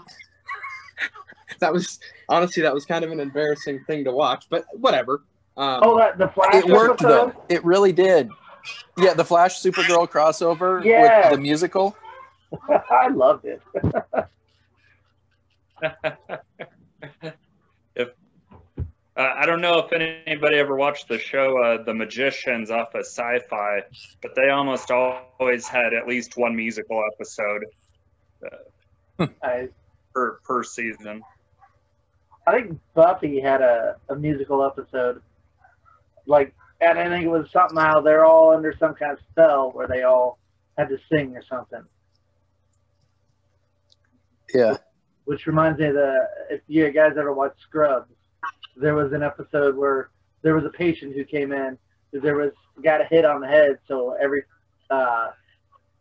that 1.58 1.72
was 1.72 1.98
honestly 2.28 2.62
that 2.62 2.72
was 2.74 2.84
kind 2.84 3.04
of 3.04 3.10
an 3.10 3.20
embarrassing 3.20 3.82
thing 3.86 4.04
to 4.04 4.12
watch, 4.12 4.46
but 4.50 4.64
whatever. 4.72 5.24
Um, 5.56 5.80
Oh, 5.82 5.98
that 5.98 6.18
the 6.18 6.28
Flash 6.28 6.54
It 6.54 6.66
worked 6.66 7.02
episode? 7.02 7.32
though. 7.32 7.42
It 7.48 7.64
really 7.64 7.92
did. 7.92 8.28
Yeah, 8.96 9.14
the 9.14 9.24
Flash 9.24 9.60
Supergirl 9.62 10.08
crossover 10.10 10.84
Yeah. 10.84 11.28
with 11.30 11.36
the 11.36 11.42
musical. 11.42 11.96
I 12.90 13.08
loved 13.08 13.44
it. 13.44 13.60
if 17.96 18.08
uh, 18.78 18.82
I 19.16 19.46
don't 19.46 19.60
know 19.60 19.78
if 19.78 19.92
anybody 19.92 20.56
ever 20.56 20.76
watched 20.76 21.08
the 21.08 21.18
show 21.18 21.58
uh, 21.62 21.82
The 21.84 21.94
Magicians 21.94 22.70
off 22.70 22.94
of 22.94 23.00
Sci-Fi, 23.06 23.80
but 24.22 24.34
they 24.34 24.50
almost 24.50 24.90
always 24.90 25.68
had 25.68 25.94
at 25.94 26.06
least 26.08 26.36
one 26.36 26.54
musical 26.56 27.02
episode 27.14 27.64
I 29.42 29.68
per 30.12 30.38
per 30.44 30.62
season. 30.64 31.22
I 32.46 32.52
think 32.52 32.78
Buffy 32.94 33.40
had 33.40 33.62
a, 33.62 33.96
a 34.10 34.16
musical 34.16 34.62
episode. 34.64 35.22
Like, 36.26 36.54
and 36.80 36.98
I 36.98 37.08
think 37.08 37.24
it 37.24 37.28
was 37.28 37.46
something 37.52 37.78
how 37.78 38.00
they're 38.00 38.24
all 38.24 38.52
under 38.54 38.74
some 38.78 38.94
kind 38.94 39.12
of 39.12 39.18
spell 39.30 39.70
where 39.72 39.86
they 39.86 40.02
all 40.02 40.38
had 40.76 40.88
to 40.88 40.98
sing 41.10 41.36
or 41.36 41.42
something. 41.48 41.84
Yeah. 44.54 44.76
Which 45.24 45.46
reminds 45.46 45.78
me 45.78 45.86
of 45.86 45.94
the 45.94 46.28
if 46.50 46.60
you 46.68 46.88
guys 46.90 47.12
ever 47.18 47.32
watched 47.32 47.60
Scrubs, 47.62 48.12
there 48.76 48.94
was 48.94 49.12
an 49.12 49.22
episode 49.22 49.76
where 49.76 50.10
there 50.42 50.54
was 50.54 50.64
a 50.64 50.70
patient 50.70 51.14
who 51.14 51.24
came 51.24 51.52
in. 51.52 51.78
There 52.12 52.36
was 52.36 52.52
got 52.82 53.00
a 53.00 53.04
hit 53.04 53.24
on 53.24 53.40
the 53.40 53.48
head, 53.48 53.78
so 53.88 54.16
every 54.20 54.42
uh, 54.90 55.30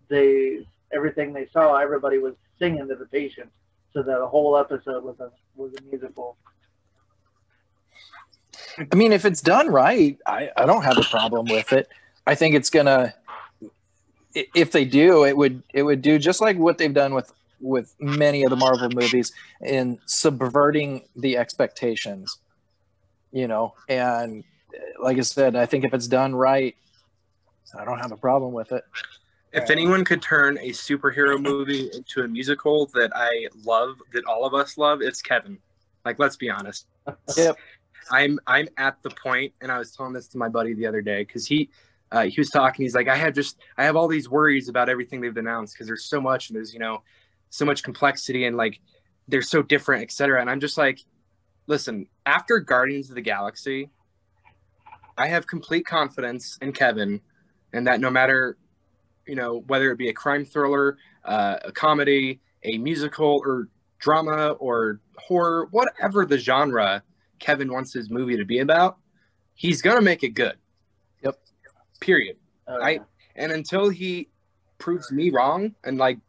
they 0.10 0.68
everything 0.94 1.34
they 1.34 1.48
saw, 1.52 1.76
everybody 1.78 2.18
was 2.18 2.36
singing 2.60 2.88
to 2.88 2.96
the 2.96 3.06
patient. 3.06 3.50
So 3.94 4.04
the 4.04 4.28
whole 4.28 4.58
episode 4.58 5.04
was 5.04 5.20
a 5.20 5.32
was 5.56 5.74
a 5.80 5.84
musical. 5.84 6.38
I 8.78 8.96
mean, 8.96 9.12
if 9.12 9.26
it's 9.26 9.42
done 9.42 9.68
right, 9.68 10.18
I, 10.26 10.50
I 10.58 10.66
don't 10.66 10.84
have 10.84 10.98
a 10.98 11.04
problem 11.04 11.48
with 11.48 11.74
it. 11.74 11.88
I 12.26 12.36
think 12.36 12.56
it's 12.56 12.70
gonna. 12.70 13.14
If 14.34 14.72
they 14.72 14.86
do, 14.86 15.26
it 15.26 15.38
would 15.38 15.64
it 15.74 15.84
would 15.84 16.02
do 16.02 16.18
just 16.18 16.42
like 16.42 16.58
what 16.58 16.78
they've 16.78 16.94
done 16.94 17.14
with 17.14 17.32
with 17.60 17.96
many 18.00 18.44
of 18.44 18.50
the 18.50 18.56
Marvel 18.56 18.90
movies 18.90 19.32
in 19.62 20.00
subverting 20.06 21.04
the 21.16 21.38
expectations. 21.38 22.40
You 23.32 23.48
know, 23.48 23.74
and 23.90 24.44
uh, 24.74 25.04
like 25.04 25.18
I 25.18 25.22
said, 25.22 25.56
I 25.56 25.66
think 25.66 25.86
if 25.86 25.94
it's 25.94 26.08
done 26.08 26.36
right, 26.36 26.76
I 27.78 27.86
don't 27.86 28.00
have 28.00 28.12
a 28.12 28.18
problem 28.18 28.54
with 28.54 28.72
it. 28.72 28.84
If 29.52 29.70
anyone 29.70 30.04
could 30.04 30.22
turn 30.22 30.58
a 30.58 30.70
superhero 30.70 31.40
movie 31.40 31.92
into 31.94 32.22
a 32.22 32.28
musical 32.28 32.88
that 32.96 33.12
I 33.14 33.48
love, 33.64 33.98
that 34.12 34.26
all 34.26 34.46
of 34.46 34.56
us 34.56 34.80
love, 34.80 35.04
it's 35.04 35.22
Kevin. 35.22 35.60
Like, 36.06 36.18
let's 36.18 36.36
be 36.36 36.50
honest. 36.50 36.88
Yep. 37.38 37.58
I'm 38.12 38.40
I'm 38.48 38.68
at 38.78 39.02
the 39.04 39.10
point, 39.10 39.54
and 39.62 39.72
I 39.72 39.78
was 39.78 39.92
telling 39.92 40.14
this 40.14 40.28
to 40.30 40.38
my 40.38 40.50
buddy 40.50 40.74
the 40.74 40.86
other 40.86 41.02
day 41.02 41.24
because 41.24 41.46
he 41.46 41.70
uh, 42.12 42.24
he 42.24 42.40
was 42.40 42.50
talking. 42.50 42.84
He's 42.84 42.96
like, 42.96 43.08
I 43.08 43.16
have 43.16 43.34
just 43.34 43.58
I 43.78 43.84
have 43.84 43.96
all 43.96 44.08
these 44.08 44.30
worries 44.30 44.70
about 44.70 44.90
everything 44.90 45.22
they've 45.22 45.36
announced 45.36 45.74
because 45.74 45.88
there's 45.88 46.06
so 46.06 46.22
much 46.22 46.50
and 46.50 46.56
there's 46.56 46.74
you 46.74 46.80
know 46.80 47.02
so 47.50 47.66
much 47.66 47.84
complexity 47.84 48.46
and 48.46 48.56
like 48.56 48.80
they're 49.28 49.42
so 49.42 49.62
different, 49.62 50.04
etc. 50.04 50.42
And 50.42 50.50
I'm 50.50 50.60
just 50.60 50.78
like, 50.78 51.00
listen, 51.68 52.08
after 52.26 52.60
Guardians 52.60 53.10
of 53.10 53.16
the 53.16 53.22
Galaxy, 53.22 53.90
I 55.18 55.28
have 55.28 55.48
complete 55.48 55.86
confidence 55.86 56.58
in 56.62 56.74
Kevin, 56.74 57.22
and 57.74 57.88
that 57.88 58.00
no 58.00 58.10
matter 58.10 58.58
you 59.26 59.36
know 59.36 59.64
whether 59.68 59.92
it 59.92 59.98
be 59.98 60.10
a 60.10 60.14
crime 60.14 60.46
thriller, 60.46 60.98
uh, 61.26 61.58
a 61.66 61.72
comedy, 61.72 62.42
a 62.64 62.78
musical, 62.78 63.42
or 63.44 63.70
drama 64.00 64.52
or 64.60 65.00
horror, 65.18 65.68
whatever 65.72 66.26
the 66.26 66.38
genre 66.38 67.02
Kevin 67.44 67.72
wants 67.72 67.94
his 67.94 68.10
movie 68.10 68.38
to 68.38 68.46
be 68.46 68.60
about, 68.60 68.98
he's 69.54 69.82
gonna 69.82 70.02
make 70.02 70.24
it 70.24 70.30
good. 70.30 70.56
Yep. 71.24 71.38
Period. 72.00 72.38
Right. 72.68 73.02
I- 73.02 73.06
And 73.36 73.52
until 73.52 73.90
he 73.90 74.30
proves 74.78 75.12
me 75.12 75.30
wrong 75.30 75.76
and 75.84 75.98
like 75.98 76.20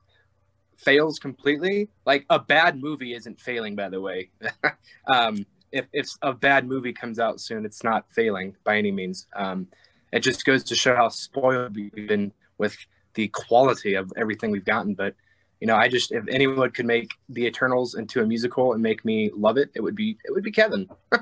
fails 0.76 1.18
completely, 1.20 1.88
like 2.04 2.26
a 2.30 2.38
bad 2.38 2.80
movie 2.80 3.14
isn't 3.14 3.38
failing, 3.40 3.76
by 3.76 3.88
the 3.88 4.00
way. 4.00 4.30
um, 5.06 5.46
if, 5.70 5.86
if 5.92 6.08
a 6.22 6.32
bad 6.32 6.66
movie 6.66 6.92
comes 6.92 7.18
out 7.18 7.40
soon, 7.40 7.64
it's 7.64 7.84
not 7.84 8.10
failing 8.10 8.56
by 8.64 8.76
any 8.78 8.90
means. 8.90 9.26
Um, 9.36 9.68
it 10.12 10.20
just 10.20 10.44
goes 10.44 10.64
to 10.64 10.74
show 10.74 10.96
how 10.96 11.08
spoiled 11.10 11.76
we've 11.76 12.08
been 12.08 12.32
with 12.58 12.76
the 13.14 13.28
quality 13.28 13.94
of 13.94 14.12
everything 14.16 14.50
we've 14.50 14.64
gotten. 14.64 14.94
But 14.94 15.14
you 15.60 15.66
know, 15.66 15.76
I 15.76 15.88
just 15.88 16.12
if 16.12 16.24
anyone 16.28 16.70
could 16.72 16.86
make 16.86 17.10
the 17.28 17.46
Eternals 17.46 17.94
into 17.94 18.20
a 18.20 18.26
musical 18.26 18.72
and 18.74 18.82
make 18.82 19.04
me 19.04 19.30
love 19.34 19.56
it, 19.56 19.70
it 19.74 19.80
would 19.80 19.94
be 19.96 20.18
it 20.24 20.32
would 20.32 20.44
be 20.44 20.52
Kevin. 20.52 20.88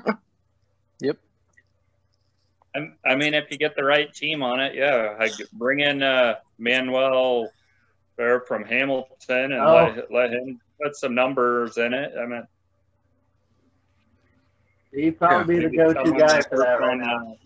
Yep. 1.01 1.17
I, 2.75 2.91
I 3.05 3.15
mean, 3.15 3.33
if 3.33 3.51
you 3.51 3.57
get 3.57 3.75
the 3.75 3.83
right 3.83 4.13
team 4.13 4.41
on 4.41 4.61
it, 4.61 4.73
yeah, 4.73 5.15
I 5.19 5.29
bring 5.53 5.81
in 5.81 6.01
uh, 6.01 6.35
Manuel 6.57 7.49
Bear 8.15 8.41
from 8.41 8.63
Hamilton 8.63 9.51
and 9.51 9.55
Oh. 9.55 9.73
let, 9.95 10.11
let 10.11 10.31
him 10.31 10.61
put 10.81 10.95
some 10.95 11.13
numbers 11.13 11.77
in 11.77 11.93
it. 11.93 12.13
I 12.17 12.25
mean, 12.25 12.47
he'd 14.93 15.17
probably 15.17 15.59
be 15.59 15.67
the 15.67 15.75
go-to 15.75 16.11
guy 16.17 16.41
for 16.41 16.57
that 16.59 16.79
right 16.79 16.91
on, 16.91 16.97
now. 16.99 17.37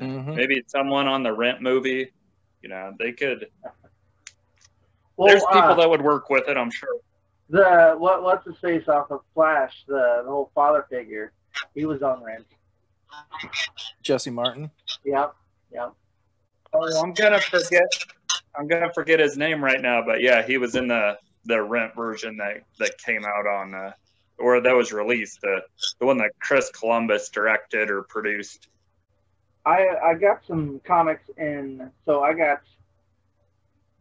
uh, 0.00 0.04
Mhm. 0.04 0.36
Maybe 0.36 0.62
someone 0.66 1.06
on 1.06 1.22
the 1.22 1.32
Rent 1.32 1.62
movie. 1.62 2.12
You 2.62 2.68
know, 2.68 2.94
they 2.98 3.12
could. 3.12 3.46
Well, 5.16 5.28
there's 5.28 5.44
people 5.44 5.60
uh, 5.60 5.74
that 5.74 5.88
would 5.88 6.02
work 6.02 6.30
with 6.30 6.48
it. 6.48 6.56
I'm 6.56 6.70
sure. 6.70 6.88
the 7.48 7.94
what 7.98 8.22
what's 8.22 8.46
his 8.46 8.56
face 8.58 8.88
off 8.88 9.10
of 9.10 9.20
Flash, 9.34 9.84
the, 9.86 10.22
the 10.24 10.30
whole 10.30 10.50
father 10.54 10.86
figure. 10.88 11.32
He 11.74 11.84
was 11.84 12.02
on 12.02 12.22
Rent. 12.22 12.46
Jesse 14.02 14.30
Martin. 14.30 14.70
Yep, 15.04 15.34
yep. 15.72 15.92
Oh, 16.72 17.02
I'm 17.02 17.12
gonna 17.12 17.40
forget. 17.40 17.84
I'm 18.56 18.66
gonna 18.66 18.92
forget 18.92 19.20
his 19.20 19.36
name 19.36 19.62
right 19.62 19.80
now, 19.80 20.02
but 20.04 20.22
yeah, 20.22 20.42
he 20.42 20.58
was 20.58 20.74
in 20.74 20.88
the 20.88 21.18
the 21.44 21.62
Rent 21.62 21.94
version 21.94 22.36
that 22.38 22.62
that 22.78 22.96
came 22.98 23.24
out 23.24 23.46
on, 23.46 23.74
uh, 23.74 23.92
or 24.38 24.60
that 24.60 24.74
was 24.74 24.92
released. 24.92 25.40
The 25.42 25.60
the 26.00 26.06
one 26.06 26.16
that 26.18 26.30
Chris 26.40 26.70
Columbus 26.70 27.28
directed 27.28 27.90
or 27.90 28.02
produced. 28.04 28.68
I 29.66 29.88
I 30.02 30.14
got 30.14 30.40
some 30.46 30.80
comics 30.84 31.28
in, 31.36 31.90
so 32.06 32.22
I 32.22 32.32
got 32.32 32.62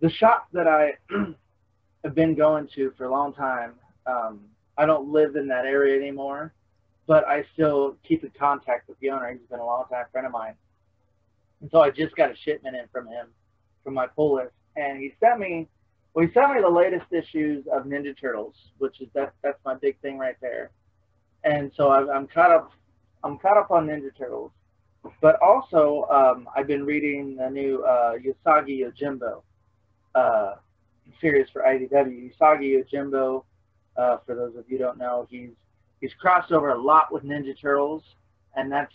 the 0.02 0.10
shop 0.10 0.47
that 0.52 0.68
I 0.68 0.93
have 2.04 2.16
been 2.16 2.36
going 2.36 2.68
to 2.76 2.91
for 2.97 3.06
a 3.06 3.12
long 3.12 3.34
time. 3.34 3.74
Um, 4.06 4.41
I 4.78 4.86
don't 4.86 5.10
live 5.10 5.36
in 5.36 5.47
that 5.47 5.66
area 5.66 5.95
anymore, 5.95 6.54
but 7.08 7.26
I 7.28 7.45
still 7.54 7.95
keep 8.06 8.24
in 8.24 8.32
contact 8.38 8.89
with 8.89 8.99
the 8.99 9.12
owner. 9.12 9.32
He's 9.32 9.47
been 9.49 9.60
a 9.60 9.66
long 9.66 9.86
time 9.89 10.06
friend 10.12 10.26
of 10.26 10.34
mine, 10.34 10.56
and 11.62 11.70
so 11.72 11.82
I 11.82 11.91
just 11.91 12.16
got 12.16 12.32
a 12.32 12.36
shipment 12.36 12.76
in 12.76 12.86
from 12.91 13.08
him, 13.08 13.28
from 13.84 13.93
my 13.93 14.08
pull 14.08 14.36
list, 14.36 14.54
and 14.76 14.99
he 14.99 15.14
sent 15.20 15.39
me. 15.39 15.70
Well, 16.14 16.26
he 16.26 16.34
sent 16.34 16.54
me 16.54 16.62
the 16.62 16.70
latest 16.70 17.06
issues 17.12 17.66
of 17.72 17.86
Ninja 17.86 18.20
Turtles, 18.20 18.56
which 18.80 18.99
is 18.99 19.08
that 19.14 19.34
that's 19.43 19.60
my 19.64 19.76
big 19.76 19.97
thing 20.02 20.18
right 20.18 20.36
there. 20.41 20.72
And 21.45 21.72
so 21.78 21.89
I've, 21.89 22.10
I'm 22.10 22.28
caught 22.28 22.52
up. 22.52 22.72
I'm 23.24 23.38
caught 23.38 23.56
up 23.56 23.70
on 23.70 23.88
Ninja 23.88 24.10
Turtles, 24.18 24.52
but 25.22 25.39
also 25.41 26.08
um, 26.12 26.49
I've 26.56 26.68
been 26.68 26.86
reading 26.86 27.36
the 27.36 27.49
new 27.49 27.84
uh, 27.84 28.16
Usagi 28.18 28.80
Yojimbo 28.82 29.43
uh, 30.16 30.55
series 31.20 31.47
for 31.51 31.62
IDW. 31.62 32.32
Usagi 32.34 32.84
Yojimbo, 32.84 33.43
uh, 33.97 34.18
for 34.26 34.36
those 34.36 34.55
of 34.55 34.66
you 34.70 34.78
don't 34.78 34.97
know, 34.97 35.28
he's 35.30 35.51
he's 35.99 36.14
crossed 36.14 36.51
over 36.51 36.70
a 36.70 36.82
lot 36.82 37.12
with 37.12 37.24
Ninja 37.24 37.59
Turtles, 37.59 38.03
and 38.55 38.72
that's 38.72 38.93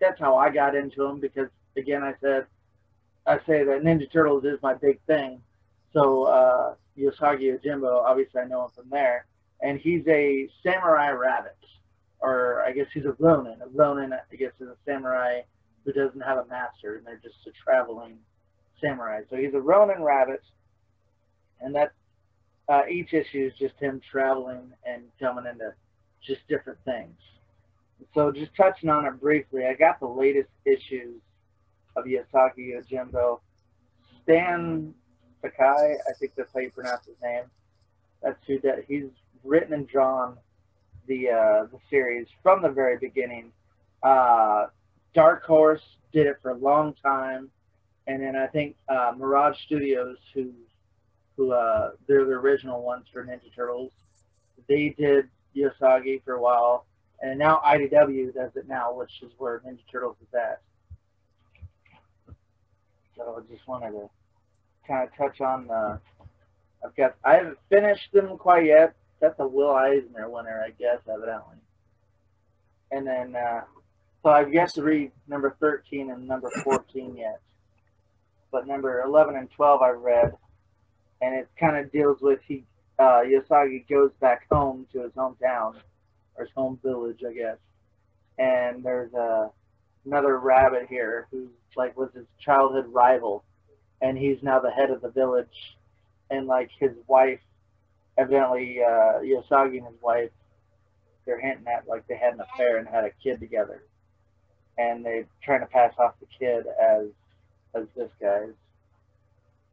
that's 0.00 0.20
how 0.20 0.36
I 0.36 0.50
got 0.50 0.74
into 0.74 1.04
him 1.04 1.20
because 1.20 1.48
again 1.76 2.02
I 2.02 2.14
said 2.20 2.46
I 3.26 3.38
say 3.46 3.64
that 3.64 3.82
Ninja 3.82 4.10
Turtles 4.12 4.44
is 4.44 4.58
my 4.62 4.74
big 4.74 5.00
thing. 5.06 5.40
So 5.92 6.24
uh, 6.24 6.74
Usagi 6.98 7.58
Yojimbo, 7.58 8.02
obviously 8.02 8.40
I 8.40 8.46
know 8.46 8.64
him 8.64 8.70
from 8.74 8.90
there, 8.90 9.26
and 9.60 9.78
he's 9.78 10.06
a 10.08 10.48
samurai 10.62 11.10
rabbit, 11.10 11.56
or 12.20 12.62
I 12.66 12.72
guess 12.72 12.86
he's 12.92 13.04
a 13.04 13.14
ronin. 13.18 13.60
A 13.62 13.68
ronin, 13.68 14.12
I 14.12 14.36
guess, 14.36 14.52
is 14.60 14.68
a 14.68 14.76
samurai 14.84 15.42
who 15.84 15.92
doesn't 15.92 16.20
have 16.20 16.38
a 16.38 16.46
master, 16.46 16.96
and 16.96 17.06
they're 17.06 17.20
just 17.22 17.46
a 17.46 17.50
traveling 17.52 18.18
samurai. 18.82 19.22
So 19.30 19.36
he's 19.36 19.54
a 19.54 19.60
ronin 19.60 20.02
rabbit, 20.02 20.42
and 21.60 21.74
that 21.74 21.92
uh, 22.68 22.82
each 22.90 23.12
issue 23.12 23.46
is 23.46 23.58
just 23.58 23.74
him 23.78 24.00
traveling 24.10 24.72
and 24.84 25.04
coming 25.18 25.46
into 25.46 25.72
just 26.24 26.40
different 26.48 26.78
things. 26.84 27.16
So 28.14 28.30
just 28.32 28.54
touching 28.56 28.88
on 28.88 29.06
it 29.06 29.20
briefly, 29.20 29.64
I 29.66 29.74
got 29.74 30.00
the 30.00 30.06
latest 30.08 30.50
issues 30.64 31.20
of 31.96 32.04
Usagi 32.04 32.74
Yojimbo. 32.74 33.40
Stan 34.22 34.94
Sakai, 35.40 35.64
I 35.64 36.12
think 36.18 36.32
that's 36.36 36.50
how 36.52 36.60
you 36.60 36.70
pronounce 36.70 37.06
his 37.06 37.16
name. 37.22 37.44
That's 38.22 38.38
who 38.46 38.60
that 38.60 38.84
he's 38.86 39.08
written 39.44 39.72
and 39.72 39.88
drawn 39.88 40.36
the 41.06 41.30
uh, 41.30 41.64
the 41.72 41.78
series 41.90 42.28
from 42.42 42.62
the 42.62 42.68
very 42.68 42.96
beginning. 42.98 43.52
Uh, 44.02 44.66
Dark 45.14 45.44
Horse 45.44 45.82
did 46.12 46.26
it 46.26 46.36
for 46.40 46.52
a 46.52 46.56
long 46.56 46.94
time, 47.02 47.50
and 48.06 48.22
then 48.22 48.36
I 48.36 48.46
think 48.46 48.76
uh, 48.88 49.12
Mirage 49.16 49.56
Studios, 49.66 50.16
who 50.34 50.52
who 51.36 51.52
uh, 51.52 51.92
they're 52.06 52.24
the 52.24 52.32
original 52.32 52.82
ones 52.82 53.06
for 53.12 53.24
Ninja 53.24 53.54
Turtles, 53.54 53.92
they 54.68 54.94
did 54.98 55.28
Usagi 55.56 56.22
for 56.24 56.34
a 56.34 56.40
while, 56.40 56.86
and 57.20 57.38
now 57.38 57.60
IDW 57.64 58.34
does 58.34 58.50
it 58.54 58.68
now, 58.68 58.92
which 58.92 59.22
is 59.22 59.32
where 59.38 59.60
Ninja 59.60 59.80
Turtles 59.90 60.16
is 60.20 60.34
at. 60.34 60.60
So 63.16 63.38
I 63.38 63.52
just 63.52 63.66
wanted 63.66 63.92
to 63.92 64.10
kind 64.86 65.08
of 65.08 65.16
touch 65.16 65.40
on 65.40 65.66
the. 65.66 66.00
I've 66.84 66.96
got. 66.96 67.14
I 67.24 67.36
haven't 67.36 67.58
finished 67.70 68.12
them 68.12 68.36
quite 68.36 68.66
yet. 68.66 68.94
That's 69.20 69.38
a 69.38 69.46
Will 69.46 69.70
Eisner 69.70 70.28
winner, 70.28 70.64
I 70.66 70.70
guess, 70.70 70.98
evidently. 71.08 71.56
And 72.90 73.06
then, 73.06 73.36
uh, 73.36 73.60
so 74.22 74.30
I've 74.30 74.52
yet 74.52 74.74
to 74.74 74.82
read 74.82 75.12
number 75.28 75.56
13 75.60 76.10
and 76.10 76.26
number 76.26 76.50
14 76.64 77.16
yet. 77.16 77.40
But 78.52 78.68
number 78.68 79.02
11 79.02 79.34
and 79.34 79.50
12 79.50 79.82
I've 79.82 80.00
read. 80.00 80.34
And 81.22 81.34
it 81.34 81.48
kind 81.58 81.76
of 81.76 81.90
deals 81.90 82.18
with 82.20 82.38
he, 82.46 82.64
uh, 82.98 83.22
Usagi 83.24 83.88
goes 83.88 84.10
back 84.20 84.46
home 84.50 84.86
to 84.92 85.02
his 85.02 85.12
hometown, 85.12 85.74
or 86.36 86.44
his 86.44 86.50
home 86.54 86.78
village, 86.84 87.20
I 87.28 87.32
guess. 87.32 87.56
And 88.38 88.84
there's 88.84 89.12
a, 89.14 89.50
another 90.04 90.38
rabbit 90.38 90.86
here 90.88 91.26
who's 91.30 91.48
like 91.76 91.96
was 91.96 92.10
his 92.14 92.26
childhood 92.38 92.86
rival, 92.88 93.44
and 94.00 94.18
he's 94.18 94.42
now 94.42 94.60
the 94.60 94.70
head 94.70 94.90
of 94.90 95.00
the 95.00 95.10
village, 95.10 95.76
and 96.30 96.46
like 96.46 96.70
his 96.78 96.92
wife, 97.06 97.40
evidently 98.18 98.78
uh, 98.82 99.20
Usagi 99.20 99.78
and 99.78 99.86
his 99.86 100.02
wife, 100.02 100.30
they're 101.24 101.40
hinting 101.40 101.66
at 101.66 101.86
like 101.86 102.06
they 102.08 102.16
had 102.16 102.34
an 102.34 102.40
affair 102.40 102.78
and 102.78 102.88
had 102.88 103.04
a 103.04 103.10
kid 103.22 103.40
together, 103.40 103.84
and 104.76 105.04
they're 105.04 105.26
trying 105.42 105.60
to 105.60 105.66
pass 105.66 105.92
off 105.98 106.14
the 106.20 106.26
kid 106.38 106.64
as 106.80 107.06
as 107.74 107.84
this 107.96 108.10
guy's, 108.20 108.52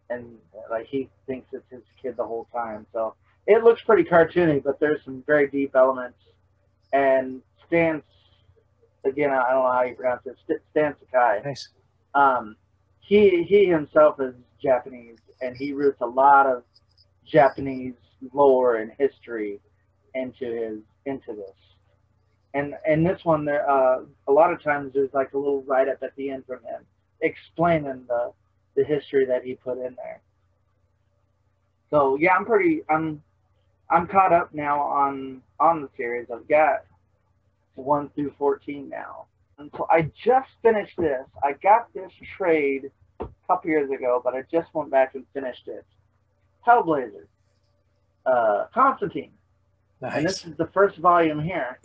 and 0.10 0.38
like 0.70 0.88
he 0.88 1.10
thinks 1.28 1.48
it's 1.54 1.70
his 1.70 1.84
kid 2.02 2.18
the 2.18 2.26
whole 2.26 2.48
time. 2.54 2.86
So 2.94 3.16
it 3.48 3.64
looks 3.64 3.82
pretty 3.82 4.04
cartoony, 4.04 4.64
but 4.64 4.80
there's 4.80 5.04
some 5.04 5.24
very 5.26 5.48
deep 5.48 5.76
elements, 5.76 6.18
and 6.94 7.42
Stan 7.68 8.02
again, 9.06 9.32
I 9.32 9.52
don't 9.52 9.64
know 9.64 9.72
how 9.72 9.84
you 9.84 9.96
pronounce 9.96 10.26
it, 10.26 10.38
Stan 10.72 10.96
Sakai. 11.00 11.42
Nice. 11.44 11.70
Um, 12.14 12.56
he 13.00 13.44
he 13.44 13.66
himself 13.66 14.20
is 14.20 14.36
Japanese, 14.62 15.18
and 15.42 15.56
he 15.56 15.74
roots 15.74 16.02
a 16.02 16.08
lot 16.08 16.46
of 16.46 16.64
Japanese 17.26 17.96
lore 18.34 18.78
and 18.78 18.92
history 18.98 19.60
into 20.16 20.46
his 20.46 20.80
into 21.06 21.34
this. 21.34 21.56
And 22.54 22.74
and 22.86 23.06
this 23.06 23.24
one, 23.24 23.46
there 23.46 23.70
uh, 23.70 24.02
a 24.28 24.32
lot 24.32 24.52
of 24.52 24.62
times 24.62 24.94
there's 24.94 25.14
like 25.14 25.34
a 25.34 25.38
little 25.38 25.64
write 25.64 25.88
up 25.88 26.02
at 26.02 26.16
the 26.16 26.32
end 26.32 26.46
from 26.46 26.64
him 26.64 26.86
explaining 27.22 28.06
the 28.08 28.32
the 28.76 28.84
history 28.84 29.26
that 29.26 29.44
he 29.44 29.56
put 29.56 29.78
in 29.78 29.96
there. 29.96 30.22
So 31.90 32.18
yeah, 32.18 32.34
I'm 32.36 32.46
pretty 32.46 32.82
I'm 32.90 33.22
I'm 33.90 34.08
caught 34.08 34.34
up 34.34 34.54
now 34.54 34.80
on 34.82 35.42
on 35.60 35.82
the 35.82 35.90
series. 35.98 36.28
I've 36.34 36.48
got 36.48 36.86
one 37.76 38.10
through 38.10 38.34
fourteen 38.38 38.90
now. 38.90 39.26
And 39.58 39.70
so 39.76 39.86
I 39.90 40.04
just 40.24 40.48
finished 40.62 40.96
this. 40.98 41.26
I 41.44 41.52
got 41.62 41.94
this 41.94 42.12
trade 42.38 42.92
a 43.20 43.28
couple 43.46 43.70
years 43.70 43.90
ago, 43.92 44.22
but 44.24 44.34
I 44.34 44.44
just 44.50 44.74
went 44.74 44.90
back 44.90 45.16
and 45.16 45.26
finished 45.34 45.68
it. 45.68 45.86
Hellblazer, 46.66 47.26
uh, 48.26 48.66
Constantine, 48.74 49.32
Nice. 50.02 50.16
and 50.16 50.26
this 50.26 50.46
is 50.46 50.56
the 50.56 50.68
first 50.68 50.98
volume 50.98 51.42
here. 51.42 51.80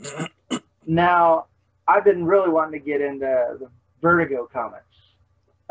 now, 0.86 1.46
I've 1.88 2.04
been 2.04 2.24
really 2.24 2.48
wanting 2.50 2.78
to 2.80 2.84
get 2.84 3.00
into 3.00 3.26
the 3.58 3.68
Vertigo 4.00 4.48
comics. 4.52 4.84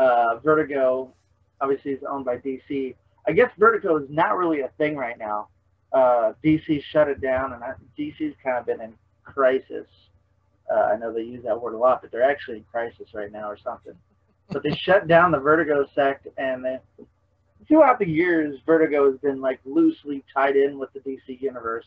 Uh, 0.04 0.40
Vertigo, 0.44 1.14
obviously, 1.62 1.92
is 1.92 2.04
owned 2.10 2.26
by 2.26 2.38
DC. 2.38 2.96
I 3.26 3.32
guess 3.32 3.50
Vertigo 3.58 3.98
is 3.98 4.10
not 4.10 4.38
really 4.38 4.62
a 4.62 4.70
thing 4.78 4.98
right 4.98 5.18
now. 5.18 5.48
Uh, 5.94 6.34
DC 6.44 6.84
shut 6.92 7.08
it 7.08 7.22
down, 7.22 7.54
and 7.54 7.64
I, 7.64 7.74
DC's 7.98 8.36
kind 8.44 8.58
of 8.58 8.66
been 8.66 8.82
in 8.82 8.94
crisis. 9.24 9.88
Uh, 10.70 10.90
I 10.94 10.98
know 10.98 11.14
they 11.14 11.22
use 11.22 11.44
that 11.46 11.62
word 11.62 11.74
a 11.74 11.78
lot, 11.78 12.02
but 12.02 12.12
they're 12.12 12.30
actually 12.30 12.58
in 12.58 12.64
crisis 12.72 13.14
right 13.14 13.32
now 13.32 13.50
or 13.50 13.58
something. 13.58 13.94
But 14.50 14.64
they 14.64 14.76
shut 14.76 15.08
down 15.08 15.32
the 15.32 15.40
Vertigo 15.40 15.86
sect, 15.96 16.28
and 16.38 16.66
they, 16.66 16.80
throughout 17.68 18.00
the 18.00 18.10
years, 18.10 18.60
Vertigo 18.66 19.10
has 19.10 19.20
been 19.20 19.40
like 19.40 19.60
loosely 19.64 20.24
tied 20.34 20.58
in 20.58 20.78
with 20.78 20.92
the 20.94 21.00
DC 21.00 21.42
universe. 21.42 21.86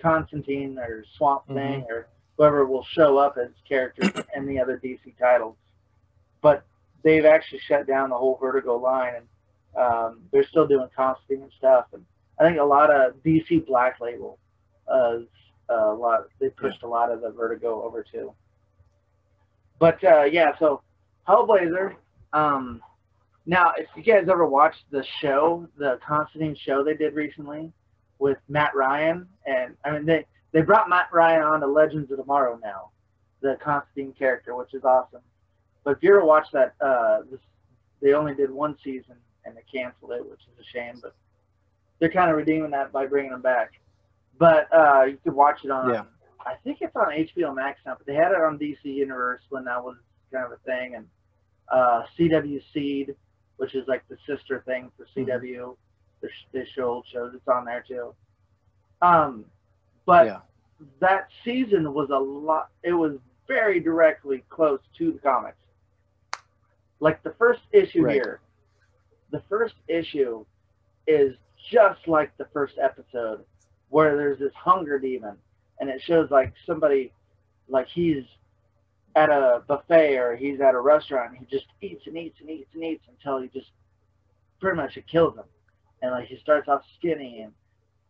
Constantine 0.00 0.78
or 0.78 1.04
Swamp 1.16 1.46
Thing 1.46 1.86
or 1.88 2.08
whoever 2.36 2.66
will 2.66 2.84
show 2.90 3.18
up 3.18 3.36
as 3.38 3.50
characters 3.68 4.10
in 4.34 4.46
the 4.46 4.58
other 4.58 4.80
DC 4.82 5.16
titles. 5.16 5.54
But 6.40 6.64
they've 7.02 7.24
actually 7.24 7.60
shut 7.60 7.86
down 7.86 8.10
the 8.10 8.16
whole 8.16 8.38
Vertigo 8.40 8.76
line, 8.76 9.14
and 9.16 9.26
um, 9.76 10.20
they're 10.32 10.46
still 10.46 10.66
doing 10.66 10.88
Constantine 10.94 11.42
and 11.42 11.52
stuff. 11.58 11.86
And 11.92 12.04
I 12.38 12.44
think 12.44 12.58
a 12.58 12.64
lot 12.64 12.90
of 12.90 13.14
DC 13.22 13.66
Black 13.66 14.00
Label 14.00 14.38
uh, 14.88 15.18
a 15.68 15.94
lot. 15.94 16.26
They 16.38 16.48
pushed 16.50 16.82
a 16.82 16.88
lot 16.88 17.10
of 17.10 17.20
the 17.20 17.30
Vertigo 17.30 17.82
over 17.82 18.02
too. 18.02 18.32
But 19.78 20.02
uh, 20.04 20.24
yeah, 20.24 20.56
so 20.58 20.82
Hellblazer. 21.28 21.94
Um, 22.32 22.82
now, 23.44 23.72
if 23.76 23.88
you 23.96 24.02
guys 24.02 24.28
ever 24.30 24.46
watched 24.46 24.84
the 24.90 25.04
show, 25.20 25.68
the 25.76 25.98
Constantine 26.06 26.56
show 26.56 26.84
they 26.84 26.94
did 26.94 27.14
recently 27.14 27.72
with 28.18 28.38
Matt 28.48 28.74
Ryan, 28.74 29.26
and 29.46 29.76
I 29.84 29.92
mean 29.92 30.06
they 30.06 30.24
they 30.52 30.62
brought 30.62 30.88
Matt 30.88 31.08
Ryan 31.12 31.42
on 31.42 31.60
to 31.60 31.66
Legends 31.66 32.10
of 32.10 32.18
Tomorrow 32.18 32.60
now, 32.62 32.90
the 33.40 33.58
Constantine 33.62 34.14
character, 34.16 34.54
which 34.54 34.74
is 34.74 34.84
awesome. 34.84 35.22
But 35.84 35.96
if 35.96 36.02
you 36.02 36.10
ever 36.16 36.24
watch 36.24 36.46
that, 36.52 36.74
uh, 36.80 37.22
this, 37.30 37.40
they 38.00 38.12
only 38.12 38.34
did 38.34 38.50
one 38.50 38.76
season 38.82 39.16
and 39.44 39.56
they 39.56 39.62
canceled 39.72 40.12
it, 40.12 40.28
which 40.28 40.40
is 40.40 40.58
a 40.60 40.64
shame. 40.72 40.98
But 41.02 41.14
they're 41.98 42.10
kind 42.10 42.30
of 42.30 42.36
redeeming 42.36 42.70
that 42.70 42.92
by 42.92 43.06
bringing 43.06 43.30
them 43.32 43.42
back. 43.42 43.72
But 44.38 44.72
uh, 44.72 45.04
you 45.04 45.18
could 45.22 45.34
watch 45.34 45.60
it 45.64 45.70
on. 45.70 45.92
Yeah. 45.92 46.04
I 46.44 46.54
think 46.64 46.78
it's 46.80 46.96
on 46.96 47.06
HBO 47.10 47.54
Max 47.54 47.80
now, 47.86 47.94
but 47.96 48.06
they 48.06 48.14
had 48.14 48.32
it 48.32 48.40
on 48.40 48.58
DC 48.58 48.84
Universe 48.84 49.42
when 49.50 49.64
that 49.64 49.82
was 49.82 49.96
kind 50.32 50.44
of 50.44 50.52
a 50.52 50.56
thing, 50.64 50.96
and 50.96 51.06
uh, 51.70 52.02
CW 52.18 52.60
Seed, 52.72 53.14
which 53.58 53.74
is 53.76 53.86
like 53.86 54.02
the 54.08 54.16
sister 54.26 54.62
thing 54.66 54.90
for 54.96 55.06
CW. 55.16 55.76
The 56.52 56.64
show 56.74 56.84
old 56.88 57.06
shows, 57.12 57.32
it's 57.34 57.46
on 57.48 57.64
there 57.64 57.84
too. 57.86 58.14
Um, 59.00 59.44
but 60.06 60.26
Yeah. 60.26 60.40
that 61.00 61.28
season 61.44 61.92
was 61.94 62.10
a 62.10 62.18
lot. 62.18 62.70
It 62.82 62.92
was 62.92 63.18
very 63.48 63.80
directly 63.80 64.44
close 64.48 64.80
to 64.98 65.12
the 65.12 65.18
comics. 65.18 65.56
Like 67.02 67.20
the 67.24 67.34
first 67.36 67.62
issue 67.72 68.04
Right. 68.04 68.14
here, 68.14 68.40
the 69.32 69.42
first 69.48 69.74
issue 69.88 70.46
is 71.08 71.34
just 71.68 72.06
like 72.06 72.30
the 72.36 72.46
first 72.52 72.78
episode, 72.78 73.44
where 73.88 74.16
there's 74.16 74.38
this 74.38 74.54
hunger 74.54 75.00
demon, 75.00 75.36
and 75.80 75.90
it 75.90 76.00
shows 76.00 76.30
like 76.30 76.54
somebody, 76.64 77.12
like 77.68 77.88
he's 77.88 78.22
at 79.16 79.30
a 79.30 79.64
buffet 79.66 80.16
or 80.16 80.36
he's 80.36 80.60
at 80.60 80.76
a 80.76 80.80
restaurant, 80.80 81.30
and 81.30 81.38
he 81.38 81.44
just 81.46 81.66
eats 81.80 82.06
and 82.06 82.16
eats 82.16 82.38
and 82.40 82.48
eats 82.48 82.70
and 82.72 82.84
eats 82.84 83.04
until 83.08 83.40
he 83.42 83.48
just 83.48 83.72
pretty 84.60 84.76
much 84.76 84.96
it 84.96 85.08
kills 85.08 85.34
him, 85.36 85.44
and 86.02 86.12
like 86.12 86.28
he 86.28 86.36
starts 86.36 86.68
off 86.68 86.82
skinny 86.98 87.40
and 87.40 87.52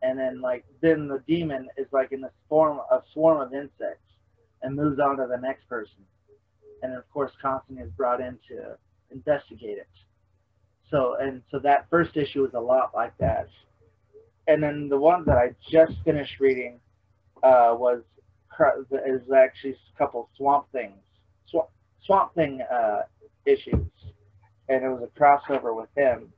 and 0.03 0.19
then 0.19 0.43
like 0.43 0.67
then 0.83 1.09
the 1.09 1.21
demon 1.27 1.67
is 1.79 1.87
like 1.93 2.13
in 2.13 2.21
the 2.21 2.31
form 2.47 2.79
of 2.91 3.01
a 3.01 3.03
swarm 3.15 3.41
of 3.41 3.55
insects 3.55 4.13
and 4.63 4.77
moves 4.77 5.01
on 5.01 5.17
to 5.17 5.27
the 5.27 5.39
next 5.39 5.67
person, 5.67 6.05
and 6.83 6.95
of 6.95 7.09
course 7.11 7.33
Constantine 7.41 7.85
is 7.85 7.91
brought 7.93 8.21
in 8.21 8.39
to 8.49 8.77
investigate 9.11 9.79
it. 9.79 9.89
So 10.91 11.17
and 11.21 11.43
so 11.51 11.59
that 11.61 11.89
first 11.91 12.17
issue 12.17 12.43
was 12.43 12.55
a 12.55 12.61
lot 12.61 12.91
like 12.95 13.17
that, 13.19 13.49
and 14.47 14.63
then 14.63 14.89
the 14.89 14.99
one 14.99 15.25
that 15.27 15.39
I 15.39 15.55
just 15.71 15.95
finished 16.05 16.39
reading 16.41 16.81
uh, 17.43 17.75
was 17.79 18.03
is 19.07 19.23
actually 19.35 19.73
a 19.73 19.99
couple 19.99 20.29
Swamp 20.37 20.67
Things, 20.73 20.95
Swamp, 21.47 21.69
Swamp 22.05 22.35
Thing 22.35 22.61
uh, 22.71 23.03
issues, 23.47 23.87
and 24.69 24.85
it 24.85 24.89
was 24.89 25.03
a 25.03 25.19
crossover 25.19 25.75
with 25.75 25.89
him, 25.97 26.33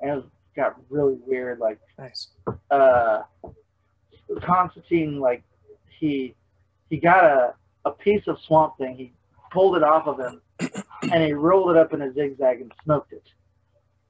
and 0.00 0.10
it 0.10 0.14
was, 0.14 0.24
got 0.56 0.76
really 0.88 1.18
weird. 1.26 1.58
Like, 1.58 1.80
Nice. 1.98 2.28
uh, 2.70 3.22
Constantine, 4.42 5.18
like 5.18 5.42
he 5.98 6.34
he 6.88 6.96
got 6.96 7.24
a 7.24 7.54
a 7.84 7.90
piece 7.90 8.26
of 8.28 8.38
Swamp 8.46 8.78
Thing, 8.78 8.96
he 8.96 9.12
pulled 9.50 9.76
it 9.76 9.82
off 9.82 10.06
of 10.06 10.18
him, 10.18 10.40
and 11.02 11.24
he 11.24 11.32
rolled 11.32 11.70
it 11.70 11.76
up 11.76 11.92
in 11.92 12.02
a 12.02 12.12
zigzag 12.12 12.60
and 12.60 12.72
smoked 12.84 13.12
it, 13.12 13.24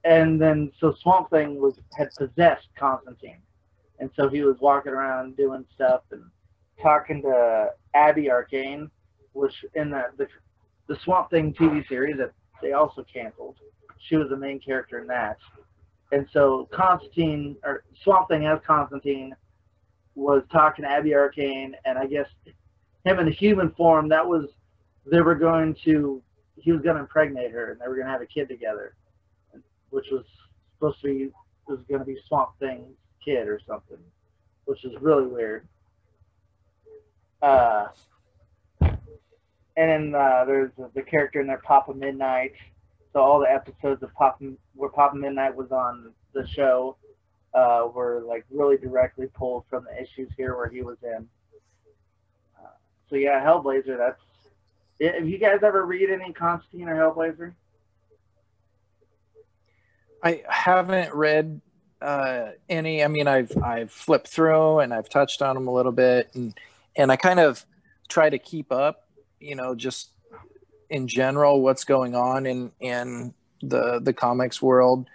and 0.03 0.41
then 0.41 0.71
so 0.79 0.93
Swamp 1.01 1.29
Thing 1.29 1.61
was 1.61 1.75
had 1.97 2.09
possessed 2.17 2.67
Constantine, 2.77 3.41
and 3.99 4.09
so 4.15 4.29
he 4.29 4.41
was 4.41 4.57
walking 4.59 4.93
around 4.93 5.37
doing 5.37 5.65
stuff 5.75 6.01
and 6.11 6.23
talking 6.81 7.21
to 7.21 7.69
Abby 7.93 8.29
Arcane, 8.29 8.89
which 9.33 9.53
in 9.75 9.89
the 9.91 10.03
the, 10.17 10.27
the 10.87 10.97
Swamp 11.03 11.29
Thing 11.29 11.53
TV 11.53 11.87
series 11.87 12.17
that 12.17 12.31
they 12.61 12.73
also 12.73 13.03
canceled. 13.11 13.57
She 14.07 14.15
was 14.15 14.29
the 14.29 14.37
main 14.37 14.59
character 14.59 14.99
in 14.99 15.07
that. 15.07 15.37
And 16.11 16.27
so 16.33 16.67
Constantine 16.73 17.55
or 17.63 17.83
Swamp 18.03 18.27
Thing 18.27 18.45
as 18.45 18.59
Constantine 18.65 19.35
was 20.15 20.43
talking 20.51 20.83
to 20.83 20.91
Abby 20.91 21.15
Arcane 21.15 21.75
and 21.85 21.97
I 21.97 22.05
guess 22.05 22.27
him 23.05 23.19
in 23.19 23.25
the 23.25 23.31
human 23.31 23.71
form, 23.71 24.09
that 24.09 24.27
was 24.27 24.49
they 25.05 25.21
were 25.21 25.35
going 25.35 25.75
to 25.85 26.21
he 26.57 26.71
was 26.71 26.81
gonna 26.81 26.99
impregnate 26.99 27.51
her 27.51 27.71
and 27.71 27.81
they 27.81 27.87
were 27.87 27.95
gonna 27.95 28.09
have 28.09 28.21
a 28.21 28.25
kid 28.25 28.47
together. 28.47 28.95
Which 29.89 30.05
was 30.11 30.23
supposed 30.75 31.01
to 31.01 31.07
be 31.07 31.31
was 31.67 31.79
gonna 31.89 32.05
be 32.05 32.17
Swamp 32.27 32.51
Thing's 32.59 32.95
kid 33.23 33.47
or 33.47 33.59
something. 33.67 33.97
Which 34.65 34.83
is 34.85 34.93
really 35.01 35.27
weird. 35.27 35.67
Uh, 37.41 37.87
and 39.77 40.13
then 40.13 40.15
uh, 40.15 40.45
there's 40.45 40.71
the 40.93 41.01
character 41.01 41.41
in 41.41 41.47
there, 41.47 41.61
Papa 41.65 41.93
Midnight. 41.93 42.53
So 43.13 43.19
all 43.19 43.39
the 43.39 43.51
episodes 43.51 44.03
of 44.03 44.13
Papa, 44.13 44.51
where 44.75 44.89
Papa 44.89 45.15
Midnight 45.15 45.55
was 45.55 45.71
on 45.71 46.11
the 46.33 46.47
show, 46.47 46.97
uh, 47.53 47.87
were 47.93 48.23
like 48.25 48.45
really 48.49 48.77
directly 48.77 49.27
pulled 49.33 49.65
from 49.69 49.85
the 49.85 50.01
issues 50.01 50.29
here 50.37 50.55
where 50.55 50.69
he 50.69 50.81
was 50.81 50.97
in. 51.03 51.27
Uh, 52.57 52.69
so 53.09 53.15
yeah, 53.15 53.43
Hellblazer. 53.43 53.97
That's. 53.97 54.21
Have 55.01 55.27
you 55.27 55.39
guys 55.39 55.59
ever 55.63 55.85
read 55.85 56.09
any 56.09 56.31
Constantine 56.31 56.87
or 56.87 56.95
Hellblazer? 56.95 57.53
I 60.23 60.43
haven't 60.47 61.13
read 61.15 61.61
uh, 62.01 62.49
any. 62.69 63.03
I 63.03 63.07
mean, 63.07 63.27
I've 63.27 63.51
I've 63.63 63.91
flipped 63.91 64.27
through 64.27 64.79
and 64.79 64.93
I've 64.93 65.09
touched 65.09 65.41
on 65.41 65.55
them 65.55 65.67
a 65.67 65.73
little 65.73 65.91
bit, 65.91 66.29
and 66.35 66.53
and 66.95 67.11
I 67.11 67.15
kind 67.15 67.39
of 67.39 67.65
try 68.09 68.29
to 68.29 68.37
keep 68.37 68.71
up, 68.71 69.07
you 69.39 69.55
know, 69.55 69.73
just 69.73 70.11
in 70.89 71.07
general 71.07 71.61
what's 71.61 71.83
going 71.83 72.13
on 72.13 72.45
in 72.45 72.71
in 72.79 73.33
the 73.61 73.99
the 73.99 74.13
comics 74.13 74.61
world. 74.61 75.07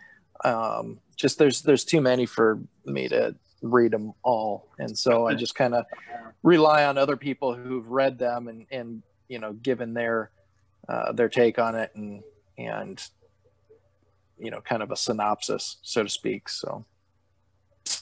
Um, 0.45 1.01
just 1.17 1.39
there's 1.39 1.63
there's 1.63 1.85
too 1.85 2.01
many 2.01 2.27
for 2.27 2.59
me 2.85 3.07
to 3.09 3.37
read 3.63 3.93
them 3.93 4.15
all, 4.25 4.69
and 4.79 4.99
so 4.99 5.27
I 5.27 5.35
just 5.45 5.55
kind 5.55 5.75
of 5.75 5.85
rely 6.43 6.85
on 6.85 6.99
other 6.99 7.17
people 7.17 7.55
who've 7.55 7.87
read 7.87 8.19
them 8.19 8.49
and 8.49 8.67
and 8.73 9.03
you 9.29 9.39
know 9.39 9.53
given 9.53 9.95
their 9.95 10.31
uh, 10.89 11.13
their 11.13 11.29
take 11.29 11.59
on 11.59 11.75
it 11.75 11.91
and 11.95 12.23
and 12.59 13.03
you 14.39 14.51
know 14.51 14.61
kind 14.61 14.83
of 14.83 14.91
a 14.91 14.97
synopsis 14.97 15.77
so 15.83 16.03
to 16.03 16.09
speak. 16.09 16.49
So 16.49 16.85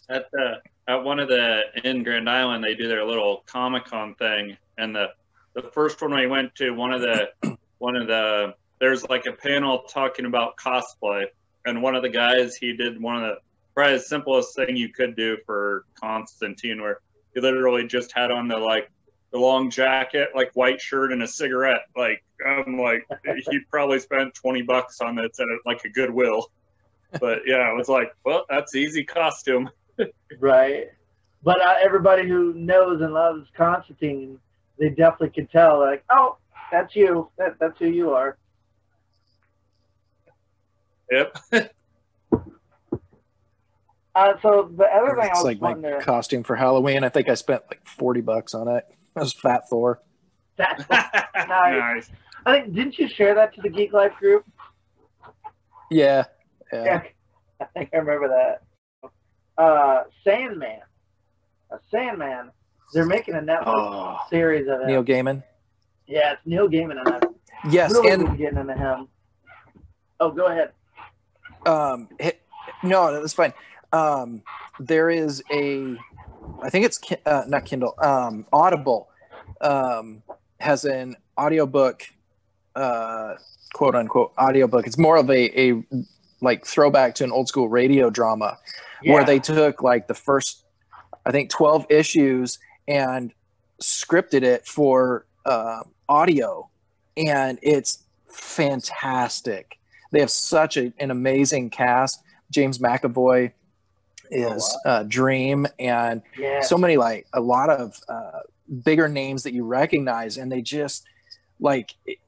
at 0.09 0.31
the 0.33 0.61
at 0.87 1.03
one 1.03 1.19
of 1.19 1.29
the 1.29 1.63
in 1.83 2.03
Grand 2.03 2.29
Island, 2.29 2.63
they 2.63 2.75
do 2.75 2.89
their 2.89 3.05
little 3.05 3.43
Comic 3.47 3.87
Con 3.87 4.15
thing, 4.17 4.57
and 4.79 4.95
the 4.95 5.09
the 5.55 5.63
first 5.63 6.01
one 6.03 6.15
we 6.15 6.27
went 6.27 6.55
to, 6.57 6.71
one 6.71 6.93
of 6.93 7.01
the 7.01 7.29
one 7.79 7.97
of 7.97 8.07
the 8.07 8.55
there's 8.81 9.05
like 9.09 9.27
a 9.27 9.33
panel 9.33 9.85
talking 9.89 10.27
about 10.27 10.57
cosplay, 10.57 11.27
and 11.65 11.83
one 11.83 11.95
of 11.95 12.03
the 12.03 12.09
guys 12.09 12.57
he 12.57 12.77
did 12.77 13.01
one 13.01 13.17
of 13.17 13.23
the 13.23 13.37
probably 13.75 13.95
the 13.95 14.03
simplest 14.03 14.55
thing 14.55 14.77
you 14.77 14.89
could 14.89 15.17
do 15.17 15.37
for 15.47 15.85
Constantine, 15.95 16.81
where 16.81 17.01
he 17.35 17.41
literally 17.41 17.87
just 17.87 18.13
had 18.13 18.31
on 18.31 18.49
the 18.49 18.57
like 18.57 18.91
the 19.35 19.41
long 19.41 19.69
jacket, 19.69 20.29
like 20.33 20.53
white 20.55 20.81
shirt 20.81 21.13
and 21.13 21.21
a 21.25 21.27
cigarette. 21.27 21.83
Like 21.97 22.23
I'm 22.47 22.79
like 22.79 23.05
he 23.51 23.59
probably 23.69 23.99
spent 23.99 24.33
twenty 24.33 24.63
bucks 24.63 25.01
on 25.01 25.17
this 25.17 25.41
at 25.41 25.47
like 25.67 25.85
a 25.85 25.89
Goodwill. 25.89 26.51
But 27.21 27.41
yeah, 27.45 27.69
it 27.71 27.77
was 27.77 27.89
like, 27.89 28.15
well, 28.25 28.47
that's 28.49 28.77
easy 28.77 29.05
costume. 29.05 29.69
right. 30.39 30.87
But 31.43 31.61
uh, 31.61 31.75
everybody 31.83 32.27
who 32.29 32.55
knows 32.55 33.01
and 33.03 33.13
loves 33.13 33.49
Constantine, 33.57 34.39
they 34.79 34.89
definitely 34.89 35.31
can 35.31 35.47
tell. 35.49 35.81
Like, 35.81 36.05
oh, 36.11 36.39
that's 36.71 36.97
you. 36.97 37.29
That, 37.37 37.57
that's 37.59 37.79
who 37.79 37.89
you 37.89 38.13
are. 38.13 38.39
Yep. 41.11 41.39
Uh, 44.17 44.35
so 44.43 44.71
the 44.77 44.85
other 44.85 45.17
thing 45.17 45.25
I 45.25 45.27
it's 45.27 45.43
was 45.43 45.45
like 45.45 45.61
my 45.61 45.75
to 45.75 45.99
costume 46.01 46.45
for 46.45 46.55
Halloween. 46.55 47.03
I 47.03 47.09
think 47.09 47.29
I 47.29 47.35
spent 47.35 47.65
like 47.69 47.85
forty 47.85 48.21
bucks 48.21 48.55
on 48.55 48.69
it. 48.69 48.85
That 49.15 49.21
was 49.23 49.33
Fat 49.33 49.69
Thor. 49.69 50.01
that, 50.57 50.85
nice. 51.49 52.11
I 52.47 52.61
think 52.61 52.75
didn't 52.75 52.99
you 52.99 53.09
share 53.09 53.35
that 53.35 53.55
to 53.55 53.63
the 53.63 53.69
Geek 53.71 53.93
Life 53.93 54.13
group? 54.19 54.45
Yeah, 55.91 56.25
yeah. 56.73 56.85
Yeah, 56.85 57.03
I 57.61 57.65
think 57.77 57.91
I 57.93 57.99
remember 57.99 58.29
that. 58.29 59.11
Uh, 59.57 60.05
Sandman, 60.25 60.81
a 61.71 61.77
Sandman. 61.91 62.51
They're 62.93 63.07
making 63.07 63.35
a 63.35 63.39
Netflix 63.41 63.63
Oh, 63.67 64.19
series 64.31 64.69
of 64.69 64.81
it. 64.81 64.87
Neil 64.87 65.05
Gaiman. 65.05 65.43
Yeah, 66.07 66.33
it's 66.33 66.43
Neil 66.45 66.69
Gaiman, 66.69 66.99
and 67.01 67.09
I'm 67.09 67.21
Yes, 67.71 67.93
really 67.93 68.11
and 68.11 68.25
been 68.27 68.37
getting 68.37 68.59
into 68.59 68.75
him. 68.75 69.09
Oh, 70.21 70.31
go 70.31 70.47
ahead. 70.47 70.73
um, 71.67 72.09
hi- 72.21 72.39
no, 72.83 73.21
that's 73.21 73.33
fine. 73.33 73.53
Um, 73.93 74.43
there 74.79 75.09
is 75.09 75.43
a, 75.53 75.97
I 76.63 76.71
think 76.71 76.87
it's 76.87 77.01
uh, 77.27 77.45
not 77.47 77.65
Kindle. 77.65 77.95
Um, 77.99 78.47
Audible 78.53 79.09
um, 79.61 80.23
has 80.61 80.85
an 80.85 81.17
audiobook, 81.39 82.03
uh, 82.75 83.35
quote 83.73 83.95
unquote 83.95 84.33
audiobook. 84.39 84.87
It's 84.87 84.99
more 84.99 85.17
of 85.17 85.31
a 85.31 85.61
a 85.61 85.85
like 86.41 86.67
throwback 86.67 87.15
to 87.17 87.25
an 87.25 87.33
old 87.33 87.49
school 87.49 87.69
radio 87.69 88.11
drama 88.11 88.59
where 89.03 89.25
they 89.25 89.39
took 89.39 89.83
like 89.83 90.07
the 90.09 90.15
first, 90.15 90.65
I 91.27 91.31
think, 91.31 91.51
12 91.51 91.87
issues 91.91 92.59
and 92.89 93.33
scripted 93.83 94.43
it 94.43 94.67
for 94.67 95.27
uh, 95.45 95.83
audio. 96.09 96.69
And 97.17 97.59
it's 97.63 98.03
fantastic. 98.29 99.79
They 100.11 100.21
have 100.21 100.31
such 100.31 100.77
a, 100.77 100.93
an 100.99 101.11
amazing 101.11 101.71
cast. 101.71 102.23
James 102.51 102.79
McAvoy 102.79 103.53
is 104.31 104.77
uh, 104.87 105.05
Dream, 105.05 105.67
and 105.79 106.23
yeah. 106.39 106.61
so 106.61 106.77
many 106.79 106.97
like 106.97 107.27
a 107.33 107.41
lot 107.41 107.71
of 107.71 107.99
uh, 108.09 108.41
bigger 108.85 109.09
names 109.09 109.43
that 109.45 109.53
you 109.53 109.65
recognize, 109.65 110.37
and 110.37 110.51
they 110.51 110.63
just 110.63 111.05
like 111.61 111.95
it, 112.07 112.19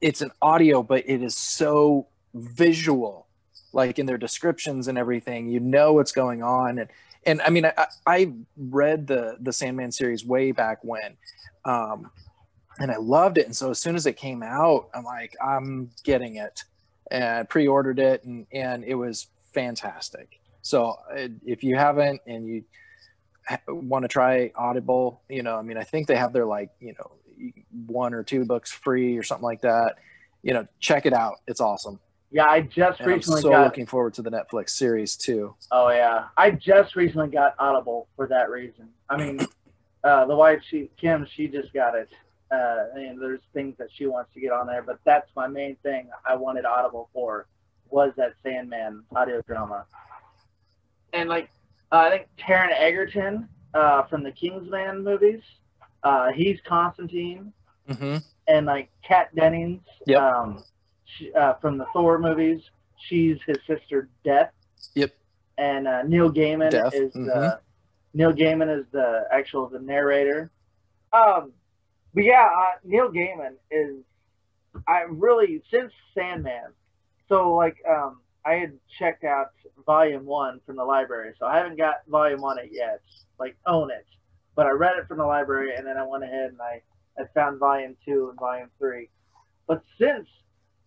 it's 0.00 0.20
an 0.20 0.30
audio, 0.42 0.82
but 0.82 1.04
it 1.08 1.22
is 1.22 1.36
so 1.36 2.06
visual, 2.34 3.26
like 3.72 3.98
in 3.98 4.06
their 4.06 4.18
descriptions 4.18 4.88
and 4.88 4.98
everything. 4.98 5.48
You 5.48 5.60
know 5.60 5.92
what's 5.92 6.12
going 6.12 6.42
on, 6.42 6.78
and 6.78 6.88
and 7.24 7.40
I 7.42 7.50
mean 7.50 7.64
I, 7.66 7.72
I- 7.76 7.86
I 8.06 8.32
read 8.56 9.06
the 9.06 9.36
the 9.40 9.52
Sandman 9.52 9.92
series 9.92 10.24
way 10.24 10.52
back 10.52 10.78
when, 10.82 11.16
um, 11.64 12.10
and 12.78 12.90
I 12.92 12.96
loved 12.98 13.38
it. 13.38 13.46
And 13.46 13.56
so 13.56 13.70
as 13.70 13.78
soon 13.80 13.96
as 13.96 14.06
it 14.06 14.16
came 14.16 14.42
out, 14.42 14.88
I'm 14.94 15.04
like 15.04 15.34
I'm 15.42 15.90
getting 16.04 16.36
it, 16.36 16.62
and 17.10 17.48
pre-ordered 17.48 17.98
it, 17.98 18.24
and 18.24 18.46
and 18.52 18.84
it 18.84 18.94
was 18.94 19.28
fantastic. 19.52 20.38
So 20.66 20.98
uh, 21.16 21.28
if 21.44 21.62
you 21.62 21.76
haven't 21.76 22.20
and 22.26 22.44
you 22.44 22.64
want 23.68 24.02
to 24.02 24.08
try 24.08 24.50
Audible, 24.56 25.22
you 25.28 25.44
know, 25.44 25.56
I 25.56 25.62
mean, 25.62 25.76
I 25.76 25.84
think 25.84 26.08
they 26.08 26.16
have 26.16 26.32
their 26.32 26.44
like, 26.44 26.70
you 26.80 26.92
know, 26.98 27.52
one 27.86 28.12
or 28.12 28.24
two 28.24 28.44
books 28.44 28.72
free 28.72 29.16
or 29.16 29.22
something 29.22 29.44
like 29.44 29.60
that. 29.60 29.94
You 30.42 30.54
know, 30.54 30.66
check 30.80 31.06
it 31.06 31.12
out. 31.12 31.36
It's 31.46 31.60
awesome. 31.60 32.00
yeah, 32.32 32.46
I 32.46 32.62
just 32.62 32.98
And 32.98 33.12
I'm 33.12 33.22
so 33.22 33.50
got. 33.50 33.62
looking 33.62 33.86
forward 33.86 34.14
to 34.14 34.22
the 34.22 34.30
Netflix 34.30 34.70
series 34.70 35.14
too. 35.14 35.54
Oh 35.70 35.90
yeah, 35.90 36.24
I 36.36 36.50
just 36.50 36.96
recently 36.96 37.28
got 37.28 37.54
Audible 37.60 38.08
for 38.16 38.26
that 38.26 38.50
reason. 38.50 38.88
I 39.08 39.16
mean, 39.18 39.38
uh, 40.02 40.26
the 40.26 40.34
wife, 40.34 40.62
she 40.68 40.90
Kim, 41.00 41.28
she 41.32 41.46
just 41.46 41.72
got 41.72 41.94
it. 41.94 42.08
Uh, 42.50 42.86
and 42.96 43.22
there's 43.22 43.40
things 43.54 43.76
that 43.78 43.88
she 43.94 44.06
wants 44.06 44.34
to 44.34 44.40
get 44.40 44.50
on 44.50 44.66
there, 44.66 44.82
but 44.82 44.98
that's 45.04 45.30
my 45.36 45.46
main 45.46 45.76
thing. 45.84 46.08
I 46.28 46.34
wanted 46.34 46.64
Audible 46.64 47.08
for 47.12 47.46
was 47.88 48.12
that 48.16 48.34
Sandman 48.42 49.04
audio 49.14 49.40
drama. 49.42 49.86
And 51.16 51.28
like 51.28 51.50
uh, 51.92 51.96
I 51.96 52.10
think 52.10 52.28
Taron 52.38 52.70
Egerton 52.76 53.48
uh, 53.74 54.02
from 54.04 54.22
the 54.22 54.32
Kingsman 54.32 55.02
movies, 55.02 55.40
uh, 56.02 56.30
he's 56.32 56.58
Constantine, 56.66 57.52
hmm 57.88 58.16
and 58.48 58.66
like 58.66 58.88
Kat 59.02 59.34
Dennings 59.34 59.82
Yep. 60.06 60.22
um, 60.22 60.64
she, 61.04 61.32
uh, 61.32 61.54
from 61.54 61.78
the 61.78 61.86
Thor 61.92 62.18
movies, 62.18 62.60
she's 63.08 63.38
his 63.44 63.56
sister 63.66 64.08
Death. 64.24 64.52
Yep. 64.94 65.12
And 65.58 65.88
uh, 65.88 66.02
Neil 66.02 66.30
Gaiman 66.30 66.70
Death, 66.70 66.94
is 66.94 67.12
the 67.12 67.18
mhm. 67.20 67.58
Neil 68.14 68.32
Gaiman 68.32 68.78
is 68.78 68.86
the 68.92 69.26
actual 69.32 69.68
the 69.68 69.80
narrator. 69.80 70.50
Um, 71.12 71.52
but 72.14 72.24
yeah, 72.24 72.48
uh, 72.56 72.78
Neil 72.84 73.10
Gaiman 73.10 73.54
is 73.70 73.96
I 74.86 75.02
really 75.08 75.62
since 75.70 75.92
Sandman. 76.14 76.72
So 77.28 77.54
like 77.54 77.76
um, 77.88 78.20
I 78.46 78.54
had 78.54 78.78
checked 78.98 79.24
out 79.24 79.50
Volume 79.84 80.24
One 80.24 80.60
from 80.64 80.76
the 80.76 80.84
library, 80.84 81.34
so 81.38 81.46
I 81.46 81.56
haven't 81.58 81.76
got 81.76 82.06
Volume 82.06 82.40
One 82.40 82.58
it 82.58 82.70
yet, 82.72 83.00
like 83.40 83.56
own 83.66 83.90
it. 83.90 84.06
But 84.54 84.66
I 84.66 84.70
read 84.70 84.96
it 84.98 85.08
from 85.08 85.18
the 85.18 85.26
library, 85.26 85.74
and 85.74 85.86
then 85.86 85.96
I 85.96 86.06
went 86.06 86.24
ahead 86.24 86.50
and 86.50 86.60
I, 86.62 86.80
I 87.20 87.24
found 87.34 87.58
Volume 87.58 87.96
Two 88.04 88.28
and 88.30 88.38
Volume 88.38 88.70
Three. 88.78 89.10
But 89.66 89.82
since 89.98 90.28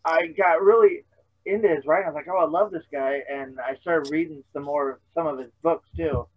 I 0.06 0.28
got 0.28 0.62
really 0.62 1.04
into 1.46 1.68
his 1.68 1.86
writing, 1.86 2.08
I 2.08 2.12
was 2.12 2.16
like, 2.16 2.28
oh, 2.34 2.38
I 2.38 2.48
love 2.48 2.72
this 2.72 2.86
guy, 2.92 3.22
and 3.30 3.60
I 3.60 3.76
started 3.82 4.10
reading 4.10 4.42
some 4.54 4.64
more 4.64 5.02
some 5.14 5.28
of 5.28 5.38
his 5.38 5.52
books 5.62 5.88
too. 5.98 6.28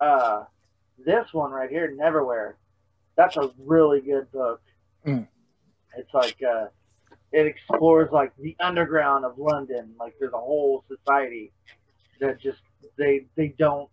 Uh, 0.00 0.44
this 1.04 1.32
one 1.32 1.50
right 1.50 1.70
here, 1.70 1.94
Neverwhere, 1.98 2.54
that's 3.16 3.36
a 3.36 3.50
really 3.58 4.00
good 4.00 4.30
book. 4.32 4.62
Mm. 5.06 5.28
It's 5.96 6.14
like 6.14 6.36
uh, 6.42 6.66
it 7.32 7.46
explores 7.46 8.10
like 8.12 8.32
the 8.38 8.56
underground 8.60 9.24
of 9.24 9.38
London. 9.38 9.94
Like 9.98 10.14
there's 10.18 10.32
a 10.32 10.38
whole 10.38 10.84
society 10.88 11.52
that 12.20 12.40
just 12.40 12.60
they 12.96 13.26
they 13.36 13.48
don't 13.58 13.88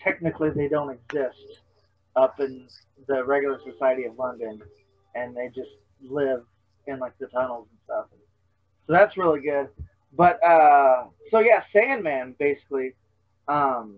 technically 0.00 0.50
they 0.50 0.68
don't 0.68 0.90
exist 0.90 1.62
up 2.16 2.40
in 2.40 2.66
the 3.06 3.24
regular 3.24 3.60
society 3.64 4.04
of 4.04 4.18
London, 4.18 4.60
and 5.14 5.36
they 5.36 5.48
just 5.48 5.70
live 6.02 6.44
in 6.86 6.98
like 6.98 7.16
the 7.18 7.26
tunnels 7.26 7.66
and 7.70 7.78
stuff. 7.84 8.06
So 8.86 8.92
that's 8.92 9.16
really 9.16 9.40
good. 9.40 9.68
But 10.16 10.42
uh, 10.44 11.04
so 11.30 11.40
yeah, 11.40 11.62
Sandman 11.72 12.34
basically. 12.38 12.94
Um, 13.46 13.96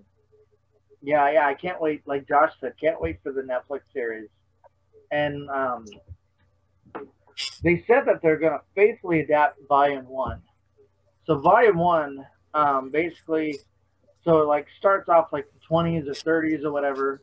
yeah, 1.03 1.31
yeah, 1.31 1.47
I 1.47 1.55
can't 1.55 1.81
wait. 1.81 2.03
Like 2.07 2.29
Josh 2.29 2.53
said, 2.61 2.75
can't 2.81 3.01
wait 3.01 3.19
for 3.23 3.33
the 3.33 3.43
Netflix 3.43 3.81
series. 3.93 4.29
And 5.11 5.49
um, 5.51 5.87
they 7.63 7.85
said 7.87 8.07
that 8.07 8.23
they're 8.23 8.39
going 8.39 8.53
to 8.53 8.61
faithfully 8.75 9.21
adapt 9.21 9.59
Volume 9.69 10.07
One. 10.07 10.41
So 11.27 11.39
Volume 11.39 11.79
One, 11.79 12.27
um, 12.55 12.91
basically, 12.91 13.61
so 14.25 14.43
it 14.43 14.47
like 14.47 14.67
starts 14.79 15.09
off 15.09 15.33
like 15.33 15.47
the 15.53 15.75
20s 15.75 16.07
or 16.09 16.13
30s 16.13 16.65
or 16.65 16.73
whatever, 16.73 17.23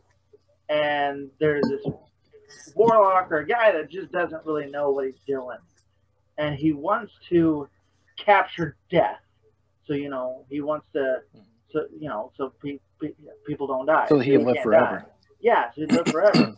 and 0.69 1.29
there's 1.39 1.65
this 1.67 1.85
warlock 2.75 3.31
or 3.31 3.39
a 3.39 3.47
guy 3.47 3.71
that 3.71 3.89
just 3.89 4.11
doesn't 4.11 4.45
really 4.45 4.69
know 4.69 4.91
what 4.91 5.05
he's 5.05 5.19
doing, 5.27 5.57
and 6.37 6.55
he 6.55 6.73
wants 6.73 7.13
to 7.29 7.67
capture 8.17 8.77
death. 8.89 9.19
So 9.85 9.93
you 9.93 10.09
know 10.09 10.45
he 10.49 10.61
wants 10.61 10.85
to, 10.93 11.17
so 11.71 11.85
you 11.99 12.09
know, 12.09 12.31
so 12.37 12.53
pe- 12.61 12.79
pe- 13.01 13.13
people 13.45 13.67
don't 13.67 13.85
die. 13.85 14.05
So 14.09 14.19
he 14.19 14.31
can 14.31 14.45
live 14.45 14.57
forever. 14.63 15.05
die. 15.05 15.11
Yeah, 15.39 15.69
so 15.75 15.81
he 15.81 15.87
live 15.87 16.07
forever. 16.07 16.55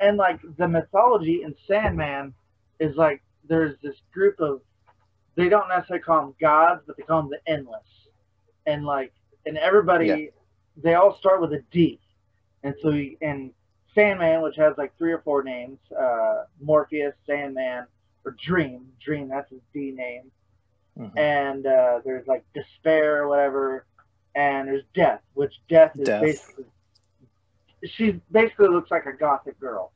and 0.00 0.16
like 0.16 0.40
the 0.58 0.68
mythology 0.68 1.42
in 1.42 1.54
Sandman 1.66 2.34
is 2.80 2.96
like 2.96 3.22
there's 3.48 3.76
this 3.82 3.96
group 4.12 4.40
of 4.40 4.60
they 5.34 5.48
don't 5.48 5.68
necessarily 5.68 6.02
call 6.02 6.22
them 6.22 6.34
gods, 6.40 6.82
but 6.86 6.96
they 6.96 7.02
call 7.02 7.22
them 7.22 7.30
the 7.30 7.50
endless. 7.52 7.84
And 8.66 8.84
like 8.84 9.12
and 9.44 9.56
everybody 9.58 10.06
Yeah. 10.06 10.26
they 10.76 10.94
all 10.94 11.16
start 11.16 11.40
with 11.40 11.52
a 11.52 11.62
D. 11.70 12.00
And 12.62 12.74
so 12.82 12.90
he, 12.90 13.16
and 13.22 13.52
Sandman, 13.94 14.42
which 14.42 14.56
has 14.56 14.74
like 14.76 14.96
three 14.98 15.12
or 15.12 15.20
four 15.22 15.42
names, 15.42 15.78
uh, 15.98 16.44
Morpheus, 16.60 17.14
Sandman, 17.26 17.86
or 18.24 18.36
Dream. 18.44 18.92
Dream, 19.00 19.28
that's 19.28 19.50
his 19.50 19.60
D 19.72 19.92
name. 19.92 20.30
Mhm. 20.98 21.16
And 21.16 21.66
uh, 21.66 22.00
there's 22.04 22.26
like 22.26 22.44
Despair 22.54 23.22
or 23.22 23.28
whatever. 23.28 23.86
And 24.34 24.68
there's 24.68 24.84
Death, 24.94 25.22
which 25.34 25.54
Death 25.68 25.92
is 25.98 26.06
Death. 26.06 26.22
basically 26.22 26.64
she 27.84 28.20
basically 28.32 28.68
looks 28.68 28.90
like 28.90 29.06
a 29.06 29.12
gothic 29.12 29.58
girl. 29.60 29.92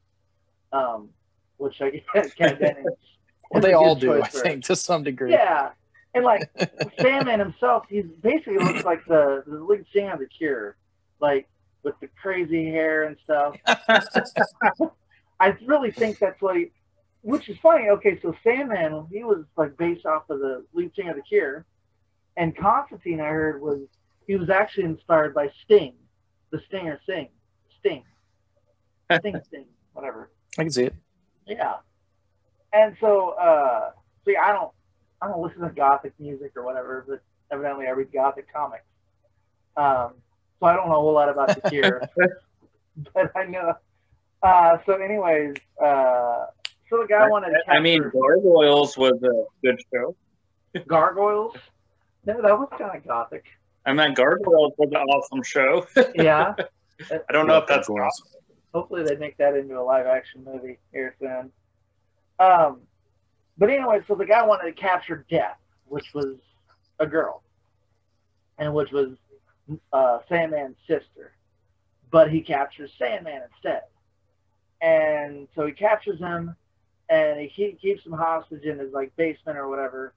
Um, 0.72 1.08
which 1.60 1.80
I 1.80 1.90
guess 2.14 2.32
Kat 2.34 2.58
Dennings 2.58 2.86
Well, 3.50 3.60
they 3.60 3.74
all 3.74 3.94
do, 3.94 4.12
I 4.12 4.20
choice 4.20 4.30
for 4.32 4.38
her. 4.38 4.44
think, 4.44 4.64
to 4.64 4.76
some 4.76 5.02
degree. 5.02 5.32
Yeah, 5.32 5.70
and 6.14 6.24
like 6.24 6.50
Sandman 7.00 7.38
himself, 7.38 7.84
he 7.88 8.02
basically 8.02 8.58
looks 8.58 8.84
like 8.84 9.04
the 9.06 9.44
the 9.46 9.58
lead 9.58 9.84
singer 9.92 10.14
of 10.14 10.20
the 10.20 10.26
Cure, 10.26 10.76
like 11.20 11.48
with 11.82 11.94
the 12.00 12.08
crazy 12.20 12.66
hair 12.66 13.04
and 13.04 13.16
stuff. 13.22 13.56
I 15.40 15.56
really 15.66 15.90
think 15.90 16.18
that's 16.18 16.40
what 16.40 16.56
he, 16.56 16.70
which 17.22 17.48
is 17.48 17.58
funny. 17.62 17.88
Okay, 17.88 18.18
so 18.20 18.34
Sandman, 18.42 19.06
he 19.10 19.24
was 19.24 19.44
like 19.56 19.76
based 19.76 20.06
off 20.06 20.28
of 20.30 20.40
the 20.40 20.64
lead 20.72 20.92
singer 20.96 21.10
of 21.10 21.16
the 21.16 21.22
Cure, 21.22 21.66
and 22.36 22.56
Constantine, 22.56 23.20
I 23.20 23.28
heard 23.28 23.60
was 23.60 23.80
he 24.26 24.36
was 24.36 24.48
actually 24.48 24.84
inspired 24.84 25.34
by 25.34 25.50
Sting, 25.64 25.94
the 26.50 26.60
Stinger 26.66 27.00
Sing, 27.06 27.28
Sting, 27.78 28.04
Sting, 29.18 29.40
Sting, 29.46 29.66
whatever. 29.92 30.30
I 30.58 30.62
can 30.62 30.72
see 30.72 30.84
it. 30.84 30.94
Yeah. 31.50 31.76
And 32.72 32.96
so, 33.00 33.30
uh, 33.30 33.90
see, 34.24 34.36
I 34.36 34.52
don't, 34.52 34.70
I 35.20 35.26
don't 35.26 35.42
listen 35.42 35.62
to 35.62 35.70
gothic 35.70 36.12
music 36.18 36.52
or 36.56 36.64
whatever, 36.64 37.04
but 37.06 37.22
evidently 37.50 37.86
I 37.86 37.90
read 37.90 38.12
gothic 38.12 38.52
comics. 38.52 38.84
Um, 39.76 40.12
so 40.60 40.66
I 40.66 40.76
don't 40.76 40.88
know 40.88 40.96
a 40.96 41.00
whole 41.00 41.12
lot 41.12 41.28
about 41.28 41.48
the 41.48 41.60
Cure, 41.70 42.02
but 43.12 43.32
I 43.36 43.44
know. 43.44 43.74
Uh, 44.42 44.78
so, 44.86 44.94
anyways, 44.94 45.56
uh, 45.82 46.46
so 46.88 46.98
the 46.98 47.06
guy 47.08 47.28
wanted 47.28 47.48
to 47.48 47.54
capture 47.64 47.72
I 47.72 47.80
mean, 47.80 48.02
Gargoyles 48.10 48.96
was 48.96 49.20
a 49.22 49.44
good 49.62 49.80
show. 49.92 50.16
gargoyles. 50.86 51.56
No, 52.26 52.40
that 52.40 52.58
was 52.58 52.68
kind 52.78 52.96
of 52.96 53.06
gothic. 53.06 53.44
I 53.86 53.92
meant 53.92 54.16
Gargoyles 54.16 54.74
was 54.78 54.90
an 54.90 54.96
awesome 54.96 55.42
show. 55.42 55.86
Yeah. 56.14 56.54
I 57.10 57.32
don't 57.32 57.46
know 57.46 57.56
if 57.58 57.66
that's 57.66 57.88
Gargoyles. 57.88 58.22
Hopefully 58.72 59.02
they 59.02 59.16
make 59.16 59.36
that 59.38 59.56
into 59.56 59.78
a 59.78 59.82
live 59.82 60.06
action 60.06 60.44
movie 60.44 60.78
here 60.92 61.14
soon. 61.18 61.50
Um, 62.38 62.80
but 63.58 63.68
anyway, 63.68 64.00
so 64.06 64.14
the 64.14 64.24
guy 64.24 64.44
wanted 64.46 64.74
to 64.74 64.80
capture 64.80 65.26
Death, 65.28 65.58
which 65.86 66.14
was 66.14 66.36
a 66.98 67.06
girl, 67.06 67.42
and 68.58 68.72
which 68.72 68.90
was 68.92 69.10
uh, 69.92 70.18
Sandman's 70.28 70.76
sister, 70.86 71.32
but 72.10 72.30
he 72.30 72.40
captures 72.40 72.90
Sandman 72.98 73.42
instead. 73.52 73.82
And 74.80 75.48
so 75.54 75.66
he 75.66 75.72
captures 75.72 76.18
him, 76.18 76.56
and 77.08 77.40
he 77.40 77.48
keep, 77.48 77.80
keeps 77.80 78.06
him 78.06 78.12
hostage 78.12 78.62
in 78.62 78.78
his 78.78 78.92
like 78.92 79.14
basement 79.16 79.58
or 79.58 79.68
whatever. 79.68 80.14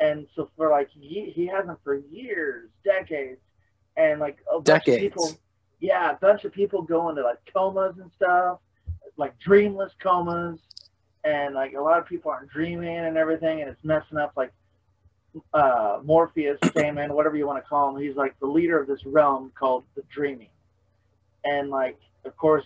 And 0.00 0.26
so 0.34 0.50
for 0.56 0.70
like 0.70 0.88
he, 0.98 1.30
he 1.34 1.46
has 1.46 1.66
him 1.66 1.76
for 1.84 1.94
years, 1.94 2.70
decades, 2.84 3.40
and 3.96 4.18
like 4.18 4.38
a 4.52 4.60
bunch 4.60 4.88
of 4.88 4.98
people, 4.98 5.30
yeah, 5.80 6.12
a 6.12 6.16
bunch 6.16 6.44
of 6.44 6.52
people 6.52 6.82
go 6.82 7.08
into 7.08 7.22
like 7.22 7.38
comas 7.52 7.96
and 8.00 8.10
stuff, 8.16 8.58
like 9.16 9.38
dreamless 9.38 9.92
comas, 10.02 10.58
and 11.24 11.54
like 11.54 11.74
a 11.74 11.80
lot 11.80 11.98
of 11.98 12.06
people 12.06 12.30
aren't 12.30 12.50
dreaming 12.50 12.98
and 12.98 13.16
everything, 13.16 13.60
and 13.60 13.70
it's 13.70 13.82
messing 13.84 14.18
up 14.18 14.32
like 14.36 14.52
uh, 15.54 16.00
Morpheus, 16.04 16.58
Sandman, 16.76 17.14
whatever 17.14 17.36
you 17.36 17.46
want 17.46 17.62
to 17.62 17.68
call 17.68 17.94
him. 17.94 18.02
He's 18.02 18.16
like 18.16 18.38
the 18.40 18.46
leader 18.46 18.80
of 18.80 18.86
this 18.86 19.04
realm 19.04 19.52
called 19.58 19.84
the 19.96 20.02
Dreaming, 20.14 20.50
and 21.44 21.70
like 21.70 21.98
of 22.24 22.36
course 22.36 22.64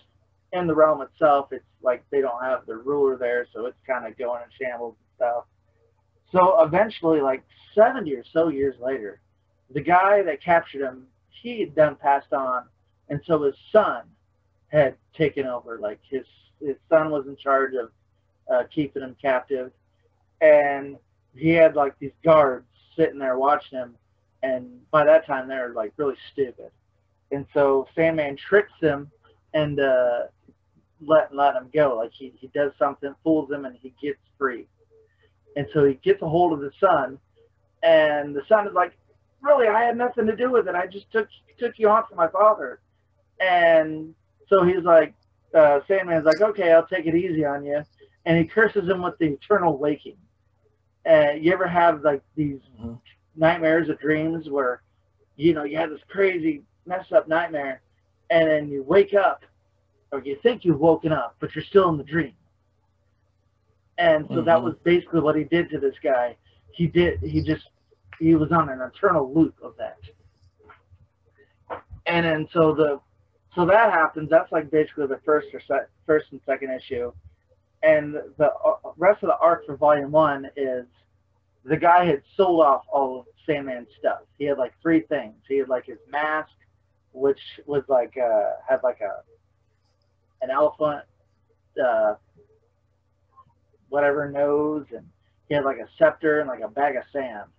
in 0.51 0.67
the 0.67 0.75
realm 0.75 1.01
itself, 1.01 1.51
it's 1.51 1.65
like 1.81 2.03
they 2.11 2.21
don't 2.21 2.43
have 2.43 2.65
the 2.65 2.75
ruler 2.75 3.17
there, 3.17 3.47
so 3.53 3.65
it's 3.65 3.77
kind 3.85 4.05
of 4.07 4.17
going 4.17 4.41
in 4.41 4.67
shambles 4.67 4.95
and 4.99 5.15
stuff. 5.17 5.43
So 6.31 6.63
eventually, 6.63 7.21
like 7.21 7.43
70 7.73 8.13
or 8.15 8.23
so 8.31 8.47
years 8.47 8.75
later, 8.81 9.21
the 9.73 9.81
guy 9.81 10.21
that 10.23 10.41
captured 10.41 10.81
him, 10.81 11.07
he 11.29 11.59
had 11.59 11.75
done 11.75 11.95
passed 11.95 12.33
on, 12.33 12.65
and 13.09 13.21
so 13.25 13.43
his 13.43 13.55
son 13.71 14.03
had 14.67 14.95
taken 15.15 15.45
over. 15.45 15.79
Like 15.79 15.99
his 16.09 16.25
his 16.59 16.75
son 16.89 17.11
was 17.11 17.27
in 17.27 17.35
charge 17.35 17.73
of 17.75 17.91
uh, 18.51 18.63
keeping 18.73 19.03
him 19.03 19.15
captive, 19.21 19.71
and 20.41 20.97
he 21.35 21.49
had 21.49 21.75
like 21.75 21.97
these 21.99 22.11
guards 22.23 22.65
sitting 22.95 23.19
there 23.19 23.37
watching 23.37 23.77
him, 23.77 23.95
and 24.43 24.79
by 24.91 25.03
that 25.05 25.25
time 25.25 25.47
they're 25.47 25.73
like 25.73 25.93
really 25.97 26.17
stupid, 26.31 26.71
and 27.31 27.45
so 27.53 27.87
Sandman 27.95 28.37
tricks 28.37 28.73
them 28.81 29.11
and 29.53 29.79
uh, 29.79 30.23
let 31.01 31.33
let 31.33 31.55
him 31.55 31.69
go. 31.73 31.97
Like 31.97 32.11
he 32.13 32.33
he 32.37 32.47
does 32.47 32.71
something, 32.77 33.13
fools 33.23 33.51
him, 33.51 33.65
and 33.65 33.75
he 33.81 33.93
gets 34.01 34.19
free, 34.37 34.67
and 35.55 35.67
so 35.73 35.85
he 35.85 35.95
gets 35.95 36.21
a 36.21 36.29
hold 36.29 36.53
of 36.53 36.59
the 36.59 36.71
son, 36.79 37.17
and 37.83 38.35
the 38.35 38.43
son 38.47 38.67
is 38.67 38.73
like, 38.73 38.93
really, 39.41 39.67
I 39.67 39.83
had 39.83 39.97
nothing 39.97 40.25
to 40.27 40.35
do 40.35 40.51
with 40.51 40.67
it. 40.67 40.75
I 40.75 40.87
just 40.87 41.11
took 41.11 41.27
took 41.57 41.79
you 41.79 41.89
on 41.89 42.03
for 42.09 42.15
my 42.15 42.27
father, 42.27 42.79
and 43.39 44.13
so 44.47 44.63
he's 44.63 44.83
like, 44.83 45.13
uh, 45.53 45.79
Sandman's 45.87 46.25
like, 46.25 46.41
okay, 46.41 46.71
I'll 46.71 46.85
take 46.87 47.05
it 47.05 47.15
easy 47.15 47.45
on 47.45 47.65
you, 47.65 47.83
and 48.25 48.37
he 48.37 48.45
curses 48.45 48.87
him 48.87 49.01
with 49.01 49.17
the 49.17 49.27
eternal 49.27 49.77
waking. 49.77 50.17
Uh, 51.09 51.31
you 51.39 51.51
ever 51.53 51.67
have 51.67 52.01
like 52.03 52.21
these 52.35 52.59
Mhm. 52.79 52.99
nightmares 53.35 53.89
or 53.89 53.95
dreams 53.95 54.49
where, 54.49 54.81
you 55.35 55.53
know, 55.53 55.63
you 55.63 55.77
have 55.77 55.89
this 55.91 56.03
crazy 56.07 56.63
messed 56.85 57.13
up 57.13 57.27
nightmare, 57.27 57.81
and 58.29 58.49
then 58.49 58.67
you 58.67 58.83
wake 58.83 59.13
up, 59.13 59.45
or 60.11 60.19
you 60.21 60.35
think 60.37 60.65
you've 60.65 60.79
woken 60.79 61.11
up, 61.11 61.35
but 61.39 61.53
you're 61.55 61.63
still 61.63 61.89
in 61.89 61.97
the 61.97 62.03
dream. 62.03 62.35
And 63.97 64.27
so 64.29 64.41
that 64.41 64.57
Mhm. 64.57 64.63
was 64.63 64.75
basically 64.79 65.21
what 65.21 65.35
he 65.35 65.45
did 65.45 65.69
to 65.69 65.79
this 65.79 65.97
guy. 65.99 66.35
He 66.71 66.87
did. 66.87 67.19
He 67.21 67.41
just 67.41 67.69
he 68.19 68.35
was 68.35 68.51
on 68.51 68.69
an 68.69 68.81
eternal 68.81 69.33
loop 69.33 69.61
of 69.61 69.75
that. 69.77 69.99
And 72.05 72.25
then 72.25 72.47
so 72.51 72.73
the 72.73 72.99
so 73.55 73.65
that 73.65 73.91
happens. 73.91 74.29
That's 74.29 74.51
like 74.51 74.69
basically 74.69 75.07
the 75.07 75.19
first 75.25 75.47
or 75.53 75.61
se- 75.61 75.87
first 76.05 76.27
and 76.31 76.41
second 76.45 76.71
issue, 76.71 77.11
and 77.83 78.15
the 78.37 78.51
uh, 78.51 78.75
rest 78.97 79.23
of 79.23 79.27
the 79.27 79.37
arc 79.37 79.65
for 79.65 79.75
volume 79.77 80.11
one 80.11 80.49
is 80.55 80.85
the 81.63 81.77
guy 81.77 82.05
had 82.05 82.21
sold 82.35 82.61
off 82.61 82.83
all 82.91 83.21
of 83.21 83.25
Sandman's 83.47 83.87
stuff. 83.99 84.19
He 84.37 84.45
had 84.45 84.57
like 84.57 84.73
three 84.81 85.01
things. 85.01 85.35
He 85.47 85.57
had 85.57 85.69
like 85.69 85.85
his 85.85 85.97
mask, 86.09 86.51
which 87.11 87.39
was 87.65 87.83
like 87.87 88.15
uh 88.17 88.51
had 88.67 88.81
like 88.83 88.99
a 89.01 89.21
an 90.43 90.51
elephant 90.51 91.03
uh 91.83 92.15
whatever 93.89 94.29
nose 94.29 94.85
and 94.91 95.05
he 95.47 95.55
had 95.55 95.63
like 95.63 95.77
a 95.77 95.87
scepter 95.97 96.39
and 96.39 96.49
like 96.49 96.61
a 96.61 96.67
bag 96.67 96.95
of 96.95 97.03
sand. 97.13 97.49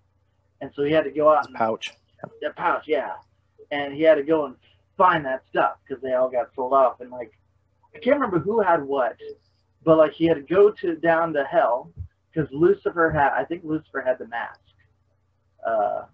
And 0.61 0.71
so 0.75 0.83
he 0.83 0.93
had 0.93 1.05
to 1.05 1.11
go 1.11 1.29
out 1.33 1.47
and 1.47 1.55
Pouch. 1.55 1.93
the 2.41 2.51
pouch, 2.51 2.85
yeah. 2.87 3.13
And 3.71 3.93
he 3.95 4.03
had 4.03 4.17
to 4.17 4.23
go 4.23 4.47
and 4.47 4.57
find 4.97 5.25
that 5.25 5.43
stuff 5.49 5.77
because 5.87 6.03
they 6.03 6.15
all 6.15 6.29
got 6.29 6.49
sold 6.55 6.73
off. 6.73 7.01
And 7.01 7.11
like, 7.11 7.33
I 7.95 7.99
can't 7.99 8.17
remember 8.17 8.39
who 8.39 8.61
had 8.61 8.83
what, 8.83 9.17
but 9.85 9.99
like 9.99 10.13
he 10.13 10.27
had 10.27 10.37
to 10.37 10.43
go 10.43 10.71
to 10.71 10.97
down 10.97 11.33
to 11.35 11.45
hell 11.45 11.91
because 12.33 12.51
Lucifer 12.53 13.11
had, 13.11 13.33
I 13.33 13.45
think 13.45 13.63
Lucifer 13.65 14.01
had 14.01 14.19
the 14.19 14.27
mask. 14.29 14.61
Uh, 15.67 16.05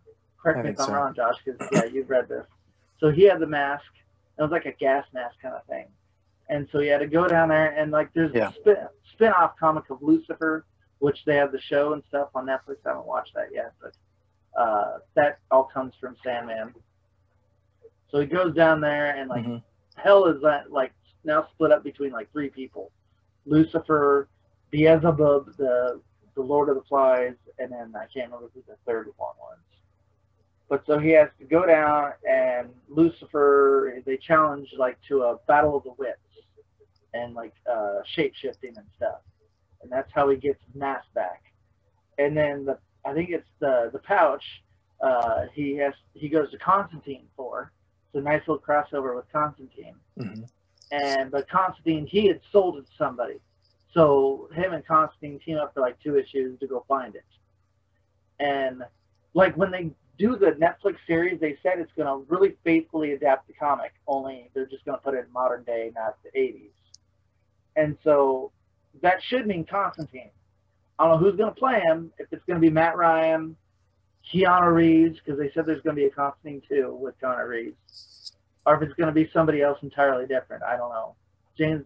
correct 0.40 0.64
me 0.64 0.70
if 0.70 0.80
I'm 0.80 0.86
so. 0.86 0.92
wrong, 0.92 1.14
Josh, 1.14 1.36
because 1.44 1.60
yeah, 1.72 1.84
you've 1.84 2.08
read 2.10 2.28
this. 2.28 2.46
So 3.00 3.10
he 3.10 3.24
had 3.24 3.40
the 3.40 3.46
mask. 3.46 3.84
It 4.38 4.42
was 4.42 4.50
like 4.50 4.66
a 4.66 4.72
gas 4.72 5.04
mask 5.12 5.36
kind 5.42 5.54
of 5.54 5.64
thing. 5.66 5.86
And 6.48 6.68
so 6.72 6.78
he 6.80 6.88
had 6.88 6.98
to 6.98 7.06
go 7.06 7.28
down 7.28 7.48
there 7.48 7.68
and 7.78 7.90
like 7.90 8.12
there's 8.14 8.32
Yeah. 8.34 8.48
a 8.50 8.52
spin, 8.54 8.76
spin-off 9.12 9.56
comic 9.58 9.90
of 9.90 10.02
Lucifer, 10.02 10.64
which 10.98 11.24
they 11.24 11.36
have 11.36 11.52
the 11.52 11.60
show 11.60 11.92
and 11.92 12.02
stuff 12.08 12.28
on 12.34 12.46
Netflix. 12.46 12.76
I 12.86 12.90
haven't 12.90 13.06
watched 13.06 13.34
that 13.34 13.48
yet, 13.52 13.72
but 13.80 13.92
uh, 14.60 14.98
that 15.14 15.38
all 15.50 15.64
comes 15.64 15.94
from 16.00 16.16
Sandman. 16.22 16.74
So 18.12 18.20
he 18.20 18.26
goes 18.26 18.54
down 18.54 18.80
there 18.80 19.16
and 19.16 19.28
like 19.28 19.44
Mhm. 19.44 19.62
hell 19.96 20.26
is 20.26 20.44
uh, 20.44 20.64
like 20.68 20.92
now 21.24 21.46
split 21.52 21.72
up 21.72 21.82
between 21.82 22.12
like 22.12 22.30
three 22.30 22.50
people: 22.50 22.92
Lucifer, 23.46 24.28
Beelzebub, 24.70 25.56
the 25.56 26.00
the 26.34 26.42
Lord 26.42 26.68
of 26.68 26.76
the 26.76 26.82
Flies, 26.82 27.34
and 27.58 27.72
then 27.72 27.94
I 27.96 28.06
can't 28.06 28.30
remember 28.30 28.50
who 28.54 28.62
the 28.68 28.76
third 28.86 29.06
one 29.16 29.34
was. 29.38 29.58
But 30.68 30.86
so 30.86 30.98
he 30.98 31.10
has 31.10 31.28
to 31.38 31.44
go 31.44 31.66
down 31.66 32.12
and 32.28 32.70
Lucifer. 32.88 34.00
They 34.04 34.16
challenge 34.18 34.72
like 34.76 34.98
to 35.08 35.22
a 35.24 35.38
battle 35.48 35.76
of 35.76 35.84
the 35.84 35.92
wits 35.92 36.20
and 37.14 37.34
like 37.34 37.54
uh, 37.70 38.02
shape 38.04 38.34
shifting 38.34 38.76
and 38.76 38.86
stuff, 38.96 39.20
and 39.82 39.90
that's 39.90 40.10
how 40.12 40.28
he 40.28 40.36
gets 40.36 40.60
mask 40.74 41.06
back. 41.14 41.42
And 42.18 42.36
then 42.36 42.64
the 42.66 42.78
I 43.06 43.14
think 43.14 43.30
it's 43.30 43.48
the 43.58 43.88
the 43.92 43.98
pouch. 44.00 44.44
Uh, 45.00 45.46
he 45.52 45.76
has 45.76 45.94
he 46.12 46.28
goes 46.28 46.50
to 46.50 46.58
Constantine 46.58 47.26
for. 47.36 47.72
It's 48.12 48.20
a 48.20 48.22
nice 48.22 48.40
little 48.46 48.58
crossover 48.58 49.16
with 49.16 49.30
Constantine. 49.32 49.94
Mhm. 50.18 50.50
And 50.90 51.30
but 51.30 51.48
Constantine 51.48 52.06
he 52.06 52.26
had 52.26 52.40
sold 52.50 52.76
it 52.76 52.86
to 52.86 52.92
somebody, 52.98 53.40
so 53.94 54.50
him 54.52 54.74
and 54.74 54.86
Constantine 54.86 55.38
team 55.40 55.56
up 55.56 55.72
for 55.72 55.80
like 55.80 55.98
two 56.00 56.18
issues 56.18 56.58
to 56.60 56.66
go 56.66 56.84
find 56.86 57.14
it. 57.14 57.24
And 58.38 58.82
like 59.32 59.56
when 59.56 59.70
they 59.70 59.90
do 60.18 60.36
the 60.36 60.52
Netflix 60.52 60.96
series, 61.06 61.40
they 61.40 61.56
said 61.62 61.78
it's 61.78 61.92
going 61.96 62.06
to 62.06 62.30
really 62.30 62.56
faithfully 62.64 63.12
adapt 63.12 63.46
the 63.46 63.54
comic. 63.54 63.92
Only 64.06 64.50
they're 64.52 64.66
just 64.66 64.84
going 64.84 64.98
to 64.98 65.02
put 65.02 65.14
it 65.14 65.24
in 65.26 65.32
modern 65.32 65.64
day, 65.64 65.90
not 65.94 66.18
the 66.22 66.38
80s. 66.38 66.70
And 67.76 67.96
so 68.04 68.52
that 69.00 69.22
should 69.22 69.46
mean 69.46 69.64
Constantine. 69.64 70.30
I 70.98 71.06
don't 71.06 71.14
know 71.14 71.26
who's 71.26 71.38
going 71.38 71.52
to 71.52 71.58
play 71.58 71.80
him. 71.80 72.12
If 72.18 72.30
it's 72.30 72.44
going 72.44 72.60
to 72.60 72.60
be 72.60 72.70
Matt 72.70 72.96
Ryan, 72.96 73.56
Keanu 74.30 74.72
Reeves, 74.72 75.18
because 75.24 75.38
they 75.38 75.50
said 75.52 75.66
there's 75.66 75.82
going 75.82 75.96
to 75.96 76.00
be 76.02 76.06
a 76.06 76.10
Constantine 76.10 76.62
too 76.68 76.96
with 77.00 77.18
Keanu 77.20 77.46
Reeves, 77.48 78.32
or 78.66 78.76
if 78.76 78.82
it's 78.82 78.94
going 78.94 79.08
to 79.08 79.12
be 79.12 79.28
somebody 79.32 79.62
else 79.62 79.78
entirely 79.82 80.26
different. 80.26 80.62
I 80.62 80.76
don't 80.76 80.90
know. 80.90 81.14
James, 81.56 81.84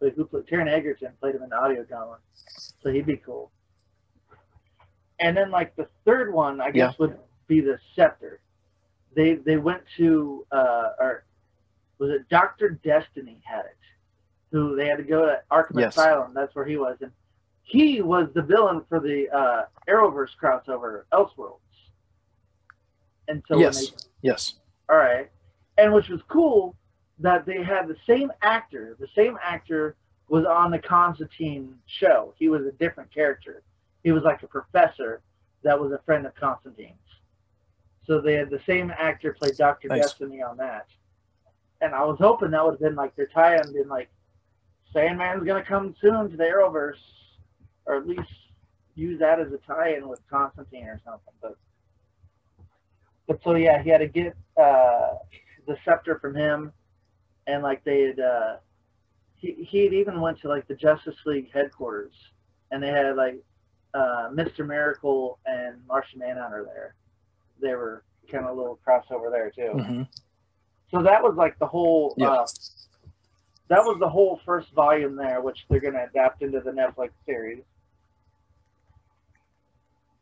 who 0.00 0.24
played 0.24 0.46
Taron 0.46 0.68
Egerton 0.68 1.12
played 1.20 1.34
him 1.34 1.42
in 1.42 1.50
the 1.50 1.56
audio 1.56 1.82
drama, 1.84 2.18
so 2.82 2.90
he'd 2.90 3.06
be 3.06 3.16
cool. 3.16 3.50
And 5.20 5.36
then 5.36 5.50
like 5.50 5.74
the 5.76 5.88
third 6.04 6.32
one, 6.32 6.60
I 6.60 6.70
guess 6.70 6.98
would 6.98 7.18
be 7.48 7.60
the 7.60 7.78
Scepter. 7.94 8.40
They 9.14 9.34
they 9.34 9.56
went 9.56 9.82
to 9.96 10.46
uh, 10.52 10.90
or 11.00 11.24
was 11.98 12.10
it 12.10 12.28
Doctor 12.28 12.70
Destiny 12.84 13.40
had 13.44 13.64
it, 13.64 13.76
who 14.52 14.76
they 14.76 14.86
had 14.86 14.98
to 14.98 15.02
go 15.04 15.26
to 15.26 15.40
Arkham 15.50 15.80
Yes. 15.80 15.96
Asylum. 15.96 16.32
That's 16.34 16.54
where 16.54 16.64
he 16.64 16.76
was, 16.76 16.96
and 17.00 17.10
he 17.68 18.00
was 18.00 18.28
the 18.34 18.42
villain 18.42 18.82
for 18.88 18.98
the 18.98 19.28
uh, 19.28 19.64
Arrowverse 19.88 20.30
crossover, 20.42 21.02
Elseworlds. 21.12 21.60
And 23.28 23.42
so 23.46 23.58
yes. 23.58 23.90
they 23.90 23.96
Yes. 24.22 24.54
all 24.88 24.96
right. 24.96 25.30
And 25.76 25.92
which 25.92 26.08
was 26.08 26.20
cool 26.28 26.74
that 27.18 27.44
they 27.44 27.62
had 27.62 27.86
the 27.86 27.96
same 28.06 28.32
actor. 28.42 28.96
The 28.98 29.08
same 29.14 29.38
actor 29.42 29.96
was 30.28 30.44
on 30.46 30.70
the 30.70 30.78
Constantine 30.78 31.74
show. 31.86 32.34
He 32.38 32.48
was 32.48 32.66
a 32.66 32.72
different 32.72 33.12
character. 33.12 33.62
He 34.02 34.12
was 34.12 34.22
like 34.22 34.42
a 34.42 34.46
professor 34.46 35.20
that 35.62 35.78
was 35.78 35.92
a 35.92 35.98
friend 36.06 36.26
of 36.26 36.34
Constantine's. 36.34 36.94
So 38.06 38.20
they 38.20 38.34
had 38.34 38.48
the 38.48 38.60
same 38.66 38.90
actor 38.98 39.34
play 39.38 39.50
Doctor 39.56 39.88
Nice. 39.88 40.02
Destiny 40.02 40.42
on 40.42 40.56
that. 40.56 40.86
And 41.82 41.94
I 41.94 42.04
was 42.04 42.16
hoping 42.18 42.50
that 42.52 42.64
would 42.64 42.72
have 42.72 42.80
been 42.80 42.94
like 42.94 43.14
their 43.14 43.26
tie-in, 43.26 43.72
been 43.74 43.88
like 43.88 44.08
Sandman's 44.94 45.44
gonna 45.44 45.62
come 45.62 45.94
soon 46.00 46.30
to 46.30 46.36
the 46.36 46.44
Arrowverse, 46.44 46.96
or 47.88 47.96
at 47.96 48.06
least 48.06 48.30
use 48.94 49.18
that 49.18 49.40
as 49.40 49.50
a 49.52 49.58
tie-in 49.66 50.08
with 50.08 50.20
Constantine 50.30 50.86
or 50.86 51.00
something. 51.04 51.32
But 51.40 51.56
but 53.26 53.40
so 53.42 53.56
yeah, 53.56 53.82
he 53.82 53.90
had 53.90 53.98
to 53.98 54.06
get 54.06 54.36
uh, 54.56 55.14
the 55.66 55.76
scepter 55.84 56.18
from 56.18 56.36
him, 56.36 56.72
and 57.46 57.62
like 57.62 57.82
they 57.84 58.02
had, 58.02 58.20
uh, 58.20 58.56
he 59.36 59.66
he 59.68 59.84
had 59.84 59.94
even 59.94 60.20
went 60.20 60.40
to 60.40 60.48
like 60.48 60.68
the 60.68 60.74
Justice 60.74 61.16
League 61.26 61.50
headquarters, 61.52 62.12
and 62.70 62.82
they 62.82 62.88
had 62.88 63.16
like 63.16 63.42
uh, 63.94 64.28
Mister 64.32 64.64
Miracle 64.64 65.38
and 65.46 65.76
Martian 65.86 66.20
Manhunter 66.20 66.64
there. 66.64 66.94
They 67.60 67.74
were 67.74 68.04
kind 68.30 68.44
of 68.44 68.56
a 68.56 68.60
little 68.60 68.78
crossover 68.86 69.30
there 69.30 69.50
too. 69.50 69.72
hmm 69.72 70.02
So 70.90 71.02
that 71.02 71.22
was 71.22 71.34
like 71.36 71.58
the 71.58 71.66
whole. 71.66 72.14
Yeah. 72.18 72.28
Uh, 72.28 72.46
that 73.68 73.84
was 73.84 73.98
the 74.00 74.08
whole 74.08 74.40
first 74.46 74.72
volume 74.72 75.14
there, 75.14 75.42
which 75.42 75.66
they're 75.68 75.78
going 75.78 75.92
to 75.92 76.04
adapt 76.04 76.40
into 76.40 76.60
the 76.60 76.70
Netflix 76.70 77.10
series. 77.26 77.62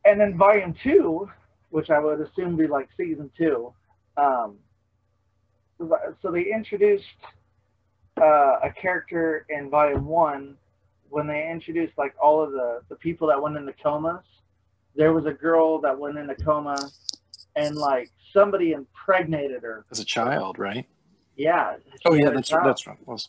And 0.07 0.21
then 0.21 0.37
volume 0.37 0.75
two, 0.83 1.31
which 1.71 1.91
I 1.91 1.99
would 1.99 2.21
assume 2.21 2.57
be 2.57 2.67
like 2.67 2.89
season 2.97 3.31
two. 3.37 3.73
Um, 4.17 4.57
so 5.79 6.31
they 6.31 6.53
introduced 6.53 7.05
uh, 8.21 8.61
a 8.63 8.71
character 8.71 9.47
in 9.51 9.69
volume 9.69 10.07
one 10.07 10.57
when 11.11 11.27
they 11.27 11.49
introduced 11.51 11.93
like 11.99 12.15
all 12.23 12.43
of 12.43 12.53
the, 12.53 12.81
the 12.89 12.97
people 12.97 13.29
that 13.29 13.41
went 13.41 13.57
into 13.57 13.73
comas. 13.83 14.25
There 14.95 15.13
was 15.13 15.27
a 15.27 15.33
girl 15.33 15.81
that 15.83 15.99
went 15.99 16.17
into 16.17 16.35
coma, 16.37 16.79
and 17.55 17.77
like 17.77 18.11
somebody 18.33 18.73
impregnated 18.73 19.63
her. 19.63 19.85
As 19.91 20.01
a 20.01 20.05
child, 20.05 20.59
right? 20.59 20.87
Yeah. 21.37 21.77
Oh 22.07 22.15
yeah, 22.15 22.31
that's 22.31 22.49
child. 22.49 22.67
that's 22.67 22.87
right. 22.87 22.97
Was 23.07 23.29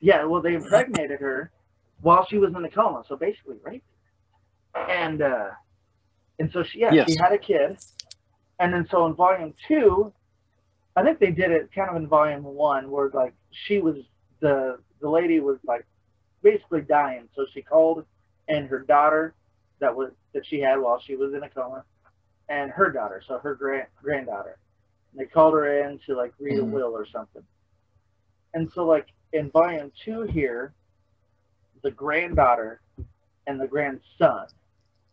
Yeah, 0.00 0.24
well, 0.24 0.40
they 0.40 0.54
impregnated 0.54 1.20
her 1.20 1.50
while 2.02 2.24
she 2.30 2.38
was 2.38 2.54
in 2.54 2.64
a 2.64 2.70
coma, 2.70 3.02
so 3.08 3.16
basically 3.16 3.56
rape. 3.64 3.82
And 4.76 5.22
uh, 5.22 5.50
and 6.38 6.50
so 6.52 6.62
she 6.62 6.80
yeah 6.80 6.92
Yes. 6.94 7.08
she 7.08 7.16
had 7.16 7.32
a 7.32 7.38
kid, 7.38 7.76
and 8.58 8.72
then 8.72 8.86
so 8.90 9.06
in 9.06 9.14
volume 9.14 9.54
two, 9.66 10.12
I 10.96 11.02
think 11.02 11.18
they 11.18 11.30
did 11.30 11.50
it 11.50 11.70
kind 11.74 11.90
of 11.90 11.96
in 11.96 12.06
volume 12.08 12.44
one 12.44 12.90
where 12.90 13.10
like 13.10 13.34
she 13.50 13.78
was 13.78 13.96
the 14.40 14.78
the 15.00 15.08
lady 15.08 15.40
was 15.40 15.58
like 15.66 15.86
basically 16.42 16.82
dying, 16.82 17.28
so 17.34 17.46
she 17.52 17.62
called 17.62 18.04
and 18.48 18.68
her 18.68 18.80
daughter 18.80 19.34
that 19.80 19.94
was 19.94 20.10
that 20.34 20.46
she 20.46 20.60
had 20.60 20.76
while 20.80 21.00
she 21.00 21.16
was 21.16 21.34
in 21.34 21.42
a 21.42 21.48
coma, 21.48 21.84
and 22.48 22.70
her 22.70 22.90
daughter, 22.90 23.22
so 23.26 23.38
her 23.38 23.54
grand 23.54 23.86
granddaughter. 24.02 24.58
And 25.12 25.20
they 25.20 25.26
called 25.30 25.54
her 25.54 25.82
in 25.88 25.98
to 26.06 26.14
like 26.16 26.32
read 26.38 26.58
Mhm. 26.58 26.62
a 26.62 26.64
will 26.64 26.92
or 26.96 27.06
something. 27.06 27.42
And 28.54 28.70
so 28.72 28.84
like 28.84 29.08
in 29.32 29.50
volume 29.50 29.92
two 30.04 30.22
here, 30.22 30.72
the 31.82 31.90
granddaughter 31.90 32.80
and 33.46 33.60
the 33.60 33.66
grandson 33.66 34.46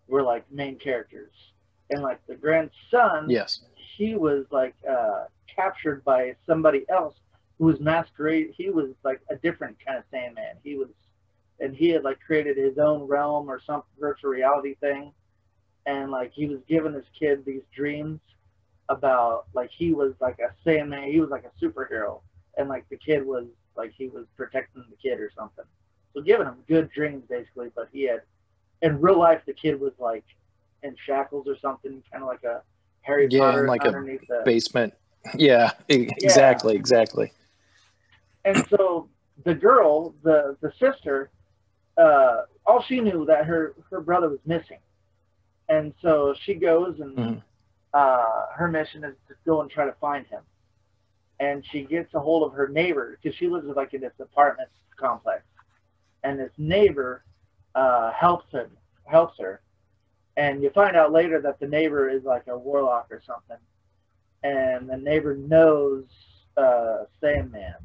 were 0.07 0.23
like 0.23 0.49
main 0.51 0.77
characters. 0.77 1.33
And 1.89 2.01
like 2.01 2.19
the 2.27 2.35
grandson, 2.35 3.29
yes. 3.29 3.61
he 3.97 4.15
was 4.15 4.45
like 4.51 4.75
uh, 4.89 5.25
captured 5.53 6.03
by 6.03 6.35
somebody 6.47 6.85
else 6.89 7.15
who 7.59 7.65
was 7.65 7.79
masquerade. 7.79 8.53
He 8.57 8.69
was 8.69 8.89
like 9.03 9.21
a 9.29 9.35
different 9.35 9.77
kind 9.85 9.99
of 9.99 10.03
Sandman. 10.11 10.57
He 10.63 10.75
was, 10.75 10.89
and 11.59 11.75
he 11.75 11.89
had 11.89 12.03
like 12.03 12.19
created 12.19 12.57
his 12.57 12.77
own 12.77 13.03
realm 13.03 13.49
or 13.49 13.61
some 13.65 13.83
virtual 13.99 14.31
reality 14.31 14.75
thing. 14.81 15.13
and 15.85 16.11
like 16.11 16.31
he 16.33 16.47
was 16.47 16.59
giving 16.67 16.93
his 16.93 17.05
kid 17.17 17.45
these 17.45 17.61
dreams 17.75 18.19
about 18.89 19.45
like 19.53 19.69
he 19.75 19.93
was 19.93 20.13
like 20.19 20.39
a 20.39 20.53
Sandman, 20.63 21.11
he 21.11 21.19
was 21.19 21.29
like 21.29 21.45
a 21.45 21.65
superhero, 21.65 22.21
and 22.57 22.69
like 22.69 22.87
the 22.89 22.97
kid 22.97 23.25
was 23.25 23.45
like 23.75 23.93
he 23.97 24.07
was 24.07 24.25
protecting 24.35 24.83
the 24.89 24.95
kid 24.97 25.19
or 25.19 25.31
something. 25.35 25.65
So 26.13 26.21
giving 26.21 26.47
him 26.47 26.57
good 26.67 26.91
dreams 26.91 27.23
basically, 27.29 27.71
but 27.75 27.89
he 27.91 28.03
had 28.03 28.21
in 28.82 28.99
real 29.01 29.17
life 29.17 29.41
the 29.45 29.53
kid 29.53 29.80
was 29.80 29.93
like 29.99 30.26
in 30.84 30.95
shackles 31.05 31.47
or 31.47 31.57
something, 31.59 32.03
kind 32.11 32.23
of 32.23 32.28
like 32.28 32.43
a 32.43 32.61
Harry 33.01 33.28
Yeah, 33.30 33.39
Potter 33.39 33.67
like 33.67 33.86
a 33.86 33.91
the 33.91 34.41
Basement. 34.45 34.93
Yeah, 35.38 35.71
e- 35.89 36.09
exactly, 36.17 36.76
exactly. 36.76 37.32
and 38.43 38.63
so 38.69 39.09
the 39.43 39.55
girl, 39.55 40.13
the 40.23 40.55
the 40.61 40.71
sister, 40.80 41.32
uh, 41.97 42.43
all 42.65 42.84
she 42.84 42.99
knew 42.99 43.26
that 43.26 43.45
her 43.45 43.73
her 43.89 44.01
brother 44.01 44.30
was 44.30 44.39
missing, 44.45 44.78
and 45.67 45.93
so 46.01 46.36
she 46.43 46.53
goes 46.53 46.99
and 46.99 47.17
Mhm. 47.17 47.41
uh, 47.93 48.45
her 48.53 48.67
mission 48.67 49.03
is 49.03 49.15
to 49.28 49.34
go 49.45 49.61
and 49.61 49.71
try 49.71 49.86
to 49.86 49.93
find 49.93 50.28
him. 50.28 50.43
And 51.39 51.65
she 51.65 51.84
gets 51.84 52.13
a 52.13 52.19
hold 52.19 52.43
of 52.43 52.53
her 52.53 52.67
neighbor 52.67 53.17
because 53.21 53.36
she 53.38 53.47
lives 53.47 53.65
like 53.76 53.93
in 53.95 54.01
this 54.01 54.13
apartment 54.19 54.69
complex, 54.97 55.43
and 56.23 56.39
this 56.39 56.51
neighbor 56.57 57.23
uh, 57.76 58.11
helps 58.13 58.51
her 58.53 58.69
helps 59.03 59.39
her, 59.39 59.61
and 60.38 60.63
you 60.63 60.69
find 60.71 60.95
out 60.95 61.11
later 61.11 61.39
that 61.41 61.59
the 61.59 61.67
neighbor 61.67 62.09
is 62.09 62.23
like 62.23 62.47
a 62.47 62.57
warlock 62.57 63.07
or 63.11 63.21
something, 63.26 63.57
and 64.43 64.89
the 64.89 64.97
neighbor 64.97 65.36
knows 65.36 66.05
uh, 66.57 67.03
Sandman, 67.21 67.76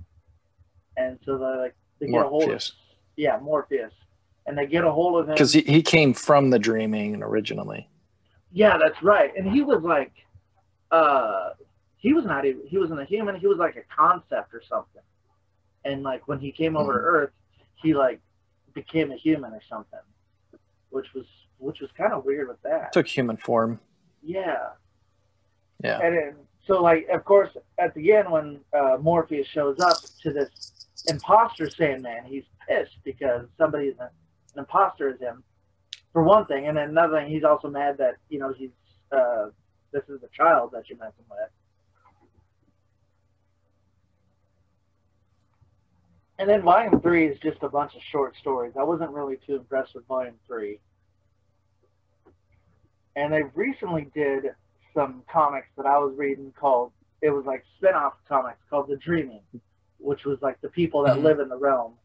and 0.97 1.19
so 1.25 1.37
they 1.37 1.61
like 1.61 1.75
they 1.99 2.07
get 2.07 2.25
a 2.25 2.29
hold 2.29 2.43
of 2.45 2.49
Morpheus. 2.49 2.73
yeah 3.17 3.39
Morpheus, 3.39 3.93
and 4.47 4.57
they 4.57 4.67
get 4.67 4.85
a 4.85 4.91
hold 4.91 5.21
of 5.21 5.29
him 5.29 5.35
Because 5.35 5.53
he, 5.53 5.63
he 5.63 5.83
came 5.83 6.15
from 6.15 6.51
the 6.51 6.59
dreaming 6.59 7.23
originally. 7.23 7.89
Yeah, 8.53 8.79
that's 8.79 9.01
right. 9.03 9.31
And 9.37 9.51
he 9.51 9.63
was 9.63 9.83
like, 9.83 10.13
uh, 10.91 11.51
he 11.99 12.13
was 12.13 12.25
not 12.25 12.45
even, 12.45 12.63
he 12.67 12.79
wasn't 12.79 13.01
a 13.01 13.05
human. 13.05 13.37
He 13.37 13.47
was 13.47 13.59
like 13.59 13.77
a 13.77 13.95
concept 13.95 14.53
or 14.55 14.63
something. 14.69 15.03
And 15.85 16.03
like 16.03 16.27
when 16.27 16.41
he 16.41 16.51
came 16.51 16.77
over 16.77 16.93
to 16.93 16.99
Earth, 16.99 17.31
he 17.77 17.95
like 17.95 18.21
became 18.75 19.11
a 19.11 19.17
human 19.17 19.53
or 19.53 19.63
something, 19.69 20.01
which 20.91 21.13
was, 21.15 21.27
which 21.59 21.81
was 21.81 21.91
kind 21.97 22.13
of 22.13 22.25
weird 22.25 22.49
with 22.49 22.61
that. 22.63 22.93
Took 22.93 23.07
human 23.07 23.37
form. 23.37 23.81
Yeah. 24.23 24.71
Yeah. 25.83 26.01
And 26.03 26.17
then, 26.17 26.35
so 26.67 26.83
like, 26.83 27.09
of 27.09 27.25
course, 27.25 27.51
at 27.79 27.95
the 27.95 28.13
end 28.13 28.31
when 28.31 28.61
uh, 28.73 28.99
Morpheus 29.01 29.47
shows 29.47 29.81
up 29.81 29.97
to 30.23 30.33
this 30.33 30.87
imposter 31.09 31.71
Sandman, 31.71 32.25
he's 32.25 32.45
pissed 32.69 32.99
because 33.05 33.47
somebody's 33.57 33.95
an, 33.99 34.09
an 34.55 34.59
imposter 34.61 35.09
is 35.09 35.21
him, 35.21 35.43
for 36.13 36.23
one 36.23 36.47
thing. 36.47 36.67
And 36.69 36.77
then 36.77 36.91
another 36.91 37.19
thing, 37.19 37.31
he's 37.31 37.45
also 37.45 37.69
mad 37.69 37.97
that, 37.99 38.17
you 38.29 38.39
know, 38.39 38.53
he's, 38.53 38.71
uh, 39.11 39.47
this 39.93 40.03
is 40.09 40.21
the 40.21 40.29
child 40.33 40.71
that 40.73 40.89
you're 40.89 40.99
messing 40.99 41.25
with. 41.31 41.51
And 46.41 46.49
then 46.49 46.63
volume 46.63 47.03
three 47.03 47.27
is 47.27 47.39
just 47.41 47.63
a 47.63 47.69
bunch 47.69 47.95
of 47.95 48.01
short 48.11 48.35
stories. 48.41 48.73
I 48.81 48.83
wasn't 48.83 49.11
really 49.11 49.39
too 49.47 49.57
impressed 49.57 49.95
with 49.95 50.07
volume 50.07 50.37
three. 50.47 50.81
And 53.15 53.31
they 53.31 53.43
recently 53.55 54.09
did 54.15 54.45
some 54.95 55.23
comics 55.31 55.69
that 55.77 55.85
I 55.85 55.99
was 55.99 56.15
reading 56.17 56.53
called 56.59 56.93
it 57.21 57.29
was 57.29 57.45
like 57.45 57.63
spin-off 57.77 58.15
comics 58.27 58.61
called 58.71 58.89
The 58.89 58.97
Dreaming, 58.97 59.43
which 59.99 60.25
was 60.25 60.39
like 60.41 60.59
the 60.63 60.71
people 60.71 61.03
that 61.03 61.19
Mhm. 61.19 61.23
live 61.25 61.41
in 61.41 61.51
the 61.51 61.59
realm. 61.59 61.99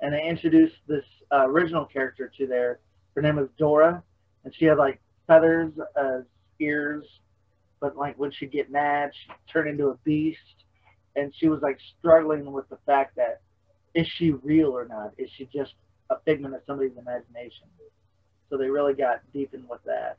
And 0.00 0.14
they 0.14 0.26
introduced 0.26 0.76
this 0.86 1.04
uh, 1.30 1.46
original 1.46 1.84
character 1.84 2.32
to 2.38 2.46
there. 2.46 2.80
Her 3.14 3.20
name 3.20 3.36
was 3.36 3.50
Dora, 3.58 4.02
and 4.44 4.54
she 4.54 4.64
had 4.64 4.78
like 4.78 5.02
feathers 5.26 5.78
as 5.96 6.24
ears, 6.58 7.20
but 7.80 7.94
like 7.98 8.18
when 8.18 8.30
she'd 8.30 8.50
get 8.50 8.70
mad, 8.70 9.14
she'd 9.14 9.34
turn 9.52 9.68
into 9.68 9.88
a 9.88 9.96
beast. 9.96 10.64
And 11.16 11.34
she 11.34 11.50
was 11.50 11.60
like 11.60 11.78
struggling 11.98 12.50
with 12.50 12.66
the 12.70 12.78
fact 12.86 13.16
that 13.16 13.42
is 13.94 14.06
she 14.08 14.32
real 14.32 14.70
or 14.70 14.86
not? 14.86 15.12
Is 15.18 15.30
she 15.30 15.48
just 15.52 15.74
a 16.10 16.16
figment 16.24 16.54
of 16.54 16.60
somebody's 16.66 16.96
imagination? 16.96 17.66
So 18.50 18.56
they 18.56 18.68
really 18.68 18.94
got 18.94 19.20
deep 19.32 19.54
in 19.54 19.66
with 19.68 19.80
that. 19.84 20.18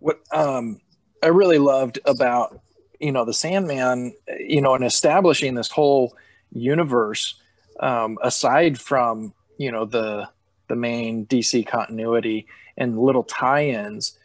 what 0.00 0.20
um 0.32 0.80
I 1.22 1.28
really 1.28 1.58
loved 1.58 1.98
about 2.04 2.60
you 3.00 3.12
know 3.12 3.24
the 3.24 3.32
Sandman, 3.32 4.14
you 4.40 4.60
know, 4.60 4.74
and 4.74 4.84
establishing 4.84 5.54
this 5.54 5.70
whole 5.70 6.16
universe 6.52 7.40
um, 7.80 8.18
aside 8.22 8.78
from 8.78 9.32
you 9.56 9.70
know 9.70 9.84
the 9.84 10.28
the 10.68 10.76
main 10.76 11.26
DC 11.26 11.66
continuity 11.66 12.46
and 12.76 12.98
little 12.98 13.24
tie-ins. 13.24 14.18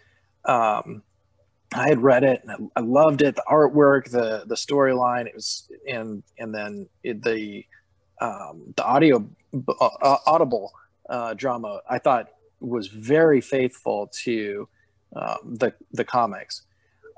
Um, 0.46 1.04
I 1.76 1.88
had 1.90 2.02
read 2.02 2.24
it 2.24 2.44
and 2.48 2.70
I 2.76 2.80
loved 2.82 3.22
it. 3.22 3.36
The 3.36 3.44
artwork, 3.50 4.10
the 4.12 4.44
the 4.46 4.56
storyline, 4.56 5.26
it 5.28 5.36
was 5.36 5.70
and 5.88 6.24
and 6.38 6.54
then 6.54 6.88
it, 7.04 7.24
the 7.24 7.66
um, 8.22 8.74
the 8.76 8.86
audio 8.86 9.28
uh, 9.68 10.18
audible 10.26 10.72
uh, 11.10 11.34
drama. 11.34 11.82
I 11.90 12.00
thought 12.00 12.30
was 12.60 12.88
very 12.88 13.42
faithful 13.42 14.10
to 14.24 14.68
um, 15.16 15.38
the 15.58 15.74
the 15.92 16.04
comics. 16.06 16.64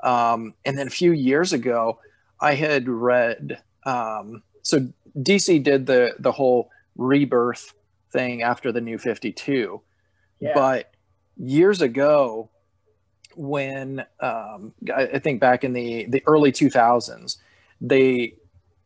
Um, 0.03 0.53
and 0.65 0.77
then 0.77 0.87
a 0.87 0.91
few 0.91 1.11
years 1.11 1.53
ago, 1.53 1.99
I 2.39 2.55
had 2.55 2.87
read. 2.87 3.61
Um, 3.85 4.43
so 4.61 4.87
DC 5.17 5.63
did 5.63 5.85
the 5.85 6.15
the 6.19 6.31
whole 6.31 6.69
rebirth 6.95 7.73
thing 8.11 8.41
after 8.41 8.71
the 8.71 8.81
New 8.81 8.97
Fifty 8.97 9.31
Two, 9.31 9.81
Yeah. 10.39 10.53
but 10.53 10.91
years 11.37 11.81
ago, 11.81 12.49
when 13.36 14.05
um, 14.19 14.73
I, 14.93 15.19
think 15.19 15.39
back 15.39 15.63
in 15.63 15.73
the 15.73 16.05
the 16.05 16.23
early 16.25 16.51
two 16.51 16.69
thousands, 16.69 17.38
they, 17.81 18.36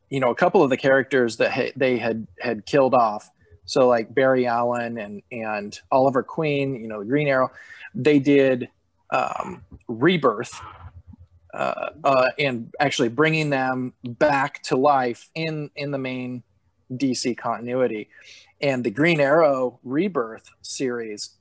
you 0.10 0.20
know, 0.20 0.30
a 0.30 0.36
couple 0.36 0.64
of 0.64 0.70
the 0.70 0.78
characters 0.78 1.38
that 1.38 1.52
ha- 1.52 1.72
they 1.76 1.98
had 1.98 2.28
had 2.40 2.66
killed 2.66 2.94
off. 2.94 3.30
So 3.66 3.88
like 3.88 4.14
Barry 4.14 4.48
Allen 4.48 4.98
and 4.98 5.22
and 5.32 5.80
Oliver 5.92 6.24
Queen, 6.24 6.76
you 6.82 6.88
know, 6.88 7.00
the 7.00 7.06
Green 7.06 7.28
Arrow, 7.28 7.52
they 7.94 8.20
did 8.20 8.70
um, 9.12 9.64
rebirth 9.88 10.60
uh, 11.54 11.90
uh, 12.04 12.28
and 12.38 12.74
actually 12.80 13.10
bringing 13.10 13.50
them 13.50 13.94
back 14.04 14.62
to 14.64 14.76
life 14.76 15.30
in 15.36 15.70
in 15.76 15.92
the 15.92 15.98
main 15.98 16.44
DC 16.92 17.38
continuity. 17.38 18.10
And 18.62 18.84
the 18.84 18.92
Green 18.92 19.20
Arrow 19.20 19.80
rebirth 19.84 20.50
series, 20.62 21.32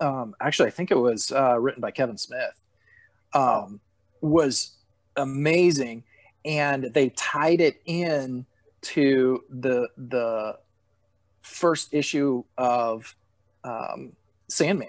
um, 0.00 0.34
actually, 0.40 0.68
I 0.68 0.70
think 0.70 0.90
it 0.90 0.98
was 0.98 1.32
uh, 1.32 1.58
written 1.58 1.80
by 1.80 1.90
Kevin 1.90 2.16
Smith, 2.16 2.60
um, 3.32 3.80
was 4.20 4.76
amazing, 5.16 6.04
and 6.44 6.84
they 6.84 7.10
tied 7.10 7.60
it 7.60 7.80
in 7.84 8.46
to 8.82 9.44
the 9.48 9.88
the 9.96 10.58
first 11.42 11.92
issue 11.92 12.44
of 12.56 13.14
um, 13.62 14.12
Sandman. 14.48 14.88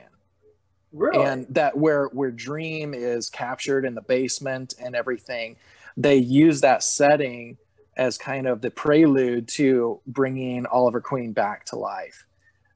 Really? 0.95 1.25
and 1.25 1.45
that 1.49 1.77
where 1.77 2.05
where 2.07 2.31
dream 2.31 2.93
is 2.93 3.29
captured 3.29 3.83
in 3.83 3.95
the 3.95 4.01
basement 4.01 4.75
and 4.79 4.95
everything 4.95 5.57
they 5.97 6.15
use 6.15 6.61
that 6.61 6.83
setting 6.83 7.57
as 7.97 8.17
kind 8.17 8.47
of 8.47 8.61
the 8.61 8.71
prelude 8.71 9.49
to 9.49 9.99
bringing 10.07 10.65
oliver 10.67 11.01
queen 11.01 11.33
back 11.33 11.65
to 11.65 11.75
life 11.75 12.25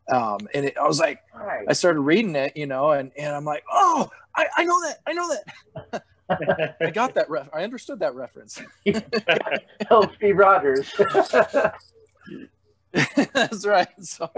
um, 0.10 0.40
and 0.53 0.65
it, 0.65 0.77
i 0.77 0.88
was 0.88 0.99
like 0.99 1.19
right. 1.34 1.65
i 1.68 1.73
started 1.73 2.02
reading 2.02 2.36
it 2.36 2.56
you 2.56 2.65
know 2.65 2.91
and, 2.91 3.11
and 3.18 3.36
i'm 3.36 3.45
like 3.45 3.64
oh 3.72 4.10
I, 4.36 4.48
I 4.57 4.64
know 4.65 4.81
that 4.81 4.98
i 5.07 5.14
know 5.14 5.30
that 5.30 6.76
i 6.81 6.90
got 6.90 7.15
that 7.15 7.30
ref- 7.30 7.49
i 7.53 7.64
understood 7.64 7.99
that 7.99 8.15
reference 8.15 8.61
Tell 9.88 10.11
Steve 10.15 10.38
Rogers. 10.38 10.91
that's 13.34 13.65
right 13.65 13.88
so 13.99 14.30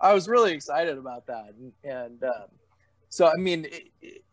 I 0.00 0.12
was 0.12 0.28
really 0.28 0.52
excited 0.52 0.98
about 0.98 1.26
that, 1.26 1.54
and, 1.56 1.72
and 1.84 2.24
um, 2.24 2.48
so 3.08 3.26
I 3.26 3.36
mean, 3.36 3.66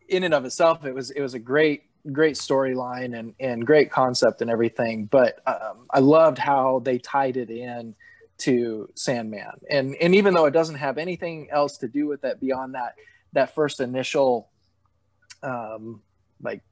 in 0.08 0.24
and 0.24 0.32
of 0.32 0.44
itself, 0.44 0.84
it 0.84 0.94
was 0.94 1.10
it 1.10 1.20
was 1.20 1.34
a 1.34 1.38
great 1.38 1.82
great 2.12 2.36
storyline 2.36 3.18
and 3.18 3.34
and 3.40 3.66
great 3.66 3.90
concept 3.90 4.40
and 4.40 4.50
everything. 4.50 5.06
But 5.06 5.40
um, 5.46 5.86
I 5.90 5.98
loved 5.98 6.38
how 6.38 6.80
they 6.84 6.98
tied 6.98 7.36
it 7.36 7.50
in 7.50 7.94
to 8.38 8.88
Sandman, 8.94 9.60
and 9.70 9.94
and 9.96 10.14
even 10.14 10.34
though 10.34 10.46
it 10.46 10.52
doesn't 10.52 10.76
have 10.76 10.98
anything 10.98 11.48
else 11.50 11.78
to 11.78 11.88
do 11.88 12.06
with 12.06 12.22
that 12.22 12.40
beyond 12.40 12.74
that 12.74 12.94
that 13.32 13.54
first 13.54 13.80
initial 13.80 14.48
um, 15.42 16.02
like 16.42 16.62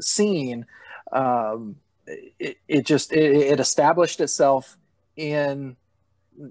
scene, 0.00 0.66
um, 1.12 1.76
it, 2.06 2.58
it 2.68 2.86
just 2.86 3.12
it, 3.12 3.34
it 3.34 3.60
established 3.60 4.20
itself 4.20 4.76
in 5.16 5.76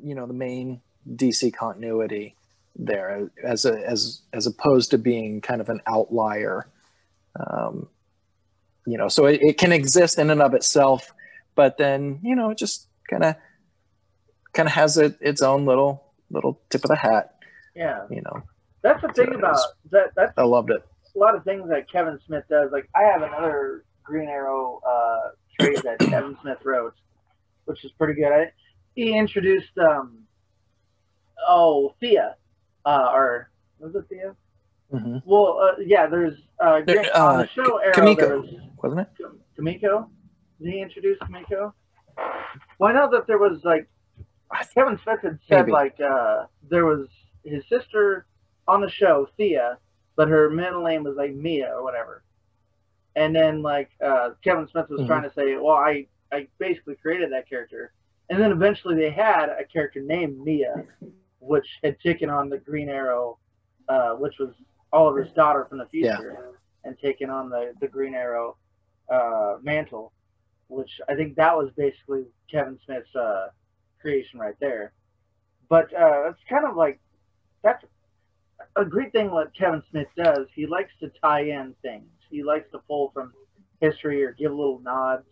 you 0.03 0.15
know 0.15 0.25
the 0.27 0.33
main 0.33 0.81
DC 1.15 1.53
continuity 1.53 2.35
there 2.75 3.29
as 3.43 3.65
a 3.65 3.87
as 3.87 4.21
as 4.33 4.45
opposed 4.47 4.91
to 4.91 4.97
being 4.97 5.41
kind 5.41 5.61
of 5.61 5.69
an 5.69 5.81
outlier. 5.87 6.67
Um, 7.39 7.87
you 8.85 8.97
know, 8.97 9.09
so 9.09 9.25
it, 9.25 9.41
it 9.41 9.57
can 9.57 9.71
exist 9.71 10.17
in 10.17 10.29
and 10.29 10.41
of 10.41 10.53
itself, 10.53 11.13
but 11.55 11.77
then 11.77 12.19
you 12.23 12.35
know 12.35 12.49
it 12.49 12.57
just 12.57 12.87
kind 13.09 13.23
of 13.23 13.35
kind 14.53 14.67
of 14.67 14.73
has 14.73 14.97
it, 14.97 15.17
its 15.21 15.41
own 15.41 15.65
little 15.65 16.03
little 16.29 16.59
tip 16.69 16.83
of 16.83 16.89
the 16.89 16.95
hat. 16.95 17.35
Yeah, 17.75 18.05
You 18.09 18.21
know, 18.23 18.41
that's 18.81 19.01
the 19.01 19.09
thing 19.09 19.27
So 19.31 19.37
about 19.37 19.53
was- 19.53 19.73
that. 19.91 20.07
That's 20.15 20.33
I 20.37 20.43
loved 20.43 20.71
it. 20.71 20.83
a 21.15 21.19
lot 21.19 21.35
of 21.35 21.43
things 21.43 21.69
that 21.69 21.89
Kevin 21.91 22.19
Smith 22.25 22.43
does. 22.49 22.71
Like 22.71 22.89
I 22.95 23.03
have 23.03 23.21
another 23.21 23.85
Green 24.03 24.27
Arrow 24.29 24.81
uh, 24.87 25.29
trade 25.59 25.77
that 25.83 25.99
Kevin 26.11 26.35
Smith 26.41 26.57
wrote, 26.65 26.93
which 27.65 27.83
is 27.85 27.91
pretty 27.93 28.13
good. 28.19 28.31
I, 28.31 28.51
he 28.95 29.15
introduced 29.15 29.77
um, 29.77 30.23
oh 31.47 31.93
Thea, 31.99 32.35
uh, 32.85 33.09
or 33.13 33.51
was 33.79 33.95
it 33.95 34.05
Thea? 34.09 34.35
hmm 34.91 35.17
Well, 35.25 35.59
uh, 35.61 35.79
yeah. 35.85 36.07
There's 36.07 36.33
uh, 36.59 36.81
There- 36.85 36.95
Grant- 37.03 37.11
on 37.15 37.35
uh, 37.35 37.41
the 37.43 37.47
show 37.49 37.77
Arrow. 37.77 37.93
Kamiko. 37.93 38.41
Was 38.41 38.49
Wasn't 38.83 39.01
it? 39.01 39.07
Kamiko. 39.59 40.07
Did 40.61 40.73
he 40.73 40.81
introduce 40.81 41.17
Kamiko? 41.19 41.73
Well, 42.79 42.89
I 42.89 42.93
know 42.93 43.09
that 43.11 43.27
there 43.27 43.37
was 43.37 43.59
like 43.63 43.87
Kevin 44.73 44.99
Smith 45.03 45.19
had 45.21 45.39
said 45.47 45.61
Maybe. 45.61 45.71
like 45.71 45.99
uh, 45.99 46.45
there 46.69 46.85
was 46.85 47.07
his 47.43 47.63
sister 47.69 48.25
on 48.67 48.81
the 48.81 48.89
show 48.89 49.27
Thea, 49.37 49.77
but 50.15 50.27
her 50.27 50.49
middle 50.49 50.83
name 50.83 51.03
was 51.03 51.15
like 51.15 51.33
Mia 51.33 51.71
or 51.73 51.83
whatever. 51.83 52.23
And 53.15 53.35
then 53.35 53.61
like 53.61 53.89
uh, 54.05 54.31
Kevin 54.43 54.67
Smith 54.67 54.89
was 54.89 55.01
Mhm. 55.01 55.07
trying 55.07 55.23
to 55.23 55.33
say, 55.33 55.55
well, 55.55 55.75
I 55.75 56.07
I 56.31 56.47
basically 56.59 56.95
created 56.95 57.31
that 57.31 57.47
character, 57.49 57.93
and 58.29 58.39
then 58.41 58.51
eventually 58.51 58.95
they 58.95 59.09
had 59.09 59.49
a 59.49 59.63
character 59.65 60.01
named 60.01 60.39
Mia, 60.39 60.85
which 61.39 61.67
had 61.83 61.99
taken 62.01 62.29
on 62.29 62.49
the 62.49 62.57
Green 62.57 62.89
Arrow, 62.89 63.37
uh, 63.87 64.11
which 64.15 64.37
was 64.39 64.53
Oliver's 64.91 65.31
daughter 65.33 65.65
from 65.65 65.77
the 65.77 65.85
future, 65.87 66.59
and 66.83 66.97
taken 66.99 67.29
on 67.29 67.49
the 67.49 67.73
the 67.79 67.87
Green 67.87 68.13
Arrow 68.13 68.57
uh, 69.09 69.57
mantle, 69.61 70.11
which 70.67 70.99
I 71.09 71.15
think 71.15 71.35
that 71.37 71.55
was 71.57 71.71
basically 71.77 72.25
Kevin 72.51 72.77
Smith's 72.85 73.15
uh, 73.15 73.47
creation 74.01 74.39
right 74.39 74.55
there. 74.59 74.93
But 75.69 75.93
uh, 75.93 76.29
it's 76.29 76.39
kind 76.49 76.65
of 76.65 76.75
like 76.75 76.99
that's 77.63 77.83
a 78.75 78.85
great 78.85 79.11
thing 79.11 79.31
what 79.31 79.55
Kevin 79.55 79.83
Smith 79.91 80.07
does. 80.15 80.47
He 80.55 80.65
likes 80.65 80.91
to 81.01 81.11
tie 81.21 81.41
in 81.41 81.75
things. 81.81 82.09
He 82.29 82.43
likes 82.43 82.69
to 82.71 82.79
pull 82.79 83.11
from 83.13 83.33
history 83.81 84.23
or 84.23 84.31
give 84.33 84.51
little 84.51 84.79
nods. 84.79 85.27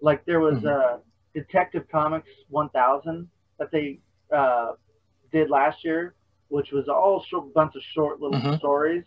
Like 0.00 0.24
there 0.24 0.40
was 0.40 0.58
Mhm. 0.58 0.66
uh, 0.66 0.98
Detective 1.34 1.86
Comics 1.90 2.28
1000 2.48 3.28
that 3.58 3.70
they 3.70 4.00
uh, 4.30 4.74
did 5.32 5.48
last 5.50 5.82
year, 5.84 6.14
which 6.48 6.70
was 6.70 6.86
all 6.88 7.22
short, 7.22 7.52
bunch 7.54 7.74
of 7.74 7.82
short 7.82 8.20
little 8.20 8.38
Mhm. 8.40 8.58
stories 8.58 9.04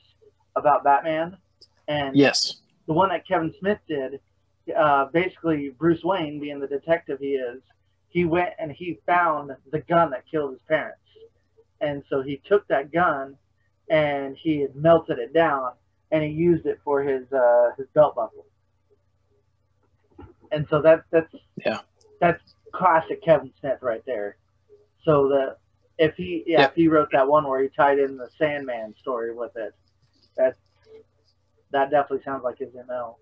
about 0.56 0.84
Batman. 0.84 1.38
And 1.88 2.16
Yes. 2.16 2.62
the 2.88 2.94
one 2.94 3.10
that 3.10 3.28
Kevin 3.28 3.54
Smith 3.60 3.80
did, 3.88 4.20
uh, 4.76 5.06
basically 5.06 5.70
Bruce 5.70 6.04
Wayne, 6.04 6.40
being 6.40 6.60
the 6.60 6.68
detective 6.68 7.20
he 7.20 7.36
is, 7.36 7.62
he 8.12 8.26
went 8.26 8.52
and 8.60 8.72
he 8.72 9.00
found 9.06 9.52
the 9.72 9.80
gun 9.80 10.12
that 10.12 10.26
killed 10.30 10.52
his 10.52 10.62
parents, 10.68 11.00
and 11.80 12.04
so 12.10 12.22
he 12.22 12.42
took 12.46 12.68
that 12.68 12.92
gun 12.92 13.38
and 13.90 14.38
he 14.38 14.60
had 14.60 14.76
melted 14.76 15.18
it 15.20 15.34
down 15.34 15.72
and 16.12 16.24
he 16.24 16.30
used 16.30 16.66
it 16.66 16.80
for 16.84 17.02
his 17.02 17.32
uh, 17.34 17.72
his 17.78 17.88
belt 17.94 18.16
buckle. 18.16 18.46
And 20.52 20.68
so 20.70 20.82
that 20.82 21.04
that's 21.12 21.34
Yeah. 21.66 21.80
that's 22.20 22.42
classic 22.74 23.24
Kevin 23.24 23.52
Smith 23.60 23.80
right 23.82 24.04
there. 24.06 24.38
So 25.04 25.28
the 25.30 25.58
if 25.98 26.16
he 26.16 26.44
yeah, 26.46 26.62
Yeah. 26.62 26.66
if 26.68 26.76
he 26.76 26.88
wrote 26.88 27.10
that 27.14 27.28
one 27.28 27.48
where 27.48 27.62
he 27.62 27.70
tied 27.70 28.00
in 28.00 28.18
the 28.18 28.30
Sandman 28.38 28.94
story 28.98 29.34
with 29.34 29.56
it, 29.56 29.74
that 30.38 30.56
that 31.72 31.90
definitely 31.90 32.24
sounds 32.24 32.44
like 32.44 32.58
his 32.58 32.74
ML. 32.74 33.16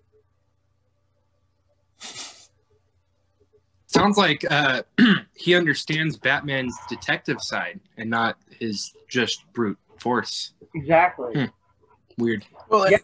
Sounds 4.00 4.16
like 4.16 4.44
uh, 4.50 4.82
he 5.34 5.54
understands 5.54 6.16
Batman's 6.16 6.74
detective 6.88 7.40
side 7.42 7.80
and 7.98 8.08
not 8.08 8.36
his 8.58 8.94
just 9.08 9.44
brute 9.52 9.78
force. 9.98 10.52
Exactly. 10.74 11.34
Hmm. 11.34 11.44
Weird. 12.22 12.46
Well, 12.68 12.90
Yeah. 12.90 12.98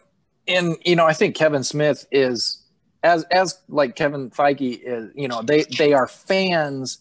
and, 0.47 0.67
and 0.69 0.77
you 0.85 0.95
know, 0.95 1.05
I 1.05 1.13
think 1.13 1.35
Kevin 1.35 1.63
Smith 1.63 2.07
is 2.11 2.63
as 3.03 3.23
as 3.25 3.59
like 3.69 3.95
Kevin 3.95 4.31
Feige 4.31 4.79
is. 4.83 5.11
You 5.15 5.27
know, 5.27 5.41
they 5.43 5.63
they 5.77 5.93
are 5.93 6.07
fans 6.07 6.99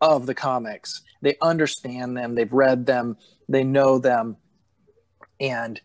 of 0.00 0.26
the 0.26 0.34
comics. 0.34 1.00
They 1.22 1.36
understand 1.40 2.16
them. 2.16 2.34
They've 2.34 2.52
read 2.52 2.84
them. 2.84 3.16
They 3.48 3.64
know 3.64 3.98
them, 3.98 4.36
and 5.40 5.80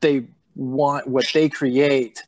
they 0.00 0.26
want 0.54 1.06
what 1.06 1.26
they 1.32 1.48
create. 1.48 2.22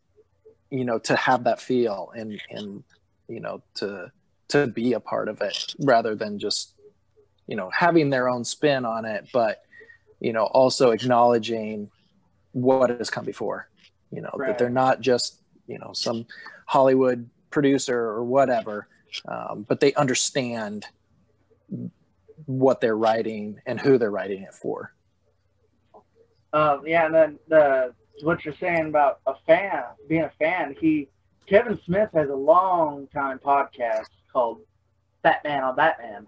You 0.70 0.85
know, 0.85 0.99
to 1.01 1.16
have 1.16 1.45
that 1.45 1.61
feel 1.61 2.12
and 2.16 2.41
and 2.51 2.82
you 3.28 3.41
know 3.41 3.62
to 3.77 4.11
to 4.49 4.66
be 4.66 4.93
a 4.93 5.01
part 5.01 5.29
of 5.29 5.41
it 5.41 5.75
rather 5.81 6.15
than 6.15 6.39
just 6.39 6.75
you 7.47 7.57
know 7.57 7.71
having 7.77 8.11
their 8.11 8.29
own 8.29 8.45
spin 8.45 8.85
on 8.85 9.05
it, 9.05 9.29
but 9.33 9.62
you 10.21 10.33
know 10.33 10.45
also 10.45 10.91
acknowledging 10.91 11.91
what 12.53 12.91
has 12.91 13.11
come 13.11 13.25
before 13.25 13.69
you 14.11 14.21
know 14.21 14.31
Right. 14.35 14.49
that 14.49 14.59
they're 14.59 14.71
not 14.71 15.01
just 15.01 15.41
you 15.66 15.77
know 15.79 15.91
some 15.93 16.25
hollywood 16.66 17.29
producer 17.51 17.99
or 17.99 18.23
whatever 18.23 18.87
um, 19.27 19.65
but 19.69 19.81
they 19.81 19.93
understand 19.95 20.87
what 22.47 22.81
they're 22.81 22.97
writing 22.97 23.61
and 23.66 23.81
who 23.81 23.99
they're 23.99 24.11
writing 24.11 24.43
it 24.43 24.55
for 24.55 24.93
Um, 26.53 26.83
yeah, 26.87 27.07
and 27.07 27.15
then 27.15 27.39
the 27.49 27.93
what 28.23 28.45
you're 28.45 28.55
saying 28.61 28.87
about 28.87 29.19
a 29.27 29.35
fan 29.47 29.83
being 30.09 30.23
a 30.23 30.31
fan, 30.39 30.77
he 30.81 31.09
Kevin 31.49 31.79
Smith 31.85 32.11
has 32.15 32.29
a 32.31 32.35
long 32.35 33.09
time 33.09 33.41
podcast 33.41 34.07
called 34.35 34.61
Batman 35.23 35.65
on 35.65 35.77
Batman. 35.77 36.27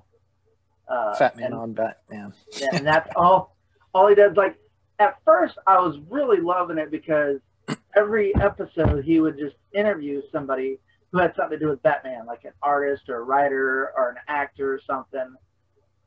Uh, 0.89 1.15
fat 1.17 1.37
man 1.37 1.47
and, 1.47 1.55
on 1.55 1.73
batman 1.73 2.33
yeah, 2.57 2.69
and 2.73 2.87
that's 2.93 3.11
all 3.17 3.57
all 3.93 4.07
he 4.07 4.15
does. 4.15 4.37
Like 4.37 4.57
at 4.99 5.17
first, 5.25 5.59
I 5.67 5.79
was 5.79 5.99
really 6.09 6.41
loving 6.41 6.79
it 6.79 6.91
because 6.91 7.41
every 7.97 8.35
episode 8.37 9.05
he 9.05 9.21
would 9.21 9.37
just 9.37 9.57
interview 9.75 10.23
somebody 10.31 10.79
who 11.11 11.19
had 11.19 11.35
something 11.37 11.59
to 11.59 11.65
do 11.65 11.71
with 11.71 11.83
Batman, 11.83 12.27
like 12.27 12.45
an 12.45 12.53
artist 12.63 13.09
or 13.09 13.17
a 13.17 13.23
writer 13.23 13.91
or 13.97 14.11
an 14.11 14.17
actor 14.29 14.75
or 14.75 14.81
something. 14.87 15.35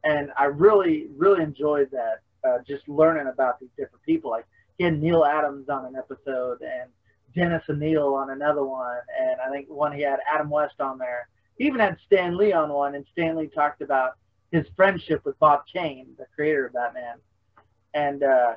And 0.04 0.32
I 0.38 0.46
really, 0.46 1.08
really 1.18 1.44
enjoyed 1.44 1.90
that. 1.92 2.22
Uh, 2.42 2.60
just 2.66 2.88
learning 2.88 3.28
about 3.28 3.60
these 3.60 3.70
different 3.78 4.02
people. 4.04 4.32
Like 4.32 4.46
he 4.78 4.86
had 4.86 5.02
Neal 5.02 5.26
Adams 5.26 5.68
on 5.68 5.86
an 5.86 5.96
episode 5.98 6.62
and 6.62 6.90
Dennis 7.36 7.64
O'Neil 7.70 8.14
on 8.14 8.30
another 8.30 8.64
one, 8.64 8.98
and 9.20 9.42
I 9.46 9.52
think 9.52 9.68
one 9.70 9.92
he 9.92 10.02
had 10.02 10.20
Adam 10.34 10.50
West 10.50 10.80
on 10.80 10.98
there. 10.98 11.28
He 11.60 11.66
even 11.66 11.80
had 11.82 11.98
Stan 12.08 12.38
Lee 12.38 12.54
on 12.54 12.70
one, 12.70 12.96
and 12.96 13.06
Stan 13.12 13.36
Lee 13.36 13.48
talked 13.48 13.82
about 13.82 14.14
his 14.52 14.66
friendship 14.76 15.24
with 15.26 15.38
Bob 15.40 15.64
Kane, 15.72 16.08
the 16.18 16.26
creator 16.34 16.66
of 16.68 16.74
Batman. 16.74 17.18
And 17.94 18.24
uh, 18.24 18.56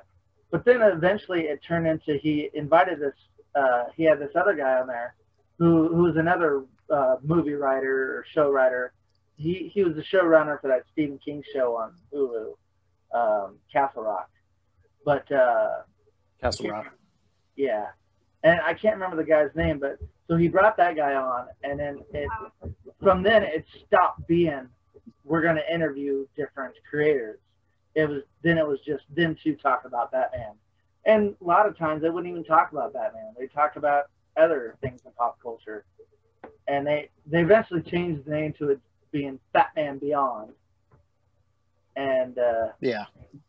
but 0.51 0.65
then 0.65 0.81
eventually 0.81 1.43
it 1.43 1.61
turned 1.67 1.87
into 1.87 2.17
he 2.23 2.49
invited 2.55 3.01
this. 3.01 3.15
Uh, 3.55 3.85
he 3.95 4.05
had 4.05 4.19
this 4.19 4.31
other 4.35 4.55
guy 4.55 4.81
on 4.81 4.87
there, 4.87 5.15
who 5.59 5.89
who 5.95 6.05
was 6.05 6.17
another 6.17 6.65
uh, 6.89 7.17
movie 7.23 7.55
writer 7.55 8.19
or 8.19 8.25
show 8.33 8.51
writer. 8.51 8.93
He 9.37 9.71
he 9.75 9.83
was 9.83 9.95
the 9.97 10.03
showrunner 10.03 10.61
for 10.61 10.69
that 10.69 10.85
Stephen 10.93 11.19
King 11.25 11.43
show 11.53 11.77
on 11.77 11.95
Hulu, 12.15 12.55
um, 13.15 13.59
Castle 13.73 14.05
Rock. 14.05 14.31
But 15.05 15.31
uh, 15.33 15.83
castle 16.41 16.71
rock 16.71 16.93
yeah, 17.57 17.87
and 18.45 18.61
I 18.61 18.75
can't 18.75 18.95
remember 18.95 19.17
the 19.17 19.25
guy's 19.25 19.55
name, 19.57 19.79
but 19.79 19.99
so 20.29 20.37
he 20.37 20.49
brought 20.49 20.77
that 20.77 20.97
guy 20.97 21.15
on, 21.15 21.49
and 21.65 21.81
then 21.81 21.99
it 22.13 22.29
from 23.03 23.23
then 23.23 23.43
it 23.43 23.65
stopped 23.87 24.27
being 24.27 24.69
we're 25.25 25.43
going 25.43 25.57
to 25.57 25.75
interview 25.75 26.27
different 26.37 26.75
creators. 26.89 27.39
It 27.95 28.09
was 28.09 28.23
then 28.43 28.59
it 28.59 28.67
was 28.67 28.81
just 28.87 29.05
them 29.15 29.37
to 29.45 29.55
talk 29.57 29.85
about 29.85 30.13
Batman, 30.13 30.55
and 31.05 31.35
a 31.41 31.45
lot 31.45 31.67
of 31.67 31.77
times 31.77 32.03
they 32.03 32.11
wouldn't 32.11 32.31
even 32.31 32.45
talk 32.45 32.73
about 32.73 32.93
Batman. 32.93 33.35
They 33.39 33.47
talk 33.47 33.77
about 33.77 34.05
other 34.37 34.77
things 34.81 35.01
in 35.05 35.13
pop 35.13 35.39
culture, 35.43 35.85
and 36.69 36.87
they 36.87 37.11
they 37.27 37.43
eventually 37.43 37.83
changed 37.83 38.25
the 38.25 38.31
name 38.31 38.55
to 38.59 38.71
it 38.71 38.81
being 39.11 39.39
Batman 39.53 39.99
Beyond. 39.99 40.53
And 41.95 42.39
uh, 42.39 42.69
yeah 42.81 43.05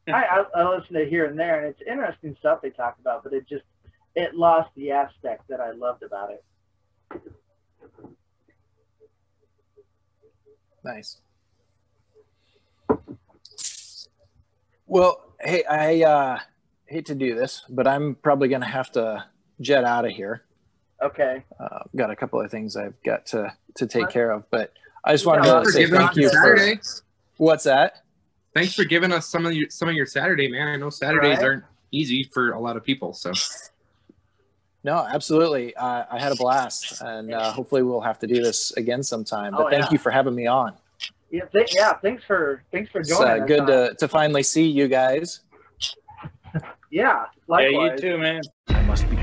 I, 0.08 0.24
I, 0.24 0.44
I 0.56 0.70
listen 0.70 0.96
to 0.96 1.06
here 1.06 1.26
and 1.26 1.40
there, 1.40 1.60
and 1.60 1.68
it's 1.68 1.82
interesting 1.88 2.36
stuff 2.40 2.62
they 2.62 2.70
talk 2.70 2.98
about, 3.00 3.24
but 3.24 3.34
it 3.34 3.48
just 3.48 3.64
it 4.16 4.36
lost 4.36 4.70
the 4.76 4.92
aspect 4.92 5.48
that 5.50 5.60
I 5.60 5.72
loved 5.72 6.04
about 6.04 6.32
it. 6.32 6.44
Nice 10.84 11.18
well 14.86 15.22
hey 15.42 15.64
i 15.70 16.02
uh 16.02 16.40
hate 16.88 17.06
to 17.06 17.16
do 17.16 17.36
this 17.36 17.64
but 17.70 17.88
i'm 17.88 18.16
probably 18.16 18.48
gonna 18.48 18.66
have 18.66 18.92
to 18.92 19.24
jet 19.62 19.84
out 19.84 20.06
of 20.06 20.12
here 20.12 20.44
Okay. 21.02 21.44
uh, 21.60 21.80
got 21.98 22.12
a 22.12 22.16
couple 22.16 22.40
of 22.40 22.50
things 22.50 22.78
I've 22.78 22.94
got 23.04 23.26
to 23.28 23.54
to 23.76 23.88
take 23.88 24.04
What? 24.04 24.14
care 24.14 24.32
of. 24.32 24.50
But 24.50 24.72
I 25.04 25.12
just 25.12 25.26
wanted 25.26 25.42
well, 25.44 25.60
to 25.60 25.66
for 25.66 25.72
say 25.72 25.86
thank 25.86 26.12
us 26.12 26.18
you 26.18 26.30
for 26.30 26.70
what's 27.36 27.66
that? 27.66 28.04
Thanks 28.56 28.74
for 28.74 28.86
giving 28.86 29.12
us 29.12 29.28
some 29.28 29.46
of 29.46 29.52
your 29.54 29.70
some 29.70 29.90
of 29.90 29.96
your 29.96 30.06
Saturday, 30.06 30.48
man. 30.48 30.70
I 30.70 30.78
know 30.78 30.90
Saturdays 30.90 31.40
Right. 31.40 31.44
aren't 31.46 31.64
easy 31.92 32.30
for 32.34 32.52
a 32.54 32.60
lot 32.60 32.78
of 32.78 32.86
people. 32.86 33.12
So 33.12 33.34
No, 34.84 34.98
absolutely. 34.98 35.76
Uh, 35.76 36.04
I 36.12 36.20
had 36.20 36.32
a 36.32 36.36
blast, 36.36 37.02
and 37.02 37.34
uh, 37.34 37.52
hopefully 37.52 37.84
we'll 37.84 38.02
have 38.02 38.20
to 38.20 38.28
do 38.28 38.42
this 38.44 38.72
again 38.74 39.02
sometime. 39.04 39.52
But 39.54 39.68
Oh, 39.68 39.70
thank 39.70 39.86
yeah. 39.86 39.92
you 39.92 39.98
for 39.98 40.12
having 40.12 40.36
me 40.36 40.46
on. 40.48 40.74
Yeah, 41.32 41.46
th- 41.54 41.74
yeah. 41.74 41.94
Thanks 41.94 42.24
for 42.26 42.62
thanks 42.72 42.92
for 42.92 43.00
It's 43.00 43.10
joining. 43.10 43.42
uh, 43.42 43.44
us 43.44 43.48
good 43.48 43.68
to, 43.68 43.96
to 44.00 44.08
finally 44.08 44.44
see 44.44 44.68
you 44.68 44.88
guys. 44.88 45.40
Yeah, 46.92 47.26
Likewise. 47.48 47.74
Yeah, 48.04 48.08
you 48.10 48.14
too, 48.14 48.18
man. 48.20 48.42
I 48.68 48.84
must 48.84 49.10
be 49.10 49.16